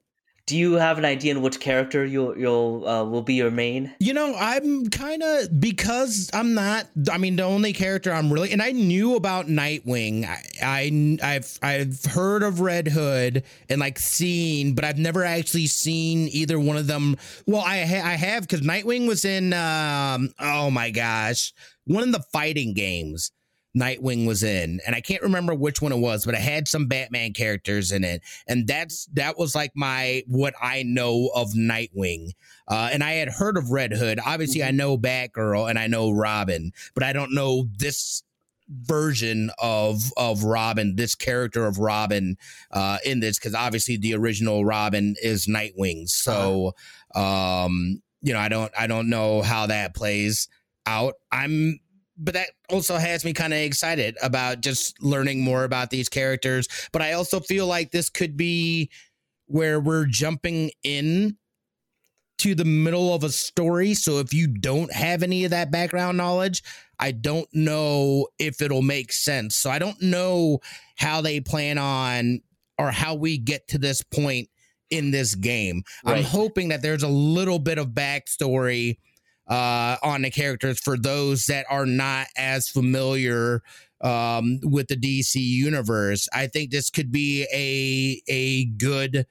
Do 0.49 0.57
you 0.57 0.75
have 0.75 0.97
an 0.97 1.05
idea 1.05 1.33
in 1.33 1.43
which 1.43 1.61
character 1.61 2.07
you'll 2.07 2.35
you'll 2.39 2.89
uh, 2.89 3.05
will 3.05 3.21
be 3.21 3.35
your 3.35 3.51
main? 3.51 3.95
You 4.01 4.15
know, 4.15 4.35
I'm 4.35 4.89
kind 4.89 5.23
of 5.23 5.61
because 5.61 6.31
I'm 6.33 6.55
not. 6.55 6.87
I 7.13 7.19
mean, 7.19 7.37
the 7.37 7.43
only 7.43 7.75
character 7.75 8.11
I'm 8.11 8.33
really 8.33 8.51
and 8.51 8.63
I 8.63 8.73
knew 8.73 9.15
about 9.15 9.49
Nightwing. 9.49 10.25
I, 10.27 10.43
I 10.63 11.35
have 11.35 11.59
I've 11.61 12.03
heard 12.07 12.43
of 12.43 12.61
Red 12.61 12.89
Hood 12.89 13.45
and 13.69 13.79
like 13.79 13.99
seen, 13.99 14.75
but 14.75 14.87
I've 14.87 14.97
never 14.97 15.23
actually 15.23 15.67
seen 15.67 16.29
either 16.33 16.59
one 16.59 16.79
of 16.79 16.87
them. 16.87 17.19
Well, 17.47 17.61
I 17.61 17.85
ha- 17.85 18.09
I 18.09 18.15
have 18.15 18.45
because 18.49 18.63
Nightwing 18.63 19.07
was 19.07 19.27
in. 19.27 19.53
Um, 19.53 20.31
oh 20.41 20.71
my 20.71 20.89
gosh, 20.89 21.53
one 21.85 22.05
of 22.05 22.13
the 22.13 22.25
fighting 22.33 22.73
games. 22.73 23.33
Nightwing 23.79 24.27
was 24.27 24.43
in, 24.43 24.81
and 24.87 24.95
I 24.97 25.01
can't 25.01 25.23
remember 25.23 25.55
which 25.55 25.81
one 25.81 25.93
it 25.93 25.99
was, 25.99 26.25
but 26.25 26.35
it 26.35 26.41
had 26.41 26.67
some 26.69 26.87
Batman 26.87 27.33
characters 27.33 27.93
in 27.93 28.05
it, 28.05 28.23
and 28.47 28.67
that's 28.67 29.07
that 29.13 29.39
was 29.39 29.55
like 29.55 29.73
my 29.75 30.23
what 30.27 30.55
I 30.61 30.83
know 30.83 31.31
of 31.35 31.53
Nightwing. 31.53 32.31
Uh, 32.67 32.91
and 32.93 33.03
I 33.03 33.13
had 33.13 33.29
heard 33.29 33.57
of 33.57 33.71
Red 33.71 33.93
Hood. 33.93 34.19
Obviously, 34.25 34.63
I 34.63 34.69
mm-hmm. 34.69 34.77
know 34.77 34.99
Batgirl 34.99 35.71
and 35.71 35.79
I 35.79 35.87
know 35.87 36.11
Robin, 36.11 36.73
but 36.95 37.03
I 37.03 37.13
don't 37.13 37.35
know 37.35 37.69
this 37.79 38.23
version 38.69 39.51
of 39.59 40.13
of 40.17 40.45
Robin, 40.45 40.97
this 40.97 41.15
character 41.15 41.67
of 41.67 41.79
Robin 41.79 42.37
uh, 42.71 42.99
in 43.05 43.21
this, 43.21 43.39
because 43.39 43.55
obviously 43.55 43.97
the 43.97 44.15
original 44.15 44.65
Robin 44.65 45.15
is 45.23 45.47
Nightwing. 45.47 46.09
So, 46.09 46.75
uh-huh. 47.15 47.65
um, 47.65 48.03
you 48.21 48.33
know, 48.33 48.41
I 48.41 48.49
don't 48.49 48.73
I 48.79 48.87
don't 48.87 49.09
know 49.09 49.43
how 49.43 49.67
that 49.67 49.95
plays 49.95 50.49
out. 50.87 51.15
I'm 51.33 51.81
but 52.19 52.35
that 52.35 52.51
also 52.69 52.97
has 52.97 53.25
me 53.25 53.33
kind 53.33 53.53
of 53.53 53.61
excited 53.61 54.17
about 54.23 54.61
just 54.61 55.01
learning 55.03 55.41
more 55.43 55.65
about 55.65 55.91
these 55.91 56.09
characters. 56.09 56.69
But 56.93 57.03
I 57.03 57.13
also 57.13 57.41
feel 57.41 57.67
like 57.67 57.91
this 57.91 58.11
could 58.11 58.37
be 58.37 58.91
where 59.47 59.81
we're 59.81 60.07
jumping 60.07 60.71
in 60.83 61.37
to 62.39 62.55
the 62.55 62.65
middle 62.65 63.15
of 63.15 63.25
a 63.25 63.31
story. 63.31 63.95
So 63.95 64.19
if 64.19 64.33
you 64.33 64.47
don't 64.47 64.93
have 64.93 65.23
any 65.23 65.45
of 65.45 65.51
that 65.51 65.71
background 65.71 66.17
knowledge, 66.17 66.63
I 66.99 67.13
don't 67.13 67.49
know 67.53 68.29
if 68.39 68.63
it'll 68.63 68.83
make 68.83 69.13
sense. 69.13 69.57
So 69.57 69.71
I 69.71 69.79
don't 69.79 70.01
know 70.01 70.61
how 70.97 71.21
they 71.21 71.41
plan 71.41 71.79
on 71.79 72.41
or 72.79 72.91
how 72.91 73.15
we 73.15 73.39
get 73.39 73.69
to 73.69 73.79
this 73.79 74.03
point 74.03 74.49
in 74.91 75.11
this 75.11 75.35
game. 75.35 75.83
Right. 76.05 76.19
I'm 76.19 76.25
hoping 76.25 76.69
that 76.69 76.83
there's 76.83 77.03
a 77.03 77.09
little 77.09 77.59
bit 77.59 77.79
of 77.79 77.89
backstory 77.89 78.99
uh, 79.49 79.97
on 80.03 80.23
the 80.23 80.31
characters 80.31 80.79
for 80.79 80.97
those 80.97 81.47
that 81.47 81.67
are 81.71 81.87
not 81.87 82.27
as 82.37 82.69
familiar 82.69 83.63
um, 84.01 84.61
with 84.63 84.89
the 84.89 84.97
DC 84.97 85.37
universe. 85.37 86.29
I 86.33 86.47
think 86.47 86.71
this 86.71 86.91
could 86.91 87.11
be 87.11 87.47
a 87.53 88.23
a 88.31 88.67
good 88.67 89.27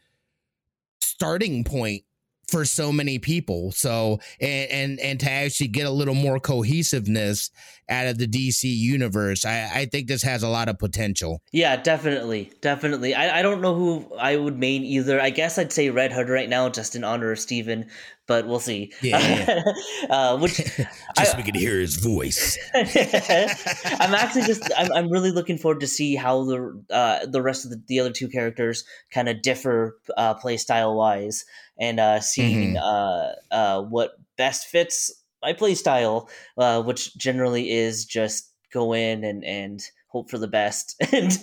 starting 1.02 1.64
point 1.64 2.04
for 2.48 2.64
so 2.64 2.92
many 2.92 3.20
people. 3.20 3.72
So 3.72 4.20
and 4.40 4.72
and 4.72 5.00
and 5.00 5.20
to 5.20 5.30
actually 5.30 5.68
get 5.68 5.86
a 5.86 5.92
little 5.92 6.16
more 6.16 6.40
cohesiveness 6.40 7.52
out 7.90 8.08
of 8.08 8.18
the 8.18 8.28
DC 8.28 8.64
universe, 8.64 9.46
I, 9.46 9.70
I 9.74 9.86
think 9.86 10.08
this 10.08 10.24
has 10.24 10.44
a 10.44 10.48
lot 10.48 10.70
of 10.70 10.80
potential. 10.80 11.42
Yeah, 11.52 11.76
definitely, 11.78 12.52
definitely. 12.62 13.16
I, 13.16 13.40
I 13.40 13.42
don't 13.42 13.62
know 13.62 13.76
who 13.76 14.14
I 14.16 14.36
would 14.36 14.58
main 14.58 14.84
either. 14.84 15.22
I 15.22 15.30
guess 15.30 15.58
I'd 15.58 15.72
say 15.72 15.90
Red 15.90 16.12
Hood 16.12 16.30
right 16.30 16.50
now, 16.50 16.70
just 16.70 16.96
in 16.96 17.04
honor 17.04 17.32
of 17.32 17.40
Steven, 17.40 17.90
but 18.28 18.46
we'll 18.46 18.60
see. 18.60 18.92
Yeah, 19.02 19.64
uh, 20.10 20.38
which 20.38 20.58
just 20.58 20.90
I, 21.18 21.24
so 21.24 21.38
we 21.38 21.44
can 21.44 21.56
hear 21.56 21.80
his 21.80 21.96
voice. 21.96 22.58
I'm 22.76 24.14
actually 24.14 24.44
just 24.44 24.70
I'm, 24.78 24.92
I'm 24.94 25.10
really 25.10 25.32
looking 25.32 25.58
forward 25.58 25.80
to 25.80 25.88
see 25.88 26.16
how 26.16 26.44
the 26.44 26.84
uh, 26.92 27.26
the 27.26 27.42
rest 27.42 27.66
of 27.66 27.72
the, 27.72 27.82
the 27.88 28.00
other 28.02 28.12
two 28.12 28.28
characters 28.28 28.84
kind 29.12 29.30
of 29.30 29.42
differ 29.42 29.98
uh, 30.18 30.34
play 30.36 30.58
style 30.58 30.96
wise, 30.96 31.46
and 31.80 32.00
uh, 32.00 32.20
seeing 32.20 32.76
mm-hmm. 32.76 32.78
uh, 32.78 33.56
uh, 33.56 33.82
what 33.82 34.18
best 34.38 34.68
fits 34.68 35.12
my 35.42 35.54
play 35.54 35.76
style, 35.76 36.30
uh, 36.58 36.82
which 36.82 37.16
generally 37.18 37.72
is 37.72 38.06
just 38.06 38.52
go 38.74 38.94
in 38.94 39.24
and 39.24 39.44
and 39.44 39.82
hope 40.10 40.30
for 40.30 40.38
the 40.38 40.48
best 40.48 40.96
and, 41.12 41.38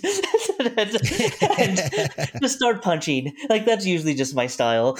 and, 0.59 0.97
and 1.59 1.77
just 2.41 2.55
start 2.55 2.81
punching. 2.81 3.33
Like 3.49 3.65
that's 3.65 3.85
usually 3.85 4.15
just 4.15 4.35
my 4.35 4.47
style. 4.47 4.97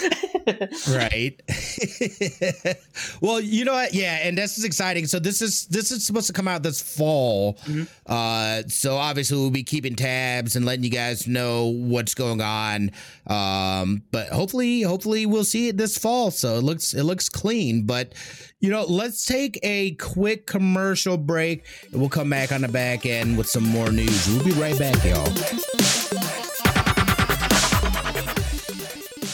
Right. 0.89 1.41
well, 3.21 3.39
you 3.39 3.65
know 3.65 3.73
what? 3.73 3.93
Yeah, 3.93 4.19
and 4.23 4.37
this 4.37 4.57
is 4.57 4.63
exciting. 4.63 5.07
So 5.07 5.19
this 5.19 5.41
is 5.41 5.65
this 5.67 5.91
is 5.91 6.05
supposed 6.05 6.27
to 6.27 6.33
come 6.33 6.47
out 6.47 6.63
this 6.63 6.81
fall. 6.81 7.53
Mm-hmm. 7.65 7.83
Uh, 8.05 8.63
so 8.67 8.95
obviously 8.95 9.37
we'll 9.37 9.49
be 9.49 9.63
keeping 9.63 9.95
tabs 9.95 10.55
and 10.55 10.65
letting 10.65 10.83
you 10.83 10.89
guys 10.89 11.27
know 11.27 11.67
what's 11.67 12.13
going 12.13 12.41
on. 12.41 12.91
Um, 13.27 14.03
but 14.11 14.29
hopefully, 14.29 14.81
hopefully 14.81 15.25
we'll 15.25 15.43
see 15.43 15.69
it 15.69 15.77
this 15.77 15.97
fall. 15.97 16.31
So 16.31 16.57
it 16.57 16.63
looks 16.63 16.93
it 16.93 17.03
looks 17.03 17.29
clean. 17.29 17.85
But 17.85 18.13
you 18.59 18.69
know, 18.69 18.83
let's 18.83 19.25
take 19.25 19.59
a 19.63 19.91
quick 19.95 20.47
commercial 20.47 21.17
break 21.17 21.65
and 21.91 21.99
we'll 21.99 22.09
come 22.09 22.29
back 22.29 22.51
on 22.51 22.61
the 22.61 22.67
back 22.67 23.05
end 23.05 23.37
with 23.37 23.47
some 23.47 23.63
more 23.63 23.91
news. 23.91 24.27
We'll 24.27 24.43
be 24.43 24.51
right 24.51 24.77
back, 24.77 25.03
y'all. 25.03 26.03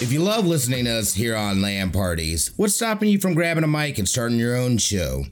If 0.02 0.12
you 0.12 0.20
love 0.20 0.48
listening 0.48 0.86
to 0.86 0.98
us 0.98 1.14
here 1.14 1.36
on 1.36 1.62
LAN 1.62 1.92
Parties, 1.92 2.50
what's 2.58 2.74
stopping 2.74 3.08
you 3.08 3.20
from 3.20 3.36
grabbing 3.36 3.64
a 3.64 3.68
mic 3.68 4.00
and 4.00 4.10
starting 4.10 4.40
your 4.40 4.56
own 4.56 4.80
show? 4.80 5.26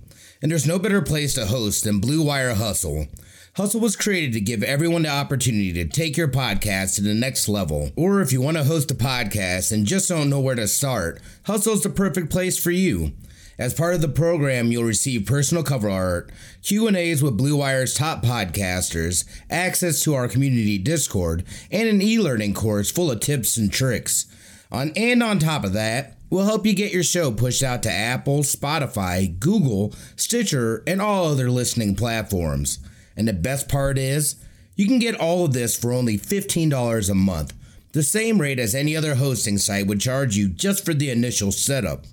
And 0.44 0.52
there's 0.52 0.68
no 0.68 0.78
better 0.78 1.02
place 1.02 1.34
to 1.34 1.48
host 1.48 1.86
than 1.86 1.98
Blue 1.98 2.22
Wire 2.22 2.54
Hustle. 2.54 3.08
Hustle 3.56 3.80
was 3.80 3.96
created 3.96 4.32
to 4.34 4.40
give 4.40 4.62
everyone 4.62 5.02
the 5.02 5.10
opportunity 5.10 5.74
to 5.74 5.86
take 5.86 6.18
your 6.18 6.28
podcast 6.28 6.96
to 6.96 7.02
the 7.02 7.16
next 7.16 7.50
level. 7.50 7.90
Or 7.96 8.22
if 8.22 8.32
you 8.32 8.42
want 8.42 8.58
to 8.58 8.64
host 8.64 8.92
a 8.92 8.94
podcast 8.94 9.72
and 9.72 9.88
just 9.88 10.08
don't 10.08 10.30
know 10.30 10.40
where 10.40 10.54
to 10.54 10.68
start, 10.68 11.20
Hustle 11.46 11.74
is 11.74 11.82
the 11.82 11.90
perfect 11.90 12.30
place 12.30 12.62
for 12.62 12.70
you. 12.70 13.14
As 13.58 13.74
part 13.74 13.96
of 13.96 14.02
the 14.02 14.08
program, 14.08 14.72
you'll 14.72 14.84
receive 14.84 15.26
personal 15.26 15.64
cover 15.64 15.90
art, 15.90 16.32
Q&As 16.62 17.24
with 17.24 17.38
Blue 17.38 17.58
Wire's 17.58 17.96
top 17.96 18.24
podcasters, 18.24 19.26
access 19.50 20.04
to 20.04 20.14
our 20.14 20.28
community 20.28 20.78
Discord, 20.78 21.44
and 21.72 21.90
an 21.90 22.04
e-learning 22.04 22.54
course 22.54 22.92
full 22.92 23.10
of 23.10 23.20
tips 23.20 23.58
and 23.58 23.74
tricks. 23.74 24.28
On 24.72 24.92
and 24.96 25.24
on 25.24 25.40
top 25.40 25.64
of 25.64 25.74
that, 25.74 26.18
we'll 26.30 26.46
help 26.46 26.66
you 26.66 26.76
get 26.76 26.94
your 26.94 27.04
show 27.04 27.32
pushed 27.32 27.64
out 27.64 27.82
to 27.84 27.92
Apple, 27.92 28.40
Spotify, 28.40 29.40
Google, 29.40 29.94
Stitcher, 30.16 30.84
and 30.86 31.02
all 31.02 31.26
other 31.26 31.50
listening 31.50 31.96
platforms. 31.96 32.80
And 33.18 33.28
the 33.28 33.34
best 33.34 33.68
part 33.68 33.98
is, 33.98 34.36
you 34.76 34.88
can 34.88 35.00
get 35.00 35.20
all 35.20 35.46
of 35.46 35.54
this 35.54 35.76
for 35.76 35.92
only 35.92 36.18
$15 36.18 37.10
a 37.10 37.14
month, 37.16 37.54
the 37.92 38.04
same 38.04 38.40
rate 38.40 38.60
as 38.60 38.76
any 38.76 38.96
other 38.96 39.16
hosting 39.16 39.58
site 39.58 39.88
would 39.88 40.00
charge 40.00 40.38
you 40.38 40.48
just 40.48 40.86
for 40.86 40.94
the 40.94 41.10
initial 41.10 41.52
setup. 41.52 42.06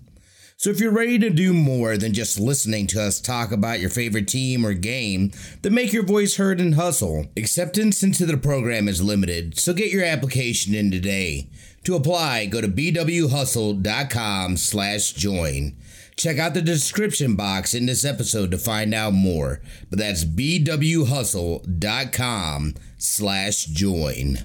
So 0.57 0.71
if 0.71 0.81
you're 0.81 0.91
ready 0.91 1.19
to 1.19 1.29
do 1.29 1.53
more 1.53 1.99
than 1.99 2.15
just 2.15 2.41
listening 2.41 2.87
to 2.89 3.03
us 3.03 3.21
talk 3.21 3.53
about 3.53 3.79
your 3.79 3.91
favorite 3.91 4.27
team 4.27 4.65
or 4.65 4.73
game, 4.73 5.33
then 5.61 5.75
make 5.75 5.93
your 5.93 6.03
voice 6.03 6.37
heard 6.37 6.63
and 6.63 6.75
hustle. 6.75 7.27
Acceptance 7.37 8.03
into 8.03 8.25
the 8.25 8.39
program 8.39 8.89
is 8.89 9.03
limited, 9.03 9.59
so 9.59 9.75
get 9.75 9.93
your 9.93 10.03
application 10.03 10.75
in 10.75 10.91
today. 10.91 11.51
To 11.87 11.95
apply, 11.95 12.47
go 12.47 12.61
to 12.61 12.67
bwhustle.com 12.67 14.57
slash 14.57 15.13
join. 15.13 15.77
Check 16.17 16.37
out 16.37 16.55
the 16.55 16.63
description 16.63 17.37
box 17.37 17.75
in 17.75 17.87
this 17.87 18.05
episode 18.05 18.51
to 18.51 18.59
find 18.59 18.93
out 18.93 19.13
more. 19.13 19.61
But 19.89 20.01
that's 20.01 20.25
bwhustle.com 20.25 22.75
slash 22.99 23.67
join. 23.67 24.39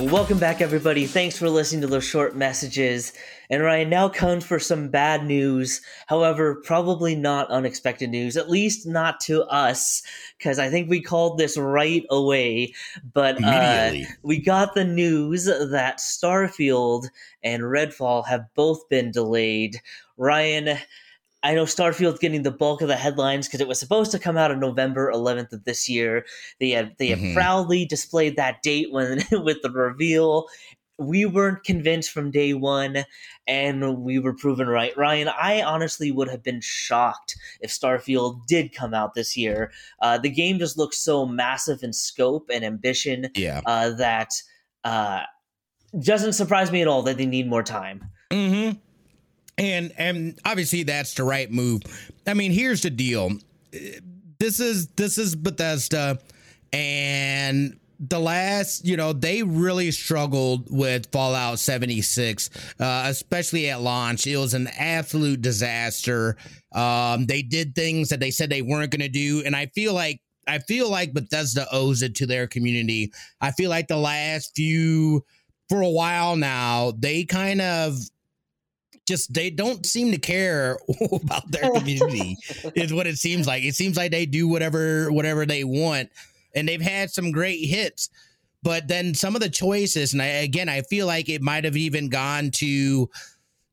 Welcome 0.00 0.38
back, 0.38 0.62
everybody. 0.62 1.04
Thanks 1.04 1.36
for 1.36 1.50
listening 1.50 1.82
to 1.82 1.88
those 1.88 2.04
short 2.04 2.34
messages. 2.34 3.12
And 3.50 3.62
Ryan 3.64 3.90
now 3.90 4.08
comes 4.08 4.44
for 4.46 4.60
some 4.60 4.88
bad 4.88 5.26
news. 5.26 5.80
However, 6.06 6.62
probably 6.64 7.16
not 7.16 7.50
unexpected 7.50 8.08
news, 8.08 8.36
at 8.36 8.48
least 8.48 8.86
not 8.86 9.18
to 9.22 9.42
us, 9.44 10.02
because 10.38 10.60
I 10.60 10.70
think 10.70 10.88
we 10.88 11.02
called 11.02 11.36
this 11.36 11.58
right 11.58 12.04
away. 12.10 12.74
But 13.12 13.42
uh, 13.42 13.92
we 14.22 14.40
got 14.40 14.74
the 14.74 14.84
news 14.84 15.46
that 15.46 15.98
Starfield 15.98 17.08
and 17.42 17.62
Redfall 17.64 18.26
have 18.28 18.46
both 18.54 18.88
been 18.88 19.10
delayed. 19.10 19.80
Ryan, 20.16 20.78
I 21.42 21.54
know 21.54 21.64
Starfield's 21.64 22.18
getting 22.18 22.42
the 22.42 22.50
bulk 22.50 22.82
of 22.82 22.88
the 22.88 22.96
headlines 22.96 23.46
because 23.46 23.60
it 23.60 23.68
was 23.68 23.78
supposed 23.78 24.10
to 24.12 24.18
come 24.18 24.36
out 24.36 24.50
on 24.50 24.60
November 24.60 25.10
11th 25.10 25.52
of 25.52 25.64
this 25.64 25.88
year. 25.88 26.26
They 26.58 26.70
had 26.70 26.94
they 26.98 27.08
had 27.08 27.18
mm-hmm. 27.18 27.34
proudly 27.34 27.86
displayed 27.86 28.36
that 28.36 28.62
date 28.62 28.92
when 28.92 29.22
with 29.32 29.62
the 29.62 29.70
reveal. 29.70 30.48
We 31.00 31.26
weren't 31.26 31.64
convinced 31.64 32.10
from 32.12 32.30
day 32.30 32.54
one, 32.54 33.04
and 33.46 33.98
we 33.98 34.18
were 34.18 34.34
proven 34.34 34.68
right. 34.68 34.96
Ryan, 34.96 35.28
I 35.28 35.62
honestly 35.62 36.12
would 36.12 36.28
have 36.28 36.42
been 36.42 36.60
shocked 36.60 37.36
if 37.60 37.70
Starfield 37.70 38.46
did 38.46 38.74
come 38.74 38.94
out 38.94 39.14
this 39.14 39.36
year. 39.36 39.72
Uh, 40.00 40.18
the 40.18 40.30
game 40.30 40.58
just 40.58 40.78
looks 40.78 40.98
so 40.98 41.26
massive 41.26 41.82
in 41.82 41.92
scope 41.92 42.50
and 42.52 42.64
ambition 42.64 43.30
yeah. 43.34 43.60
uh, 43.66 43.90
that 43.90 44.34
uh, 44.84 45.22
doesn't 45.98 46.34
surprise 46.34 46.70
me 46.70 46.82
at 46.82 46.88
all 46.88 47.02
that 47.02 47.16
they 47.16 47.26
need 47.26 47.48
more 47.48 47.62
time. 47.62 48.04
Mm-hmm 48.30 48.78
and 49.60 49.92
and 49.98 50.38
obviously 50.44 50.82
that's 50.82 51.14
the 51.14 51.22
right 51.22 51.52
move. 51.52 51.82
I 52.26 52.34
mean, 52.34 52.50
here's 52.50 52.80
the 52.80 52.90
deal. 52.90 53.32
This 54.38 54.58
is 54.58 54.88
this 54.88 55.18
is 55.18 55.36
Bethesda 55.36 56.18
and 56.72 57.78
the 58.00 58.18
last, 58.18 58.86
you 58.86 58.96
know, 58.96 59.12
they 59.12 59.42
really 59.42 59.90
struggled 59.90 60.68
with 60.70 61.12
Fallout 61.12 61.58
76, 61.58 62.48
uh, 62.80 63.04
especially 63.06 63.68
at 63.68 63.82
launch. 63.82 64.26
It 64.26 64.38
was 64.38 64.54
an 64.54 64.68
absolute 64.78 65.42
disaster. 65.42 66.36
Um, 66.72 67.26
they 67.26 67.42
did 67.42 67.74
things 67.74 68.08
that 68.08 68.18
they 68.18 68.30
said 68.30 68.48
they 68.48 68.62
weren't 68.62 68.90
going 68.90 69.02
to 69.02 69.08
do, 69.08 69.42
and 69.44 69.54
I 69.54 69.66
feel 69.66 69.92
like 69.92 70.20
I 70.46 70.58
feel 70.58 70.90
like 70.90 71.12
Bethesda 71.12 71.66
owes 71.70 72.02
it 72.02 72.16
to 72.16 72.26
their 72.26 72.46
community. 72.46 73.12
I 73.40 73.52
feel 73.52 73.68
like 73.68 73.86
the 73.86 73.96
last 73.96 74.52
few, 74.56 75.24
for 75.68 75.82
a 75.82 75.90
while 75.90 76.34
now, 76.36 76.92
they 76.98 77.24
kind 77.24 77.60
of 77.60 77.98
just 79.06 79.34
they 79.34 79.50
don't 79.50 79.84
seem 79.84 80.10
to 80.12 80.18
care 80.18 80.78
about 81.12 81.50
their 81.50 81.70
community 81.72 82.36
is 82.74 82.92
what 82.92 83.06
it 83.08 83.16
seems 83.16 83.46
like 83.46 83.64
it 83.64 83.74
seems 83.74 83.96
like 83.96 84.12
they 84.12 84.24
do 84.24 84.46
whatever 84.46 85.10
whatever 85.10 85.44
they 85.44 85.64
want 85.64 86.08
and 86.54 86.68
they've 86.68 86.80
had 86.80 87.10
some 87.10 87.30
great 87.30 87.64
hits 87.66 88.10
but 88.62 88.88
then 88.88 89.14
some 89.14 89.34
of 89.34 89.40
the 89.40 89.48
choices 89.48 90.12
and 90.12 90.22
I, 90.22 90.26
again 90.26 90.68
i 90.68 90.82
feel 90.82 91.06
like 91.06 91.28
it 91.28 91.42
might 91.42 91.64
have 91.64 91.76
even 91.76 92.08
gone 92.08 92.50
to 92.52 92.66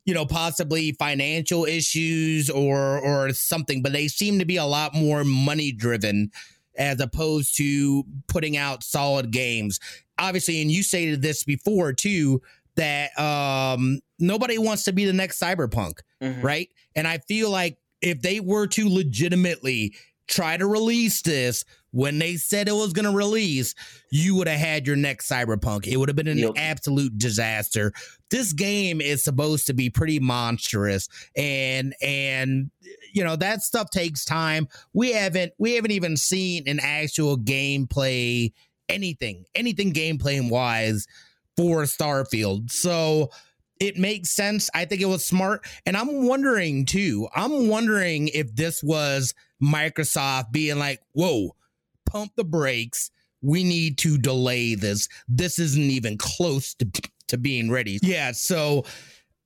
you 0.05 0.13
know 0.13 0.25
possibly 0.25 0.93
financial 0.93 1.65
issues 1.65 2.49
or 2.49 2.99
or 2.99 3.34
something 3.34 3.82
but 3.82 3.93
they 3.93 4.07
seem 4.07 4.39
to 4.39 4.45
be 4.45 4.57
a 4.57 4.65
lot 4.65 4.93
more 4.93 5.23
money 5.23 5.71
driven 5.71 6.32
as 6.78 6.99
opposed 6.99 7.57
to 7.57 8.03
putting 8.28 8.55
out 8.55 8.84
solid 8.84 9.32
games 9.32 9.80
obviously 10.19 10.61
and 10.61 10.71
you 10.71 10.84
stated 10.84 11.21
this 11.21 11.43
before 11.43 11.93
too 11.93 12.41
that 12.78 13.17
um, 13.19 13.99
nobody 14.19 14.57
wants 14.57 14.86
to 14.86 14.93
be 14.93 15.05
the 15.05 15.13
next 15.13 15.39
cyberpunk, 15.39 15.99
mm-hmm. 16.21 16.41
right? 16.41 16.69
And 16.95 17.07
I 17.07 17.17
feel 17.17 17.49
like 17.49 17.78
if 18.01 18.21
they 18.21 18.39
were 18.39 18.67
to 18.67 18.88
legitimately 18.88 19.95
try 20.28 20.55
to 20.55 20.65
release 20.65 21.21
this 21.21 21.65
when 21.91 22.19
they 22.19 22.35
said 22.35 22.67
it 22.67 22.73
was 22.73 22.93
going 22.93 23.05
to 23.05 23.15
release, 23.15 23.73
you 24.11 24.35
would 24.35 24.47
have 24.47 24.59
had 24.59 24.85
your 24.85 24.95
next 24.95 25.29
cyberpunk. 25.29 25.88
It 25.88 25.97
would 25.97 26.09
have 26.09 26.15
been 26.15 26.27
an 26.27 26.38
yep. 26.38 26.53
absolute 26.57 27.17
disaster. 27.17 27.93
This 28.29 28.53
game 28.53 29.01
is 29.01 29.23
supposed 29.23 29.67
to 29.67 29.73
be 29.73 29.89
pretty 29.89 30.19
monstrous 30.19 31.07
and 31.35 31.95
and 32.01 32.71
you 33.13 33.23
know 33.23 33.35
that 33.38 33.61
stuff 33.61 33.89
takes 33.89 34.25
time. 34.25 34.67
We 34.93 35.13
haven't 35.13 35.53
we 35.57 35.75
haven't 35.75 35.91
even 35.91 36.17
seen 36.17 36.63
an 36.67 36.79
actual 36.81 37.38
gameplay 37.38 38.51
anything, 38.89 39.45
anything 39.55 39.93
gameplay 39.93 40.47
wise 40.49 41.07
for 41.55 41.83
Starfield. 41.83 42.71
So 42.71 43.31
it 43.79 43.97
makes 43.97 44.29
sense. 44.29 44.69
I 44.73 44.85
think 44.85 45.01
it 45.01 45.05
was 45.05 45.25
smart. 45.25 45.65
And 45.85 45.95
I'm 45.95 46.25
wondering 46.25 46.85
too, 46.85 47.27
I'm 47.35 47.67
wondering 47.67 48.29
if 48.29 48.55
this 48.55 48.83
was 48.83 49.33
Microsoft 49.61 50.51
being 50.51 50.79
like, 50.79 51.01
whoa, 51.13 51.55
pump 52.08 52.32
the 52.36 52.43
brakes. 52.43 53.12
We 53.41 53.64
need 53.64 53.97
to 53.99 54.18
delay 54.18 54.76
this. 54.76 55.08
This 55.28 55.60
isn't 55.60 55.82
even 55.82 56.18
close 56.18 56.74
to, 56.76 56.88
to 57.28 57.38
being 57.38 57.70
ready. 57.70 57.99
Yeah. 58.01 58.32
So 58.32 58.84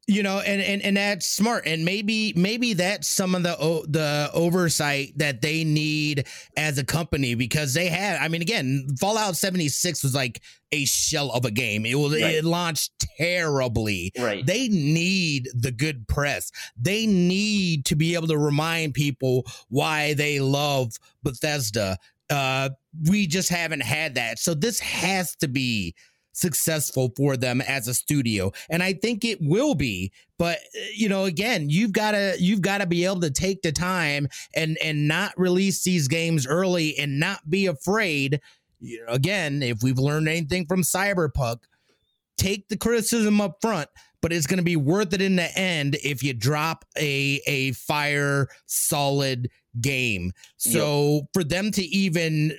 you 0.07 0.23
know 0.23 0.39
and, 0.39 0.61
and 0.61 0.81
and 0.81 0.97
that's 0.97 1.27
smart 1.27 1.65
and 1.65 1.85
maybe 1.85 2.33
maybe 2.35 2.73
that's 2.73 3.07
some 3.07 3.35
of 3.35 3.43
the 3.43 3.55
the 3.87 4.29
oversight 4.33 5.13
that 5.15 5.41
they 5.41 5.63
need 5.63 6.27
as 6.57 6.77
a 6.77 6.83
company 6.83 7.35
because 7.35 7.73
they 7.73 7.87
have 7.87 8.19
i 8.21 8.27
mean 8.27 8.41
again 8.41 8.87
fallout 8.99 9.37
76 9.37 10.03
was 10.03 10.15
like 10.15 10.41
a 10.71 10.85
shell 10.85 11.31
of 11.31 11.45
a 11.45 11.51
game 11.51 11.85
it 11.85 11.95
was 11.95 12.13
right. 12.13 12.35
it 12.35 12.43
launched 12.43 12.91
terribly 13.17 14.11
right 14.19 14.45
they 14.45 14.67
need 14.67 15.47
the 15.53 15.71
good 15.71 16.07
press 16.07 16.51
they 16.75 17.05
need 17.05 17.85
to 17.85 17.95
be 17.95 18.15
able 18.15 18.27
to 18.27 18.37
remind 18.37 18.93
people 18.93 19.45
why 19.69 20.13
they 20.15 20.39
love 20.39 20.93
bethesda 21.23 21.97
uh 22.31 22.69
we 23.09 23.27
just 23.27 23.49
haven't 23.49 23.83
had 23.83 24.15
that. 24.15 24.39
So 24.39 24.53
this 24.53 24.79
has 24.79 25.35
to 25.37 25.47
be 25.47 25.95
successful 26.33 27.11
for 27.15 27.35
them 27.37 27.61
as 27.61 27.87
a 27.87 27.93
studio. 27.93 28.51
And 28.69 28.81
i 28.81 28.93
think 28.93 29.25
it 29.25 29.39
will 29.41 29.75
be 29.75 30.11
but 30.37 30.57
uh, 30.57 30.79
you 30.95 31.09
know 31.09 31.25
again 31.25 31.69
you've 31.69 31.91
got 31.91 32.11
to 32.11 32.35
you've 32.39 32.61
got 32.61 32.79
to 32.79 32.87
be 32.87 33.05
able 33.05 33.21
to 33.21 33.31
take 33.31 33.61
the 33.61 33.71
time 33.71 34.27
and 34.55 34.77
and 34.83 35.07
not 35.07 35.33
release 35.37 35.83
these 35.83 36.07
games 36.07 36.47
early 36.47 36.97
and 36.97 37.19
not 37.19 37.49
be 37.49 37.67
afraid. 37.67 38.39
You 38.79 39.05
know, 39.05 39.13
again 39.13 39.61
if 39.61 39.83
we've 39.83 39.99
learned 39.99 40.27
anything 40.27 40.65
from 40.65 40.83
cyberpunk 40.83 41.59
take 42.37 42.67
the 42.69 42.77
criticism 42.77 43.39
up 43.41 43.57
front 43.61 43.89
but 44.21 44.31
it's 44.31 44.47
going 44.47 44.57
to 44.57 44.63
be 44.63 44.75
worth 44.75 45.13
it 45.13 45.21
in 45.21 45.35
the 45.35 45.57
end 45.57 45.97
if 46.03 46.23
you 46.23 46.33
drop 46.33 46.85
a 46.97 47.41
a 47.45 47.73
fire 47.73 48.47
solid 48.65 49.49
game. 49.79 50.31
So 50.57 51.13
yep. 51.13 51.23
for 51.33 51.43
them 51.43 51.71
to 51.71 51.83
even, 51.83 52.51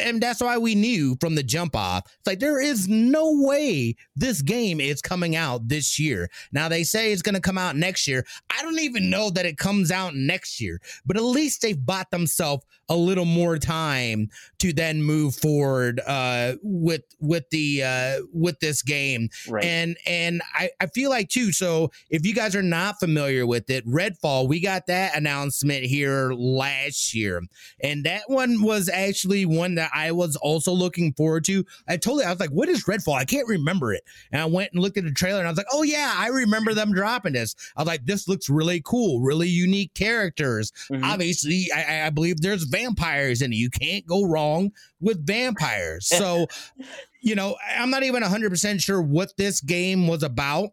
and 0.00 0.20
that's 0.20 0.40
why 0.40 0.56
we 0.58 0.74
knew 0.74 1.16
from 1.20 1.34
the 1.34 1.42
jump 1.42 1.76
off, 1.76 2.04
it's 2.06 2.26
like 2.26 2.38
there 2.40 2.60
is 2.60 2.88
no 2.88 3.32
way 3.42 3.94
this 4.16 4.42
game 4.42 4.80
is 4.80 5.02
coming 5.02 5.36
out 5.36 5.68
this 5.68 5.98
year. 5.98 6.30
Now 6.52 6.68
they 6.68 6.84
say 6.84 7.12
it's 7.12 7.22
going 7.22 7.34
to 7.34 7.40
come 7.40 7.58
out 7.58 7.76
next 7.76 8.08
year. 8.08 8.24
I 8.56 8.62
don't 8.62 8.78
even 8.80 9.10
know 9.10 9.30
that 9.30 9.46
it 9.46 9.58
comes 9.58 9.90
out 9.90 10.14
next 10.14 10.60
year, 10.60 10.80
but 11.04 11.16
at 11.16 11.22
least 11.22 11.62
they've 11.62 11.84
bought 11.84 12.10
themselves 12.10 12.64
a 12.88 12.96
little 12.96 13.24
more 13.24 13.58
time 13.58 14.30
to 14.58 14.72
then 14.72 15.02
move 15.02 15.34
forward 15.34 16.00
uh, 16.06 16.54
with 16.62 17.02
with 17.20 17.48
the 17.50 17.82
uh, 17.82 18.22
with 18.32 18.58
this 18.60 18.82
game. 18.82 19.28
Right. 19.48 19.64
And 19.64 19.96
and 20.06 20.42
I, 20.54 20.70
I 20.80 20.86
feel 20.86 21.10
like 21.10 21.28
too. 21.28 21.52
So 21.52 21.90
if 22.10 22.26
you 22.26 22.34
guys 22.34 22.56
are 22.56 22.62
not 22.62 22.98
familiar 22.98 23.46
with 23.46 23.68
it, 23.70 23.86
Redfall, 23.86 24.48
we 24.48 24.60
got 24.60 24.86
that 24.86 25.16
announcement 25.16 25.84
here 25.84 26.32
last 26.32 27.14
year, 27.14 27.42
and 27.82 28.04
that 28.04 28.22
one 28.26 28.62
was 28.62 28.88
actually 28.88 29.44
one 29.46 29.74
that 29.76 29.90
I 29.94 30.12
was 30.12 30.36
also 30.36 30.72
looking 30.72 31.12
forward 31.12 31.44
to. 31.46 31.64
I 31.88 31.96
totally 31.96 32.24
I 32.24 32.30
was 32.30 32.40
like, 32.40 32.50
what 32.50 32.68
is 32.68 32.84
Redfall? 32.84 33.16
I 33.16 33.24
can't 33.24 33.48
remember 33.48 33.92
it, 33.92 34.04
and 34.32 34.40
I 34.40 34.46
went 34.46 34.72
and 34.72 34.82
looked 34.82 34.98
at 34.98 35.04
the 35.04 35.12
trailer, 35.12 35.40
and 35.40 35.48
I 35.48 35.50
was 35.50 35.58
like, 35.58 35.66
oh 35.72 35.82
yeah, 35.82 36.14
I 36.16 36.28
remember 36.28 36.74
them 36.74 36.92
dropping 36.92 37.34
this. 37.34 37.54
I 37.76 37.82
was 37.82 37.88
like, 37.88 38.06
this 38.06 38.28
looks 38.28 38.48
really 38.48 38.80
cool, 38.84 39.20
really 39.20 39.48
unique 39.48 39.94
characters. 39.94 40.72
Mm-hmm. 40.90 41.04
Obviously, 41.04 41.68
I, 41.74 42.06
I 42.06 42.10
believe 42.10 42.40
there's 42.40 42.64
vampires 42.78 43.42
in 43.42 43.52
it. 43.52 43.56
You 43.56 43.70
can't 43.70 44.06
go 44.06 44.24
wrong 44.24 44.72
with 45.00 45.26
vampires. 45.26 46.06
So, 46.06 46.46
you 47.20 47.34
know, 47.34 47.56
I'm 47.76 47.90
not 47.90 48.02
even 48.02 48.22
100% 48.22 48.82
sure 48.82 49.02
what 49.02 49.36
this 49.36 49.60
game 49.60 50.06
was 50.06 50.22
about 50.22 50.70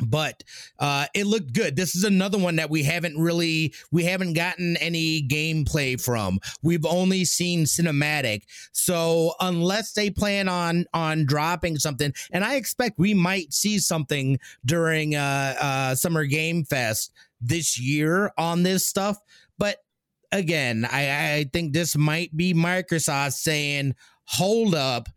but 0.00 0.42
uh 0.80 1.06
it 1.14 1.24
looked 1.24 1.52
good 1.52 1.76
this 1.76 1.94
is 1.94 2.02
another 2.02 2.36
one 2.36 2.56
that 2.56 2.68
we 2.68 2.82
haven't 2.82 3.16
really 3.16 3.72
we 3.92 4.02
haven't 4.02 4.32
gotten 4.32 4.76
any 4.78 5.22
gameplay 5.22 6.00
from 6.00 6.40
we've 6.62 6.84
only 6.84 7.24
seen 7.24 7.64
cinematic 7.64 8.42
so 8.72 9.32
unless 9.40 9.92
they 9.92 10.10
plan 10.10 10.48
on 10.48 10.84
on 10.94 11.24
dropping 11.24 11.76
something 11.76 12.12
and 12.32 12.44
i 12.44 12.56
expect 12.56 12.98
we 12.98 13.14
might 13.14 13.52
see 13.52 13.78
something 13.78 14.36
during 14.64 15.14
uh 15.14 15.54
uh 15.60 15.94
summer 15.94 16.24
game 16.24 16.64
fest 16.64 17.12
this 17.40 17.78
year 17.78 18.32
on 18.36 18.62
this 18.64 18.86
stuff 18.86 19.18
again 20.34 20.86
i 20.90 21.36
i 21.36 21.44
think 21.52 21.72
this 21.72 21.96
might 21.96 22.36
be 22.36 22.52
microsoft 22.52 23.32
saying 23.32 23.94
hold 24.24 24.74
up 24.74 25.08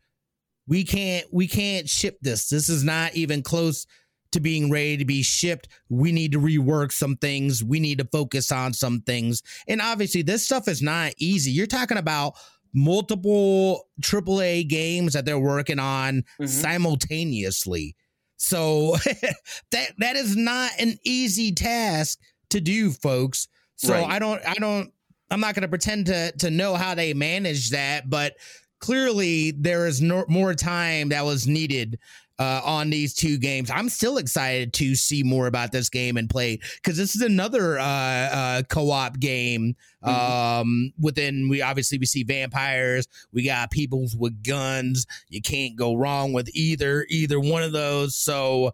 we 0.68 0.84
can't 0.84 1.26
we 1.32 1.48
can't 1.48 1.90
ship 1.90 2.18
this 2.22 2.50
this 2.50 2.70
is 2.70 2.84
not 2.84 3.14
even 3.16 3.42
close 3.42 3.86
to 4.32 4.40
being 4.40 4.70
ready 4.70 4.98
to 4.98 5.06
be 5.06 5.24
shipped. 5.24 5.68
We 5.90 6.12
need 6.12 6.32
to 6.34 6.40
rework 6.40 6.92
some 6.92 7.16
things. 7.18 7.64
We 7.64 7.80
need 7.80 8.00
to 8.00 8.06
focus 8.06 8.52
on 8.52 8.74
some 8.74 9.02
things. 9.02 9.42
And 9.68 9.82
obviously, 9.82 10.22
this 10.22 10.46
stuff 10.46 10.68
is 10.68 10.82
not 10.82 11.14
easy. 11.18 11.52
You're 11.52 11.68
talking 11.68 11.98
about 11.98 12.34
multiple 12.74 13.88
AAA 14.02 14.68
games 14.68 15.14
that 15.14 15.26
they're 15.26 15.40
working 15.40 15.80
on 15.80 16.22
mm-hmm. 16.22 16.46
simultaneously. 16.46 17.96
So 18.38 18.98
that 19.72 19.94
that 19.98 20.16
is 20.16 20.36
not 20.36 20.72
an 20.80 20.98
easy 21.04 21.52
task 21.52 22.20
to 22.52 22.62
do, 22.62 22.92
folks. 22.92 23.48
So 23.78 23.94
right. 23.94 24.06
I 24.06 24.20
don't 24.20 24.42
I 24.48 24.56
don't 24.56 24.92
I'm 25.30 25.40
not 25.40 25.56
going 25.56 25.64
to 25.64 25.68
pretend 25.68 26.08
to 26.08 26.32
to 26.40 26.50
know 26.50 26.76
how 26.76 26.96
they 26.96 27.14
manage 27.14 27.72
that, 27.72 28.10
but 28.10 28.36
clearly 28.80 29.52
there 29.52 29.88
is 29.88 30.02
no, 30.02 30.26
more 30.28 30.54
time 30.54 31.10
that 31.10 31.26
was 31.26 31.48
needed 31.48 32.00
uh, 32.40 32.62
on 32.64 32.90
these 32.90 33.14
two 33.14 33.38
games. 33.38 33.72
I'm 33.72 33.90
still 33.90 34.18
excited 34.18 34.74
to 34.74 34.96
see 34.96 35.24
more 35.24 35.48
about 35.48 35.72
this 35.72 35.90
game 35.90 36.18
and 36.18 36.30
play 36.30 36.60
because 36.76 36.96
this 36.96 37.16
is 37.16 37.22
another 37.22 37.80
uh, 37.80 37.84
uh, 37.84 38.62
co-op 38.64 39.20
game. 39.20 39.76
Mm-hmm. 40.06 40.62
Um, 40.62 40.94
within 41.00 41.50
we 41.50 41.62
obviously 41.62 41.98
we 41.98 42.06
see 42.06 42.24
vampires, 42.24 43.08
we 43.34 43.44
got 43.44 43.72
peoples 43.72 44.16
with 44.16 44.44
guns. 44.44 45.06
You 45.30 45.42
can't 45.42 45.76
go 45.76 45.96
wrong 45.96 46.34
with 46.34 46.50
either 46.54 47.06
either 47.10 47.40
one 47.40 47.64
of 47.64 47.72
those. 47.72 48.16
So, 48.16 48.74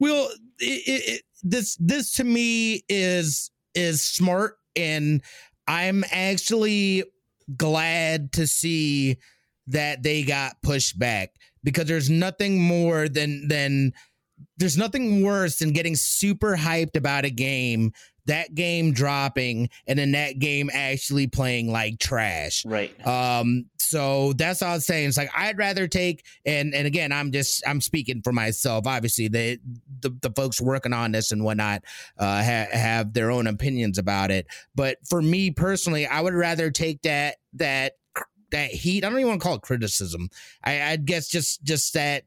we'll 0.00 0.28
it, 0.58 0.82
it, 0.86 1.22
this 1.42 1.76
this 1.76 2.12
to 2.14 2.24
me 2.24 2.82
is 2.88 3.52
is 3.74 4.02
smart, 4.02 4.57
and 4.78 5.22
I'm 5.66 6.04
actually 6.10 7.04
glad 7.56 8.32
to 8.32 8.46
see 8.46 9.18
that 9.66 10.02
they 10.02 10.22
got 10.22 10.62
pushed 10.62 10.98
back 10.98 11.30
because 11.62 11.86
there's 11.86 12.08
nothing 12.08 12.60
more 12.60 13.08
than 13.08 13.48
than 13.48 13.92
there's 14.56 14.78
nothing 14.78 15.22
worse 15.22 15.58
than 15.58 15.72
getting 15.72 15.96
super 15.96 16.56
hyped 16.56 16.96
about 16.96 17.24
a 17.24 17.30
game 17.30 17.92
that 18.28 18.54
game 18.54 18.92
dropping 18.92 19.68
and 19.86 19.98
then 19.98 20.12
that 20.12 20.38
game 20.38 20.70
actually 20.72 21.26
playing 21.26 21.70
like 21.70 21.98
trash. 21.98 22.64
Right. 22.64 22.94
Um 23.06 23.66
so 23.76 24.32
that's 24.34 24.62
all 24.62 24.74
i'm 24.74 24.80
saying. 24.80 25.08
It's 25.08 25.16
like 25.16 25.30
i'd 25.36 25.58
rather 25.58 25.88
take 25.88 26.24
and 26.44 26.74
and 26.74 26.86
again 26.86 27.10
i'm 27.10 27.32
just 27.32 27.62
i'm 27.66 27.80
speaking 27.80 28.22
for 28.22 28.32
myself. 28.32 28.86
Obviously 28.86 29.28
the 29.28 29.58
the, 30.00 30.10
the 30.22 30.30
folks 30.30 30.60
working 30.60 30.92
on 30.92 31.12
this 31.12 31.32
and 31.32 31.44
whatnot 31.44 31.82
uh 32.18 32.42
ha- 32.42 32.68
have 32.70 33.12
their 33.12 33.30
own 33.30 33.46
opinions 33.46 33.98
about 33.98 34.30
it. 34.30 34.46
But 34.74 34.98
for 35.08 35.20
me 35.20 35.50
personally 35.50 36.06
i 36.06 36.20
would 36.20 36.34
rather 36.34 36.70
take 36.70 37.02
that 37.02 37.36
that 37.54 37.94
that 38.50 38.70
heat. 38.70 39.04
I 39.04 39.10
don't 39.10 39.18
even 39.18 39.28
want 39.28 39.42
to 39.42 39.46
call 39.46 39.56
it 39.56 39.62
criticism. 39.62 40.30
I, 40.64 40.92
I 40.92 40.96
guess 40.96 41.28
just 41.28 41.62
just 41.62 41.94
that 41.94 42.24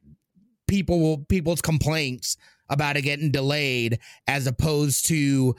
people 0.67 1.25
people's 1.27 1.61
complaints 1.61 2.37
about 2.69 2.95
it 2.95 3.01
getting 3.01 3.31
delayed 3.31 3.99
as 4.27 4.47
opposed 4.47 5.05
to 5.07 5.55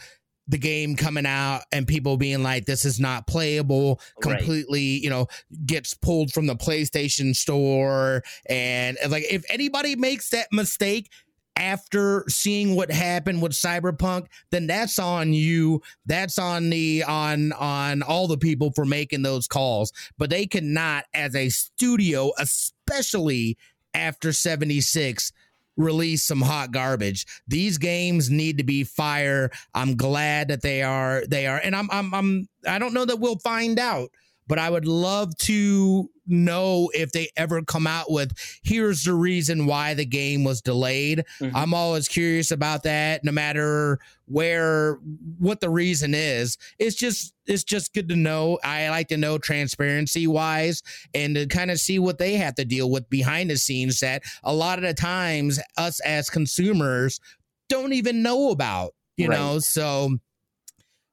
the 0.48 0.58
game 0.58 0.96
coming 0.96 1.26
out 1.26 1.62
and 1.70 1.86
people 1.86 2.16
being 2.16 2.42
like 2.42 2.66
this 2.66 2.84
is 2.84 2.98
not 2.98 3.26
playable 3.26 4.00
completely 4.20 4.94
right. 4.94 5.02
you 5.02 5.10
know 5.10 5.26
gets 5.64 5.94
pulled 5.94 6.32
from 6.32 6.46
the 6.46 6.56
PlayStation 6.56 7.34
store. 7.34 8.22
And 8.48 8.96
like 9.08 9.24
if 9.30 9.44
anybody 9.48 9.96
makes 9.96 10.30
that 10.30 10.48
mistake 10.52 11.10
after 11.54 12.24
seeing 12.28 12.74
what 12.74 12.90
happened 12.90 13.42
with 13.42 13.52
cyberpunk 13.52 14.26
then 14.50 14.66
that's 14.66 14.98
on 14.98 15.32
you. 15.32 15.82
That's 16.06 16.38
on 16.38 16.70
the 16.70 17.04
on 17.04 17.52
on 17.52 18.02
all 18.02 18.26
the 18.26 18.38
people 18.38 18.72
for 18.74 18.84
making 18.84 19.22
those 19.22 19.46
calls. 19.46 19.92
But 20.18 20.30
they 20.30 20.46
cannot 20.46 21.04
as 21.14 21.36
a 21.36 21.50
studio 21.50 22.32
especially 22.38 23.58
after 23.94 24.32
76 24.32 25.32
release 25.76 26.22
some 26.22 26.40
hot 26.40 26.70
garbage. 26.70 27.26
These 27.46 27.78
games 27.78 28.30
need 28.30 28.58
to 28.58 28.64
be 28.64 28.84
fire. 28.84 29.50
I'm 29.74 29.96
glad 29.96 30.48
that 30.48 30.62
they 30.62 30.82
are 30.82 31.22
they 31.26 31.46
are. 31.46 31.60
And 31.62 31.74
i'm 31.74 31.88
i'm, 31.90 32.12
I'm 32.14 32.48
i 32.66 32.78
don't 32.78 32.94
know 32.94 33.04
that 33.04 33.18
we'll 33.20 33.38
find 33.38 33.78
out 33.78 34.10
but 34.46 34.58
I 34.58 34.70
would 34.70 34.86
love 34.86 35.36
to 35.38 36.10
know 36.26 36.90
if 36.94 37.12
they 37.12 37.28
ever 37.36 37.62
come 37.62 37.86
out 37.86 38.10
with 38.10 38.32
here's 38.62 39.04
the 39.04 39.14
reason 39.14 39.66
why 39.66 39.94
the 39.94 40.04
game 40.04 40.44
was 40.44 40.60
delayed. 40.60 41.24
Mm-hmm. 41.40 41.56
I'm 41.56 41.74
always 41.74 42.08
curious 42.08 42.50
about 42.50 42.84
that 42.84 43.24
no 43.24 43.32
matter 43.32 43.98
where 44.26 44.98
what 45.38 45.60
the 45.60 45.70
reason 45.70 46.14
is. 46.14 46.58
It's 46.78 46.96
just 46.96 47.34
it's 47.46 47.64
just 47.64 47.92
good 47.92 48.08
to 48.08 48.16
know. 48.16 48.58
I 48.62 48.88
like 48.90 49.08
to 49.08 49.16
know 49.16 49.38
transparency 49.38 50.26
wise 50.26 50.82
and 51.14 51.34
to 51.34 51.46
kind 51.46 51.70
of 51.70 51.80
see 51.80 51.98
what 51.98 52.18
they 52.18 52.34
have 52.34 52.54
to 52.56 52.64
deal 52.64 52.90
with 52.90 53.08
behind 53.10 53.50
the 53.50 53.56
scenes 53.56 54.00
that 54.00 54.22
a 54.44 54.54
lot 54.54 54.78
of 54.78 54.84
the 54.84 54.94
times 54.94 55.60
us 55.76 56.00
as 56.00 56.30
consumers 56.30 57.20
don't 57.68 57.92
even 57.92 58.22
know 58.22 58.50
about, 58.50 58.94
you 59.16 59.28
right. 59.28 59.38
know. 59.38 59.58
So 59.58 60.18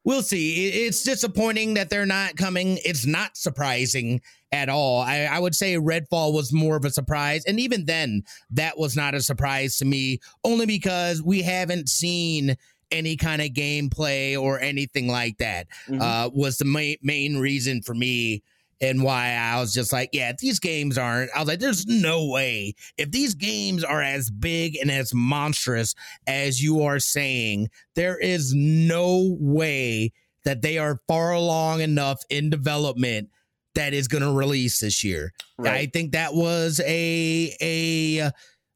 we'll 0.10 0.24
see. 0.24 0.70
It's 0.88 1.04
disappointing 1.04 1.76
that 1.76 1.92
they're 1.92 2.04
not 2.04 2.36
coming. 2.36 2.80
It's 2.84 3.06
not 3.06 3.38
surprising 3.38 4.22
at 4.52 4.68
all. 4.68 5.02
I, 5.02 5.26
I, 5.26 5.38
would 5.38 5.54
say 5.54 5.76
Redfall 5.76 6.34
was 6.34 6.52
more 6.52 6.76
of 6.76 6.84
a 6.84 6.90
surprise. 6.90 7.46
And 7.46 7.60
even 7.60 7.86
then, 7.86 8.24
that 8.50 8.80
was 8.80 8.96
not 8.96 9.14
a 9.14 9.22
surprise 9.22 9.78
to 9.78 9.86
me, 9.86 10.20
only 10.44 10.66
because 10.66 11.22
we 11.22 11.44
haven't 11.44 11.90
seen 11.90 12.58
any 12.90 13.18
kind 13.18 13.40
of 13.40 13.50
gameplay 13.50 14.36
or 14.36 14.60
anything 14.60 15.08
like 15.08 15.38
that. 15.38 15.68
Mm-hmm. 15.88 16.02
Uh, 16.02 16.30
was 16.30 16.58
the 16.58 16.66
main, 16.66 16.98
main 17.04 17.38
reason 17.38 17.84
for 17.84 17.94
me 17.94 18.42
and 18.82 19.04
why 19.04 19.34
I 19.34 19.60
was 19.60 19.74
just 19.74 19.92
like, 19.92 20.10
yeah, 20.14 20.32
these 20.38 20.60
games 20.60 20.98
aren't. 20.98 21.32
I 21.36 21.40
was 21.40 21.48
like, 21.48 21.60
there's 21.60 21.86
no 21.86 22.28
way 22.28 22.76
if 22.98 23.12
these 23.12 23.34
games 23.34 23.84
are 23.84 24.02
as 24.02 24.30
big 24.30 24.78
and 24.78 24.90
as 24.90 25.14
monstrous 25.14 25.96
as 26.28 26.62
you 26.62 26.84
are 26.84 27.00
saying, 27.00 27.70
there 27.96 28.18
is 28.18 28.54
no 28.56 29.36
way 29.40 30.14
that 30.46 30.62
they 30.62 30.78
are 30.78 31.00
far 31.08 31.32
along 31.32 31.82
enough 31.82 32.22
in 32.30 32.50
development 32.50 33.30
that 33.76 33.94
is 33.94 34.08
going 34.08 34.24
to 34.24 34.32
release 34.32 34.80
this 34.80 35.04
year. 35.04 35.32
Right. 35.58 35.74
I 35.74 35.86
think 35.88 36.14
that 36.14 36.34
was 36.34 36.82
a 36.86 37.56
a 37.62 38.32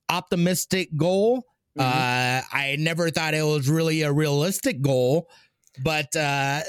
optimistic 0.09 0.89
goal. 0.95 1.45
Mm-hmm. 1.77 1.81
Uh, 1.81 2.41
I 2.51 2.75
never 2.79 3.09
thought 3.09 3.33
it 3.33 3.43
was 3.43 3.67
really 3.69 4.03
a 4.03 4.11
realistic 4.11 4.81
goal 4.81 5.29
but 5.81 6.15
uh, 6.15 6.61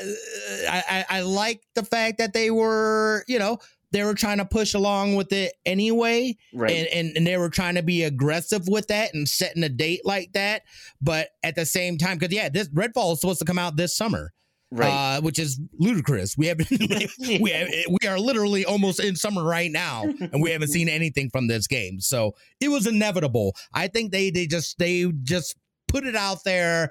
I, 0.71 1.05
I 1.09 1.21
like 1.21 1.63
the 1.75 1.85
fact 1.85 2.19
that 2.19 2.33
they 2.33 2.51
were, 2.51 3.25
you 3.29 3.39
know, 3.39 3.59
they 3.95 4.03
were 4.03 4.15
trying 4.15 4.39
to 4.39 4.45
push 4.45 4.75
along 4.75 5.15
with 5.15 5.33
it 5.33 5.53
anyway. 5.65 6.37
Right. 6.53 6.73
And, 6.73 6.89
and, 6.89 7.17
and, 7.17 7.27
they 7.27 7.37
were 7.37 7.49
trying 7.49 7.77
to 7.77 7.83
be 7.83 8.03
aggressive 8.03 8.67
with 8.67 8.89
that 8.89 9.15
and 9.15 9.29
setting 9.29 9.63
a 9.63 9.69
date 9.69 10.01
like 10.05 10.33
that. 10.33 10.63
But 11.01 11.29
at 11.45 11.55
the 11.55 11.65
same 11.65 11.97
time, 11.97 12.19
because 12.19 12.35
yeah, 12.35 12.49
this 12.49 12.69
Redfall 12.71 13.13
is 13.13 13.21
supposed 13.21 13.39
to 13.39 13.45
come 13.45 13.59
out 13.59 13.77
this 13.77 13.97
summer. 13.97 14.33
Right. 14.73 14.89
Uh, 14.91 15.21
which 15.21 15.39
is 15.39 15.61
ludicrous. 15.79 16.37
We 16.37 16.49
haven't 16.49 16.69
we 17.41 17.51
have, 17.53 17.69
we 17.89 18.09
are 18.09 18.19
literally 18.19 18.65
almost 18.65 18.99
in 18.99 19.15
summer 19.15 19.45
right 19.45 19.71
now, 19.71 20.03
and 20.03 20.43
we 20.43 20.51
haven't 20.51 20.69
seen 20.69 20.89
anything 20.89 21.31
from 21.31 21.47
this 21.47 21.69
game. 21.69 22.01
So 22.01 22.35
it 22.61 22.71
was 22.71 22.89
inevitable. 22.89 23.55
I 23.73 23.87
think 23.87 24.11
they 24.11 24.31
they 24.31 24.49
just 24.49 24.77
they 24.79 25.13
just 25.23 25.55
put 25.87 26.05
it 26.05 26.17
out 26.17 26.43
there 26.45 26.91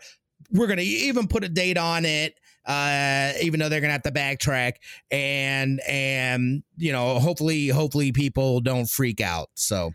we're 0.53 0.67
going 0.67 0.77
to 0.77 0.83
even 0.83 1.27
put 1.27 1.43
a 1.43 1.49
date 1.49 1.77
on 1.77 2.05
it 2.05 2.35
uh, 2.65 3.33
even 3.41 3.59
though 3.59 3.69
they're 3.69 3.81
gonna 3.81 3.93
have 3.93 4.03
to 4.03 4.11
backtrack 4.11 4.75
and 5.11 5.81
and 5.87 6.63
you 6.77 6.91
know 6.91 7.19
hopefully 7.19 7.67
hopefully 7.67 8.11
people 8.11 8.61
don't 8.61 8.89
freak 8.89 9.19
out. 9.21 9.49
So 9.55 9.91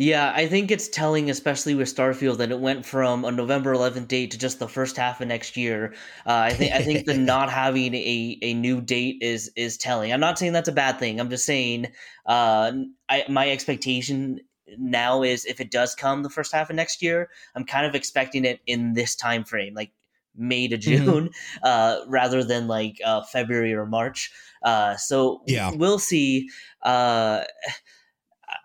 yeah, 0.00 0.32
I 0.32 0.46
think 0.46 0.70
it's 0.70 0.88
telling, 0.88 1.28
especially 1.28 1.74
with 1.74 1.92
Starfield, 1.92 2.36
that 2.36 2.52
it 2.52 2.60
went 2.60 2.86
from 2.86 3.24
a 3.24 3.32
November 3.32 3.74
11th 3.74 4.06
date 4.06 4.30
to 4.30 4.38
just 4.38 4.60
the 4.60 4.68
first 4.68 4.96
half 4.96 5.20
of 5.20 5.26
next 5.26 5.56
year. 5.56 5.92
Uh, 6.24 6.34
I 6.34 6.50
think 6.52 6.72
I 6.72 6.82
think 6.82 7.04
the 7.04 7.14
not 7.18 7.50
having 7.50 7.94
a, 7.94 8.38
a 8.42 8.54
new 8.54 8.80
date 8.80 9.18
is 9.20 9.50
is 9.56 9.76
telling. 9.76 10.12
I'm 10.12 10.20
not 10.20 10.38
saying 10.38 10.52
that's 10.52 10.68
a 10.68 10.72
bad 10.72 10.98
thing. 10.98 11.18
I'm 11.20 11.30
just 11.30 11.44
saying 11.44 11.88
uh, 12.26 12.72
I, 13.08 13.24
my 13.28 13.50
expectation 13.50 14.40
now 14.76 15.22
is 15.22 15.44
if 15.46 15.60
it 15.60 15.70
does 15.70 15.94
come 15.94 16.22
the 16.22 16.30
first 16.30 16.52
half 16.52 16.70
of 16.70 16.76
next 16.76 17.02
year, 17.02 17.28
I'm 17.54 17.64
kind 17.64 17.86
of 17.86 17.94
expecting 17.94 18.44
it 18.44 18.60
in 18.66 18.92
this 18.92 19.16
time 19.16 19.44
frame, 19.44 19.74
like 19.74 19.90
May 20.38 20.68
to 20.68 20.78
mm-hmm. 20.78 21.04
June, 21.04 21.24
mm-hmm. 21.28 21.58
uh, 21.62 21.98
rather 22.06 22.44
than 22.44 22.68
like 22.68 23.00
uh, 23.04 23.22
February 23.22 23.74
or 23.74 23.86
March. 23.86 24.30
Uh, 24.62 24.96
so 24.96 25.42
yeah. 25.46 25.70
we'll 25.74 25.98
see. 25.98 26.48
Uh, 26.82 27.44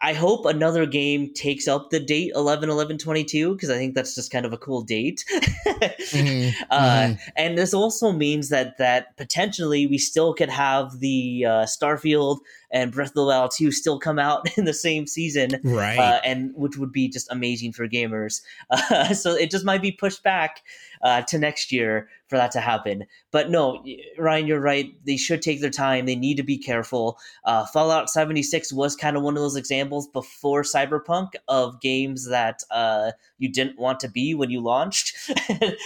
I 0.01 0.13
hope 0.13 0.45
another 0.45 0.86
game 0.86 1.34
takes 1.34 1.67
up 1.67 1.89
the 1.89 1.99
date 1.99 2.32
11 2.36 2.69
11 2.69 2.97
22 2.97 3.53
because 3.53 3.69
I 3.69 3.78
think 3.78 3.95
that's 3.95 4.15
just 4.15 4.32
kind 4.32 4.45
of 4.45 4.53
a 4.53 4.57
cool 4.57 4.82
date. 4.82 5.24
mm-hmm. 5.32 6.63
Uh, 6.69 6.80
mm-hmm. 6.80 7.30
And 7.36 7.57
this 7.57 7.74
also 7.74 8.11
means 8.11 8.49
that 8.49 8.78
that 8.78 9.15
potentially 9.17 9.88
we 9.88 9.97
still 9.97 10.34
could 10.34 10.49
have 10.49 10.99
the 10.99 11.45
uh, 11.45 11.63
Starfield 11.63 12.39
and 12.74 12.91
Breath 12.91 13.09
of 13.09 13.13
the 13.13 13.24
Wild 13.24 13.51
2 13.51 13.71
still 13.71 13.99
come 13.99 14.19
out 14.19 14.49
in 14.57 14.65
the 14.65 14.74
same 14.74 15.07
season, 15.07 15.61
right? 15.63 15.97
Uh, 15.97 16.19
and 16.26 16.51
which 16.55 16.78
would 16.78 16.91
be 16.91 17.07
just 17.07 17.32
amazing 17.32 17.71
for 17.71 17.88
gamers. 17.88 18.41
so 19.15 19.34
it 19.36 19.51
just 19.51 19.63
might 19.63 19.82
be 19.82 19.91
pushed 19.91 20.24
back 20.24 20.63
uh, 21.03 21.21
to 21.21 21.38
next 21.38 21.71
year 21.71 22.09
for 22.28 22.38
that 22.38 22.51
to 22.51 22.59
happen. 22.59 23.05
But 23.32 23.49
no, 23.51 23.86
Ryan, 24.17 24.47
you're 24.47 24.59
right. 24.59 24.91
They 25.05 25.17
should 25.17 25.41
take 25.41 25.61
their 25.61 25.69
time. 25.69 26.05
They 26.05 26.15
need 26.15 26.38
to 26.38 26.43
be 26.43 26.57
careful. 26.57 27.19
Uh, 27.43 27.65
Fallout 27.67 28.09
76 28.09 28.74
was 28.74 28.95
kind 28.95 29.15
of 29.15 29.21
one 29.21 29.36
of 29.36 29.43
those 29.43 29.55
examples 29.55 30.07
before 30.07 30.63
Cyberpunk 30.63 31.34
of 31.47 31.80
games 31.82 32.28
that 32.30 32.63
uh, 32.71 33.11
you 33.38 33.49
didn't 33.49 33.78
want 33.78 33.99
to 33.99 34.09
be 34.09 34.34
when 34.34 34.49
you 34.49 34.61
launched. 34.61 35.15
so 35.28 35.34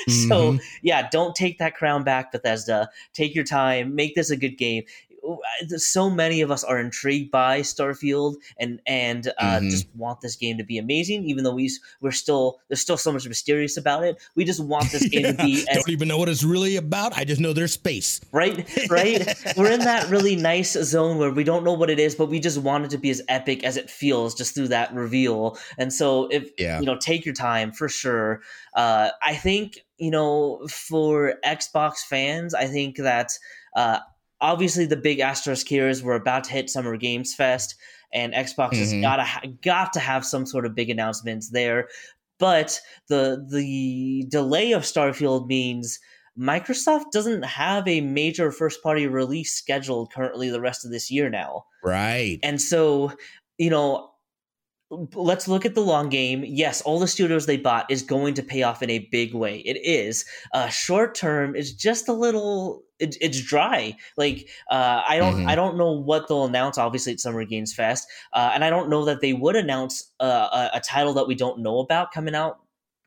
mm-hmm. 0.08 0.58
yeah, 0.84 1.10
don't 1.10 1.36
take 1.36 1.58
that 1.58 1.76
crown 1.76 2.04
back, 2.04 2.32
Bethesda. 2.32 2.90
Take 3.14 3.36
your 3.36 3.44
time. 3.44 3.96
Make 3.96 4.16
this 4.16 4.30
a 4.30 4.38
good 4.38 4.58
game 4.58 4.84
so 5.78 6.10
many 6.10 6.42
of 6.42 6.52
us 6.52 6.64
are 6.64 6.80
intrigued 6.80 7.32
by 7.32 7.62
Starfield 7.62 8.36
and 8.60 8.82
and 8.86 9.28
uh, 9.38 9.58
mm-hmm. 9.58 9.70
just 9.70 9.88
want 9.96 10.22
this 10.22 10.36
game 10.36 10.58
to 10.58 10.64
be 10.64 10.78
amazing. 10.78 11.26
Even 11.26 11.44
though 11.44 11.54
we 11.54 11.72
we're 12.02 12.12
still 12.12 12.60
there's 12.68 12.82
still 12.82 12.98
so 12.98 13.12
much 13.12 13.28
mysterious 13.28 13.78
about 13.78 14.04
it. 14.04 14.22
We 14.36 14.46
just 14.46 14.64
want 14.64 14.92
this 14.92 15.08
game 15.08 15.26
yeah. 15.26 15.32
to 15.34 15.38
be. 15.38 15.66
As, 15.70 15.78
Don't 15.78 15.90
even 15.90 16.08
know 16.08 16.18
what 16.18 16.30
it's 16.30 16.44
really 16.44 16.76
about. 16.76 17.18
I 17.18 17.24
just 17.24 17.42
know 17.42 17.54
there's 17.54 17.74
space. 17.74 18.22
Right, 18.32 18.68
right. 18.90 19.36
we're 19.58 19.72
in 19.72 19.82
that 19.82 20.10
really 20.10 20.36
nice 20.36 20.74
zone 20.74 21.18
where 21.18 21.32
we 21.32 21.44
don't 21.44 21.64
know 21.64 21.74
what 21.74 21.90
it 21.90 22.00
is, 22.00 22.16
but 22.16 22.28
we 22.28 22.40
just 22.40 22.58
want 22.60 22.86
it 22.86 22.92
to 22.92 22.98
be 22.98 23.10
as 23.10 23.22
epic 23.28 23.64
as 23.64 23.78
it 23.78 23.90
feels 23.90 24.36
just 24.36 24.56
through 24.56 24.70
that 24.70 24.94
reveal. 24.94 25.58
And 25.78 25.92
so, 25.92 26.28
if 26.28 26.50
yeah. 26.58 26.80
you 26.80 26.86
know, 26.86 26.98
take 26.98 27.26
your 27.26 27.36
time 27.36 27.72
for 27.72 27.90
sure. 27.90 28.42
Uh, 28.76 29.10
I 29.24 29.36
think 29.36 29.80
you 29.98 30.12
know 30.12 30.68
for 30.68 31.36
Xbox 31.46 32.00
fans, 32.00 32.54
I 32.54 32.66
think 32.66 32.98
that. 32.98 33.32
Uh, 33.76 34.00
obviously 34.42 34.86
the 34.86 34.98
big 34.98 35.20
asterisk 35.20 35.68
here 35.68 35.88
is 35.90 36.04
we're 36.04 36.16
about 36.16 36.44
to 36.46 36.52
hit 36.52 36.70
Summer 36.70 36.98
Games 36.98 37.34
Fest, 37.34 37.76
and 38.14 38.34
Xbox 38.34 38.72
mm-hmm. 38.72 38.80
has 38.80 38.94
gotta 38.94 39.48
got 39.62 39.94
to 39.94 40.00
have 40.00 40.26
some 40.26 40.46
sort 40.46 40.66
of 40.66 40.76
big 40.76 40.90
announcements 40.90 41.50
there. 41.50 41.88
But 42.40 42.80
the 43.10 43.46
the 43.50 44.26
delay 44.30 44.72
of 44.74 44.84
Starfield 44.84 45.48
means 45.48 46.00
Microsoft 46.38 47.12
doesn't 47.12 47.44
have 47.44 47.88
a 47.88 48.02
major 48.02 48.52
first 48.52 48.84
party 48.84 49.08
release 49.08 49.54
scheduled 49.54 50.12
currently 50.12 50.50
the 50.50 50.62
rest 50.62 50.86
of 50.86 50.92
this 50.92 51.10
year 51.10 51.30
now. 51.30 51.66
Right. 51.84 52.40
And 52.44 52.62
so, 52.62 53.12
you 53.58 53.72
know, 53.72 54.12
let's 54.90 55.48
look 55.48 55.66
at 55.66 55.76
the 55.76 55.82
long 55.82 56.10
game. 56.10 56.44
Yes, 56.46 56.82
all 56.82 57.00
the 57.00 57.08
studios 57.08 57.46
they 57.46 57.58
bought 57.58 57.90
is 57.92 58.02
going 58.02 58.34
to 58.36 58.44
pay 58.44 58.64
off 58.64 58.82
in 58.82 58.90
a 58.90 59.00
big 59.12 59.34
way. 59.34 59.60
It 59.60 59.78
is. 59.84 60.26
Uh, 60.54 60.68
short 60.70 61.16
term 61.16 61.56
is 61.56 61.74
just 61.74 62.08
a 62.08 62.14
little. 62.14 62.84
It, 63.00 63.16
it's 63.22 63.42
dry. 63.42 63.96
Like 64.16 64.50
uh, 64.70 65.04
I 65.08 65.18
don't. 65.18 65.36
Mm-hmm. 65.36 65.50
I 65.50 65.56
don't 65.56 65.78
know 65.78 65.92
what 65.92 66.28
they'll 66.28 66.46
announce. 66.46 66.78
Obviously, 66.78 67.14
at 67.14 67.20
Summer 67.20 67.44
Games 67.44 67.74
Fest, 67.74 68.08
uh, 68.34 68.52
and 68.54 68.64
I 68.64 68.70
don't 68.70 68.90
know 68.90 69.06
that 69.06 69.22
they 69.22 69.34
would 69.34 69.56
announce 69.56 70.12
uh, 70.20 70.70
a, 70.74 70.78
a 70.78 70.80
title 70.80 71.14
that 71.16 71.28
we 71.28 71.36
don't 71.36 71.60
know 71.60 71.80
about 71.80 72.12
coming 72.12 72.36
out 72.36 72.60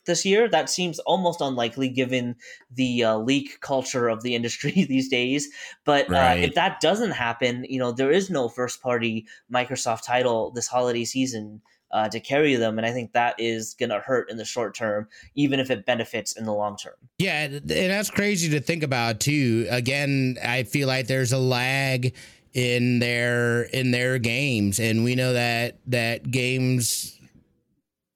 this 0.06 0.24
year. 0.24 0.48
That 0.48 0.70
seems 0.70 0.98
almost 1.00 1.40
unlikely 1.40 1.88
given 1.88 2.36
the 2.70 3.04
uh, 3.04 3.18
leak 3.18 3.60
culture 3.60 4.08
of 4.08 4.22
the 4.22 4.34
industry 4.34 4.72
these 4.88 5.08
days. 5.08 5.48
But 5.84 6.08
right. 6.08 6.40
uh, 6.40 6.46
if 6.46 6.54
that 6.54 6.80
doesn't 6.80 7.12
happen, 7.12 7.66
you 7.68 7.78
know, 7.78 7.92
there 7.92 8.10
is 8.10 8.30
no 8.30 8.48
first 8.48 8.82
party 8.82 9.26
Microsoft 9.52 10.04
title 10.04 10.50
this 10.50 10.68
holiday 10.68 11.04
season. 11.04 11.62
Uh, 11.92 12.08
to 12.08 12.20
carry 12.20 12.54
them, 12.54 12.78
and 12.78 12.86
I 12.86 12.92
think 12.92 13.14
that 13.14 13.34
is 13.36 13.74
going 13.74 13.90
to 13.90 13.98
hurt 13.98 14.30
in 14.30 14.36
the 14.36 14.44
short 14.44 14.76
term, 14.76 15.08
even 15.34 15.58
if 15.58 15.72
it 15.72 15.84
benefits 15.84 16.30
in 16.36 16.44
the 16.44 16.52
long 16.52 16.76
term. 16.76 16.94
Yeah, 17.18 17.46
and 17.46 17.68
that's 17.68 18.10
crazy 18.10 18.48
to 18.50 18.60
think 18.60 18.84
about 18.84 19.18
too. 19.18 19.66
Again, 19.68 20.36
I 20.40 20.62
feel 20.62 20.86
like 20.86 21.08
there's 21.08 21.32
a 21.32 21.38
lag 21.38 22.14
in 22.52 22.98
their 23.00 23.62
in 23.62 23.90
their 23.90 24.18
games, 24.18 24.78
and 24.78 25.04
we 25.04 25.14
know 25.14 25.32
that 25.32 25.78
that 25.86 26.30
games 26.30 27.19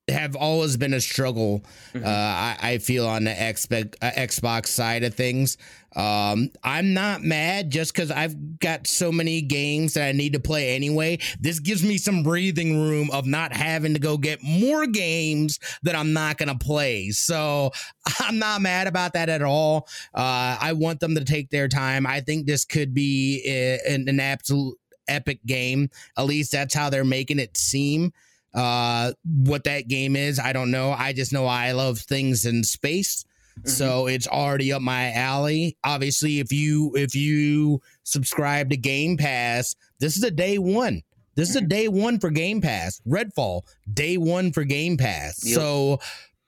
have 0.09 0.37
always 0.37 0.77
been 0.77 0.93
a 0.93 1.01
struggle. 1.01 1.65
Mm-hmm. 1.95 2.05
Uh, 2.05 2.09
I, 2.09 2.57
I, 2.61 2.79
feel 2.79 3.07
on 3.07 3.25
the 3.25 3.31
Xbox, 3.31 3.95
uh, 4.03 4.11
Xbox 4.11 4.67
side 4.67 5.03
of 5.03 5.15
things. 5.15 5.57
Um, 5.97 6.51
I'm 6.63 6.93
not 6.93 7.23
mad 7.23 7.71
just 7.71 7.95
because 7.95 8.11
I've 8.11 8.59
got 8.59 8.87
so 8.87 9.11
many 9.11 9.41
games 9.41 9.95
that 9.95 10.07
I 10.09 10.13
need 10.13 10.35
to 10.35 10.41
play 10.41 10.75
anyway. 10.75 11.21
This 11.41 11.59
gives 11.59 11.83
me 11.83 11.97
some 11.97 12.23
breathing 12.23 12.83
room 12.83 13.11
of 13.13 13.27
not 13.27 13.55
having 13.55 13.95
to 13.95 14.01
go 14.01 14.19
get 14.19 14.43
more 14.43 14.87
games 14.87 15.59
that 15.85 15.95
I'm 15.95 16.13
not 16.13 16.37
going 16.37 16.51
to 16.51 16.65
play. 16.65 17.11
So 17.11 17.71
I'm 18.21 18.39
not 18.39 18.61
mad 18.61 18.87
about 18.87 19.15
that 19.15 19.31
at 19.31 19.43
all. 19.43 19.89
Uh, 20.13 20.59
I 20.61 20.75
want 20.75 21.01
them 21.01 21.15
to 21.15 21.25
take 21.25 21.49
their 21.49 21.69
time. 21.69 22.07
I 22.07 22.21
think 22.21 22.47
this 22.47 22.65
could 22.65 22.93
be 22.93 23.43
a, 23.47 23.81
an, 23.89 24.09
an 24.09 24.21
absolute 24.21 24.77
epic 25.09 25.41
game. 25.47 25.89
At 26.19 26.27
least 26.27 26.53
that's 26.53 26.75
how 26.75 26.91
they're 26.91 27.05
making 27.05 27.39
it 27.39 27.57
seem. 27.57 28.13
Uh, 28.55 29.13
what 29.25 29.65
that 29.65 29.89
game 29.89 30.15
is, 30.15 30.39
I 30.39 30.53
don't 30.53 30.71
know. 30.71 30.93
I 30.93 31.13
just 31.13 31.33
know 31.33 31.47
I 31.47 31.73
love 31.73 31.99
things 31.99 32.45
in 32.45 32.63
space. 32.63 33.25
Mm-hmm. 33.59 33.69
So 33.69 34.07
it's 34.07 34.27
already 34.27 34.73
up 34.73 34.83
my 34.83 35.13
alley. 35.13 35.77
Obviously, 35.85 36.41
if 36.41 36.53
you 36.53 36.93
if 36.95 37.15
you 37.15 37.81
subscribe 38.03 38.71
to 38.71 38.77
Game 38.77 39.17
Pass, 39.17 39.75
this 39.99 40.17
is 40.17 40.23
a 40.23 40.31
day 40.31 40.59
one. 40.59 41.03
This 41.37 41.51
is 41.51 41.57
a 41.57 41.61
mm-hmm. 41.61 41.69
day 41.69 41.89
one 41.89 42.19
for 42.21 42.31
Game 42.31 42.61
Pass. 42.61 43.01
Redfall, 43.07 43.63
day 43.93 44.17
one 44.17 44.53
for 44.53 44.65
Game 44.65 44.97
Pass. 44.97 45.45
Yep. 45.45 45.55
So 45.57 46.01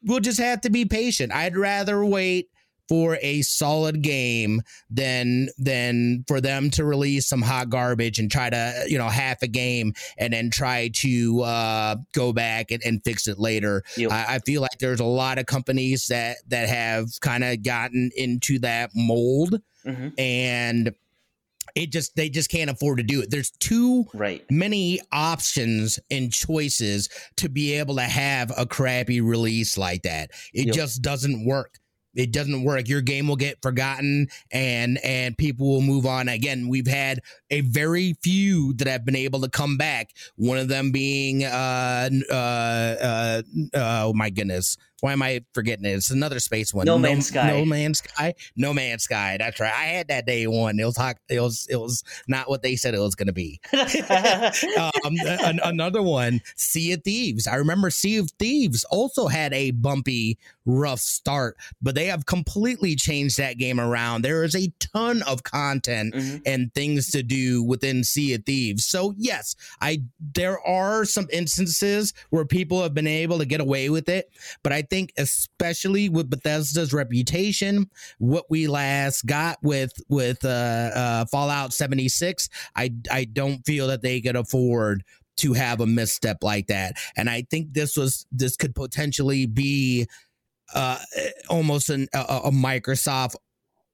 we'll 0.04 0.20
just 0.20 0.40
have 0.40 0.60
to 0.62 0.70
be 0.70 0.84
patient. 0.84 1.32
I'd 1.32 1.56
rather 1.56 2.04
wait 2.04 2.48
for 2.88 3.18
a 3.22 3.42
solid 3.42 4.02
game 4.02 4.62
than 4.90 5.48
than 5.58 6.24
for 6.28 6.40
them 6.40 6.70
to 6.70 6.84
release 6.84 7.26
some 7.26 7.42
hot 7.42 7.70
garbage 7.70 8.18
and 8.18 8.30
try 8.30 8.50
to 8.50 8.84
you 8.86 8.98
know 8.98 9.08
half 9.08 9.42
a 9.42 9.48
game 9.48 9.92
and 10.18 10.32
then 10.32 10.50
try 10.50 10.88
to 10.94 11.40
uh, 11.42 11.96
go 12.12 12.32
back 12.32 12.70
and, 12.70 12.82
and 12.84 13.02
fix 13.04 13.26
it 13.26 13.38
later. 13.38 13.82
Yep. 13.96 14.12
I, 14.12 14.24
I, 14.28 14.38
feel 14.40 14.62
like 14.62 14.78
there's 14.78 15.00
a 15.00 15.04
lot 15.04 15.38
of 15.38 15.46
companies 15.46 16.06
that 16.08 16.36
that 16.48 16.68
have 16.68 17.08
kind 17.20 17.44
of 17.44 17.62
gotten 17.62 18.10
into 18.16 18.58
that 18.60 18.90
mold 18.94 19.60
mm-hmm. 19.84 20.08
and 20.18 20.94
it 21.74 21.92
just 21.92 22.16
they 22.16 22.28
just 22.28 22.50
can't 22.50 22.70
afford 22.70 22.98
to 22.98 23.04
do 23.04 23.20
it 23.20 23.30
there's 23.30 23.50
too 23.50 24.06
right. 24.14 24.44
many 24.50 25.00
options 25.12 25.98
and 26.10 26.32
choices 26.32 27.08
to 27.36 27.48
be 27.48 27.74
able 27.74 27.96
to 27.96 28.02
have 28.02 28.52
a 28.56 28.66
crappy 28.66 29.20
release 29.20 29.76
like 29.76 30.02
that 30.02 30.30
it 30.54 30.66
yep. 30.66 30.74
just 30.74 31.02
doesn't 31.02 31.46
work 31.46 31.78
it 32.16 32.32
doesn't 32.32 32.64
work. 32.64 32.88
Your 32.88 33.02
game 33.02 33.28
will 33.28 33.36
get 33.36 33.62
forgotten 33.62 34.28
and 34.50 34.98
and 35.04 35.36
people 35.38 35.68
will 35.68 35.82
move 35.82 36.06
on. 36.06 36.28
Again 36.28 36.68
we've 36.68 36.86
had 36.86 37.20
a 37.50 37.60
very 37.60 38.14
few 38.22 38.72
that 38.74 38.88
have 38.88 39.04
been 39.04 39.16
able 39.16 39.40
to 39.42 39.48
come 39.48 39.76
back. 39.76 40.10
One 40.36 40.58
of 40.58 40.68
them 40.68 40.90
being 40.90 41.44
uh 41.44 42.10
uh 42.30 42.34
uh, 42.34 43.42
oh 43.74 44.12
my 44.14 44.30
goodness 44.30 44.76
why 45.00 45.12
am 45.12 45.22
I 45.22 45.44
forgetting 45.52 45.84
it? 45.84 45.90
It's 45.90 46.10
another 46.10 46.40
space 46.40 46.72
one. 46.72 46.86
No, 46.86 46.98
Man's 46.98 47.28
Sky. 47.28 47.48
No 47.48 47.64
Man's 47.64 47.98
Sky. 47.98 48.34
No 48.56 48.72
Man's 48.72 49.02
Sky. 49.02 49.36
That's 49.38 49.60
right. 49.60 49.72
I 49.72 49.84
had 49.84 50.08
that 50.08 50.26
day 50.26 50.46
one. 50.46 50.78
It 50.80 50.84
was 50.84 50.96
hot. 50.96 51.16
it 51.28 51.40
was 51.40 51.66
it 51.70 51.76
was 51.76 52.02
not 52.28 52.48
what 52.48 52.62
they 52.62 52.76
said 52.76 52.94
it 52.94 52.98
was 52.98 53.14
going 53.14 53.26
to 53.26 53.32
be. 53.32 53.60
um, 53.74 55.14
an, 55.26 55.60
another 55.62 56.02
one, 56.02 56.40
Sea 56.56 56.92
of 56.92 57.02
Thieves. 57.04 57.46
I 57.46 57.56
remember 57.56 57.90
Sea 57.90 58.16
of 58.16 58.30
Thieves 58.38 58.84
also 58.84 59.26
had 59.26 59.52
a 59.52 59.70
bumpy, 59.72 60.38
rough 60.64 61.00
start, 61.00 61.56
but 61.82 61.94
they 61.94 62.06
have 62.06 62.24
completely 62.24 62.96
changed 62.96 63.36
that 63.36 63.58
game 63.58 63.78
around. 63.78 64.22
There 64.22 64.44
is 64.44 64.56
a 64.56 64.72
ton 64.80 65.22
of 65.22 65.42
content 65.42 66.14
mm-hmm. 66.14 66.38
and 66.46 66.72
things 66.74 67.10
to 67.10 67.22
do 67.22 67.62
within 67.62 68.02
Sea 68.02 68.34
of 68.34 68.44
Thieves. 68.46 68.86
So 68.86 69.14
yes, 69.18 69.54
I 69.80 70.02
there 70.34 70.58
are 70.66 71.04
some 71.04 71.28
instances 71.30 72.14
where 72.30 72.46
people 72.46 72.82
have 72.82 72.94
been 72.94 73.06
able 73.06 73.38
to 73.38 73.44
get 73.44 73.60
away 73.60 73.90
with 73.90 74.08
it, 74.08 74.30
but 74.62 74.72
I 74.72 74.85
think 74.90 75.12
especially 75.18 76.08
with 76.08 76.30
Bethesda's 76.30 76.92
reputation, 76.92 77.90
what 78.18 78.44
we 78.50 78.66
last 78.66 79.26
got 79.26 79.58
with 79.62 79.92
with 80.08 80.44
uh, 80.44 80.48
uh, 80.48 81.24
Fallout 81.26 81.72
76, 81.72 82.48
I 82.74 82.92
I 83.10 83.24
don't 83.24 83.64
feel 83.66 83.88
that 83.88 84.02
they 84.02 84.20
could 84.20 84.36
afford 84.36 85.04
to 85.38 85.52
have 85.52 85.80
a 85.80 85.86
misstep 85.86 86.38
like 86.42 86.68
that. 86.68 86.96
And 87.16 87.28
I 87.28 87.42
think 87.50 87.72
this 87.72 87.96
was 87.96 88.26
this 88.32 88.56
could 88.56 88.74
potentially 88.74 89.46
be 89.46 90.06
uh, 90.74 90.98
almost 91.48 91.90
an, 91.90 92.08
a, 92.14 92.40
a 92.44 92.50
Microsoft 92.50 93.36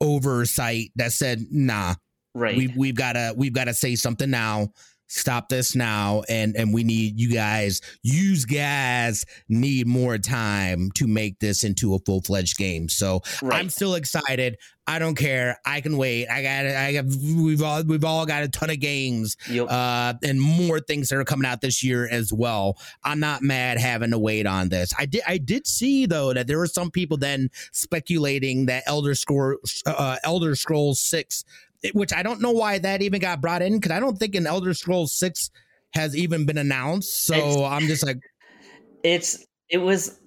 oversight 0.01 0.91
that 0.97 1.13
said, 1.13 1.47
"Nah, 1.51 1.95
right, 2.35 2.57
we, 2.57 2.69
we've 2.77 2.95
got 2.95 3.13
to 3.15 3.35
we've 3.37 3.53
got 3.53 3.65
to 3.65 3.75
say 3.75 3.97
something 3.97 4.31
now." 4.31 4.69
Stop 5.13 5.51
this 5.51 5.77
now 5.77 6.23
and 6.27 6.57
and 6.57 6.73
we 6.73 6.83
need 6.83 7.21
you 7.21 7.31
guys 7.31 7.83
use 8.03 8.47
guys 8.47 9.27
need 9.47 9.87
more 9.87 10.17
time 10.17 10.91
to 10.93 11.07
make 11.07 11.39
this 11.39 11.65
into 11.65 11.95
a 11.95 11.99
full-fledged 11.99 12.57
game. 12.57 12.89
So 12.89 13.21
right. 13.43 13.61
i'm 13.61 13.69
still 13.69 13.95
excited. 13.95 14.57
I 14.85 14.99
don't 14.99 15.15
care. 15.15 15.61
I 15.65 15.81
can 15.81 15.97
wait. 15.97 16.29
I 16.29 16.43
got 16.43 16.67
i 16.67 16.93
have 16.93 17.15
we've 17.15 17.63
all 17.63 17.83
we've 17.83 18.05
all 18.05 18.25
got 18.25 18.43
a 18.43 18.49
ton 18.49 18.71
of 18.71 18.81
games 18.81 19.37
yep. 19.49 19.67
uh 19.71 20.15
and 20.25 20.41
more 20.41 20.81
things 20.81 21.11
that 21.11 21.17
are 21.19 21.25
coming 21.25 21.47
out 21.47 21.61
this 21.61 21.85
year 21.85 22.09
as 22.11 22.33
well. 22.33 22.79
I'm 23.05 23.21
not 23.21 23.43
mad 23.43 23.79
having 23.79 24.13
to 24.13 24.19
wait 24.19 24.47
on 24.47 24.71
this. 24.71 24.93
I 24.99 25.05
did 25.05 25.23
i 25.27 25.37
did 25.37 25.67
see 25.67 26.07
though 26.07 26.33
that 26.33 26.47
there 26.47 26.59
were 26.59 26.67
some 26.67 26.91
people 26.91 27.19
then 27.19 27.51
speculating 27.73 28.67
that 28.67 28.85
elder 28.87 29.15
scrolls 29.15 29.83
uh, 29.85 30.17
elder 30.25 30.55
scrolls 30.55 31.01
6 31.01 31.45
which 31.93 32.13
I 32.13 32.23
don't 32.23 32.41
know 32.41 32.53
why 32.53 32.79
that 32.79 33.03
even 33.03 33.21
got 33.21 33.41
brought 33.41 33.63
in 33.63 33.75
because 33.75 33.91
I 33.91 34.01
don't 34.01 34.17
think 34.17 34.35
an 34.35 34.47
Elder 34.47 34.75
Scrolls 34.75 35.15
Six 35.15 35.51
has 35.95 36.17
even 36.17 36.47
been 36.47 36.59
announced. 36.59 37.27
So 37.27 37.35
it's, 37.35 37.57
I'm 37.57 37.87
just 37.87 38.07
like, 38.07 38.19
it's 39.03 39.45
it 39.69 39.79
was. 39.79 40.19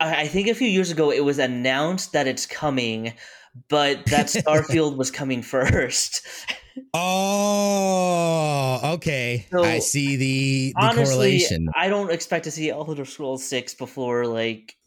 I 0.00 0.28
think 0.28 0.46
a 0.46 0.54
few 0.54 0.68
years 0.68 0.92
ago 0.92 1.10
it 1.10 1.24
was 1.24 1.40
announced 1.40 2.12
that 2.12 2.28
it's 2.28 2.46
coming, 2.46 3.14
but 3.68 4.06
that 4.06 4.26
Starfield 4.26 4.96
was 4.96 5.10
coming 5.10 5.42
first. 5.42 6.26
Oh, 6.94 8.80
okay. 8.94 9.46
So, 9.50 9.64
I 9.64 9.80
see 9.80 10.14
the, 10.14 10.74
the 10.78 10.86
honestly, 10.86 11.16
correlation. 11.16 11.68
I 11.74 11.88
don't 11.88 12.12
expect 12.12 12.44
to 12.44 12.52
see 12.52 12.70
Elder 12.70 13.04
Scrolls 13.04 13.42
Six 13.42 13.74
before 13.74 14.26
like 14.26 14.77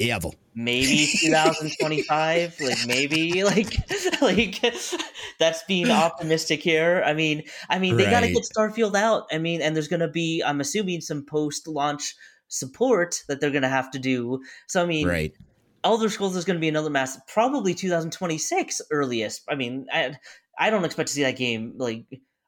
Evil. 0.00 0.34
Maybe 0.54 1.08
2025, 1.20 2.60
like 2.60 2.86
maybe 2.86 3.44
like 3.44 3.76
like 4.20 4.62
that's 5.38 5.62
being 5.64 5.90
optimistic 5.90 6.62
here. 6.62 7.02
I 7.04 7.14
mean, 7.14 7.44
I 7.68 7.78
mean 7.78 7.96
they 7.96 8.04
right. 8.04 8.10
got 8.10 8.20
to 8.20 8.32
get 8.32 8.44
Starfield 8.44 8.94
out. 8.94 9.26
I 9.32 9.38
mean, 9.38 9.60
and 9.60 9.74
there's 9.74 9.88
going 9.88 10.00
to 10.00 10.08
be 10.08 10.42
I'm 10.44 10.60
assuming 10.60 11.00
some 11.00 11.24
post-launch 11.26 12.14
support 12.48 13.22
that 13.28 13.40
they're 13.40 13.50
going 13.50 13.62
to 13.62 13.68
have 13.68 13.90
to 13.92 13.98
do. 13.98 14.40
So 14.68 14.82
I 14.82 14.86
mean, 14.86 15.08
right. 15.08 15.32
Elder 15.84 16.08
Scrolls 16.08 16.36
is 16.36 16.44
going 16.44 16.56
to 16.56 16.60
be 16.60 16.68
another 16.68 16.90
mass 16.90 17.18
probably 17.26 17.74
2026 17.74 18.80
earliest. 18.90 19.42
I 19.48 19.54
mean, 19.54 19.86
I 19.92 20.16
I 20.58 20.70
don't 20.70 20.84
expect 20.84 21.08
to 21.08 21.14
see 21.14 21.22
that 21.22 21.36
game 21.36 21.74
like 21.76 22.04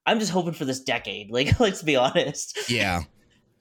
I'm 0.06 0.18
just 0.18 0.32
hoping 0.32 0.52
for 0.52 0.64
this 0.64 0.80
decade. 0.80 1.30
Like 1.32 1.58
let's 1.60 1.82
be 1.82 1.96
honest. 1.96 2.58
Yeah. 2.68 3.02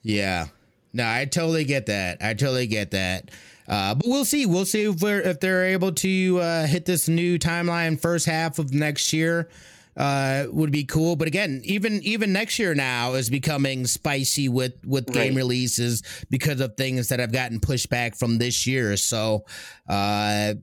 Yeah. 0.01 0.47
No, 0.93 1.07
I 1.07 1.25
totally 1.25 1.65
get 1.65 1.85
that. 1.85 2.17
I 2.21 2.33
totally 2.33 2.67
get 2.67 2.91
that. 2.91 3.29
Uh, 3.69 3.93
but 3.93 4.07
we'll 4.07 4.25
see. 4.25 4.47
We'll 4.47 4.65
see 4.65 4.83
if, 4.83 5.03
if 5.03 5.39
they're 5.39 5.65
able 5.65 5.91
to 5.93 6.39
uh, 6.41 6.65
hit 6.65 6.85
this 6.85 7.07
new 7.07 7.37
timeline 7.37 8.01
first 8.01 8.25
half 8.25 8.57
of 8.57 8.73
next 8.73 9.13
year. 9.13 9.49
Uh, 9.95 10.45
would 10.51 10.71
be 10.71 10.85
cool. 10.85 11.17
But 11.17 11.27
again, 11.27 11.61
even 11.65 12.01
even 12.03 12.31
next 12.31 12.57
year 12.57 12.73
now 12.73 13.15
is 13.15 13.29
becoming 13.29 13.85
spicy 13.85 14.47
with 14.47 14.73
with 14.85 15.07
game 15.07 15.35
releases 15.35 16.03
because 16.29 16.61
of 16.61 16.77
things 16.77 17.09
that 17.09 17.19
have 17.19 17.33
gotten 17.33 17.59
pushed 17.59 17.89
back 17.89 18.15
from 18.15 18.37
this 18.37 18.65
year. 18.65 18.95
So, 18.95 19.45
uh, 19.89 20.53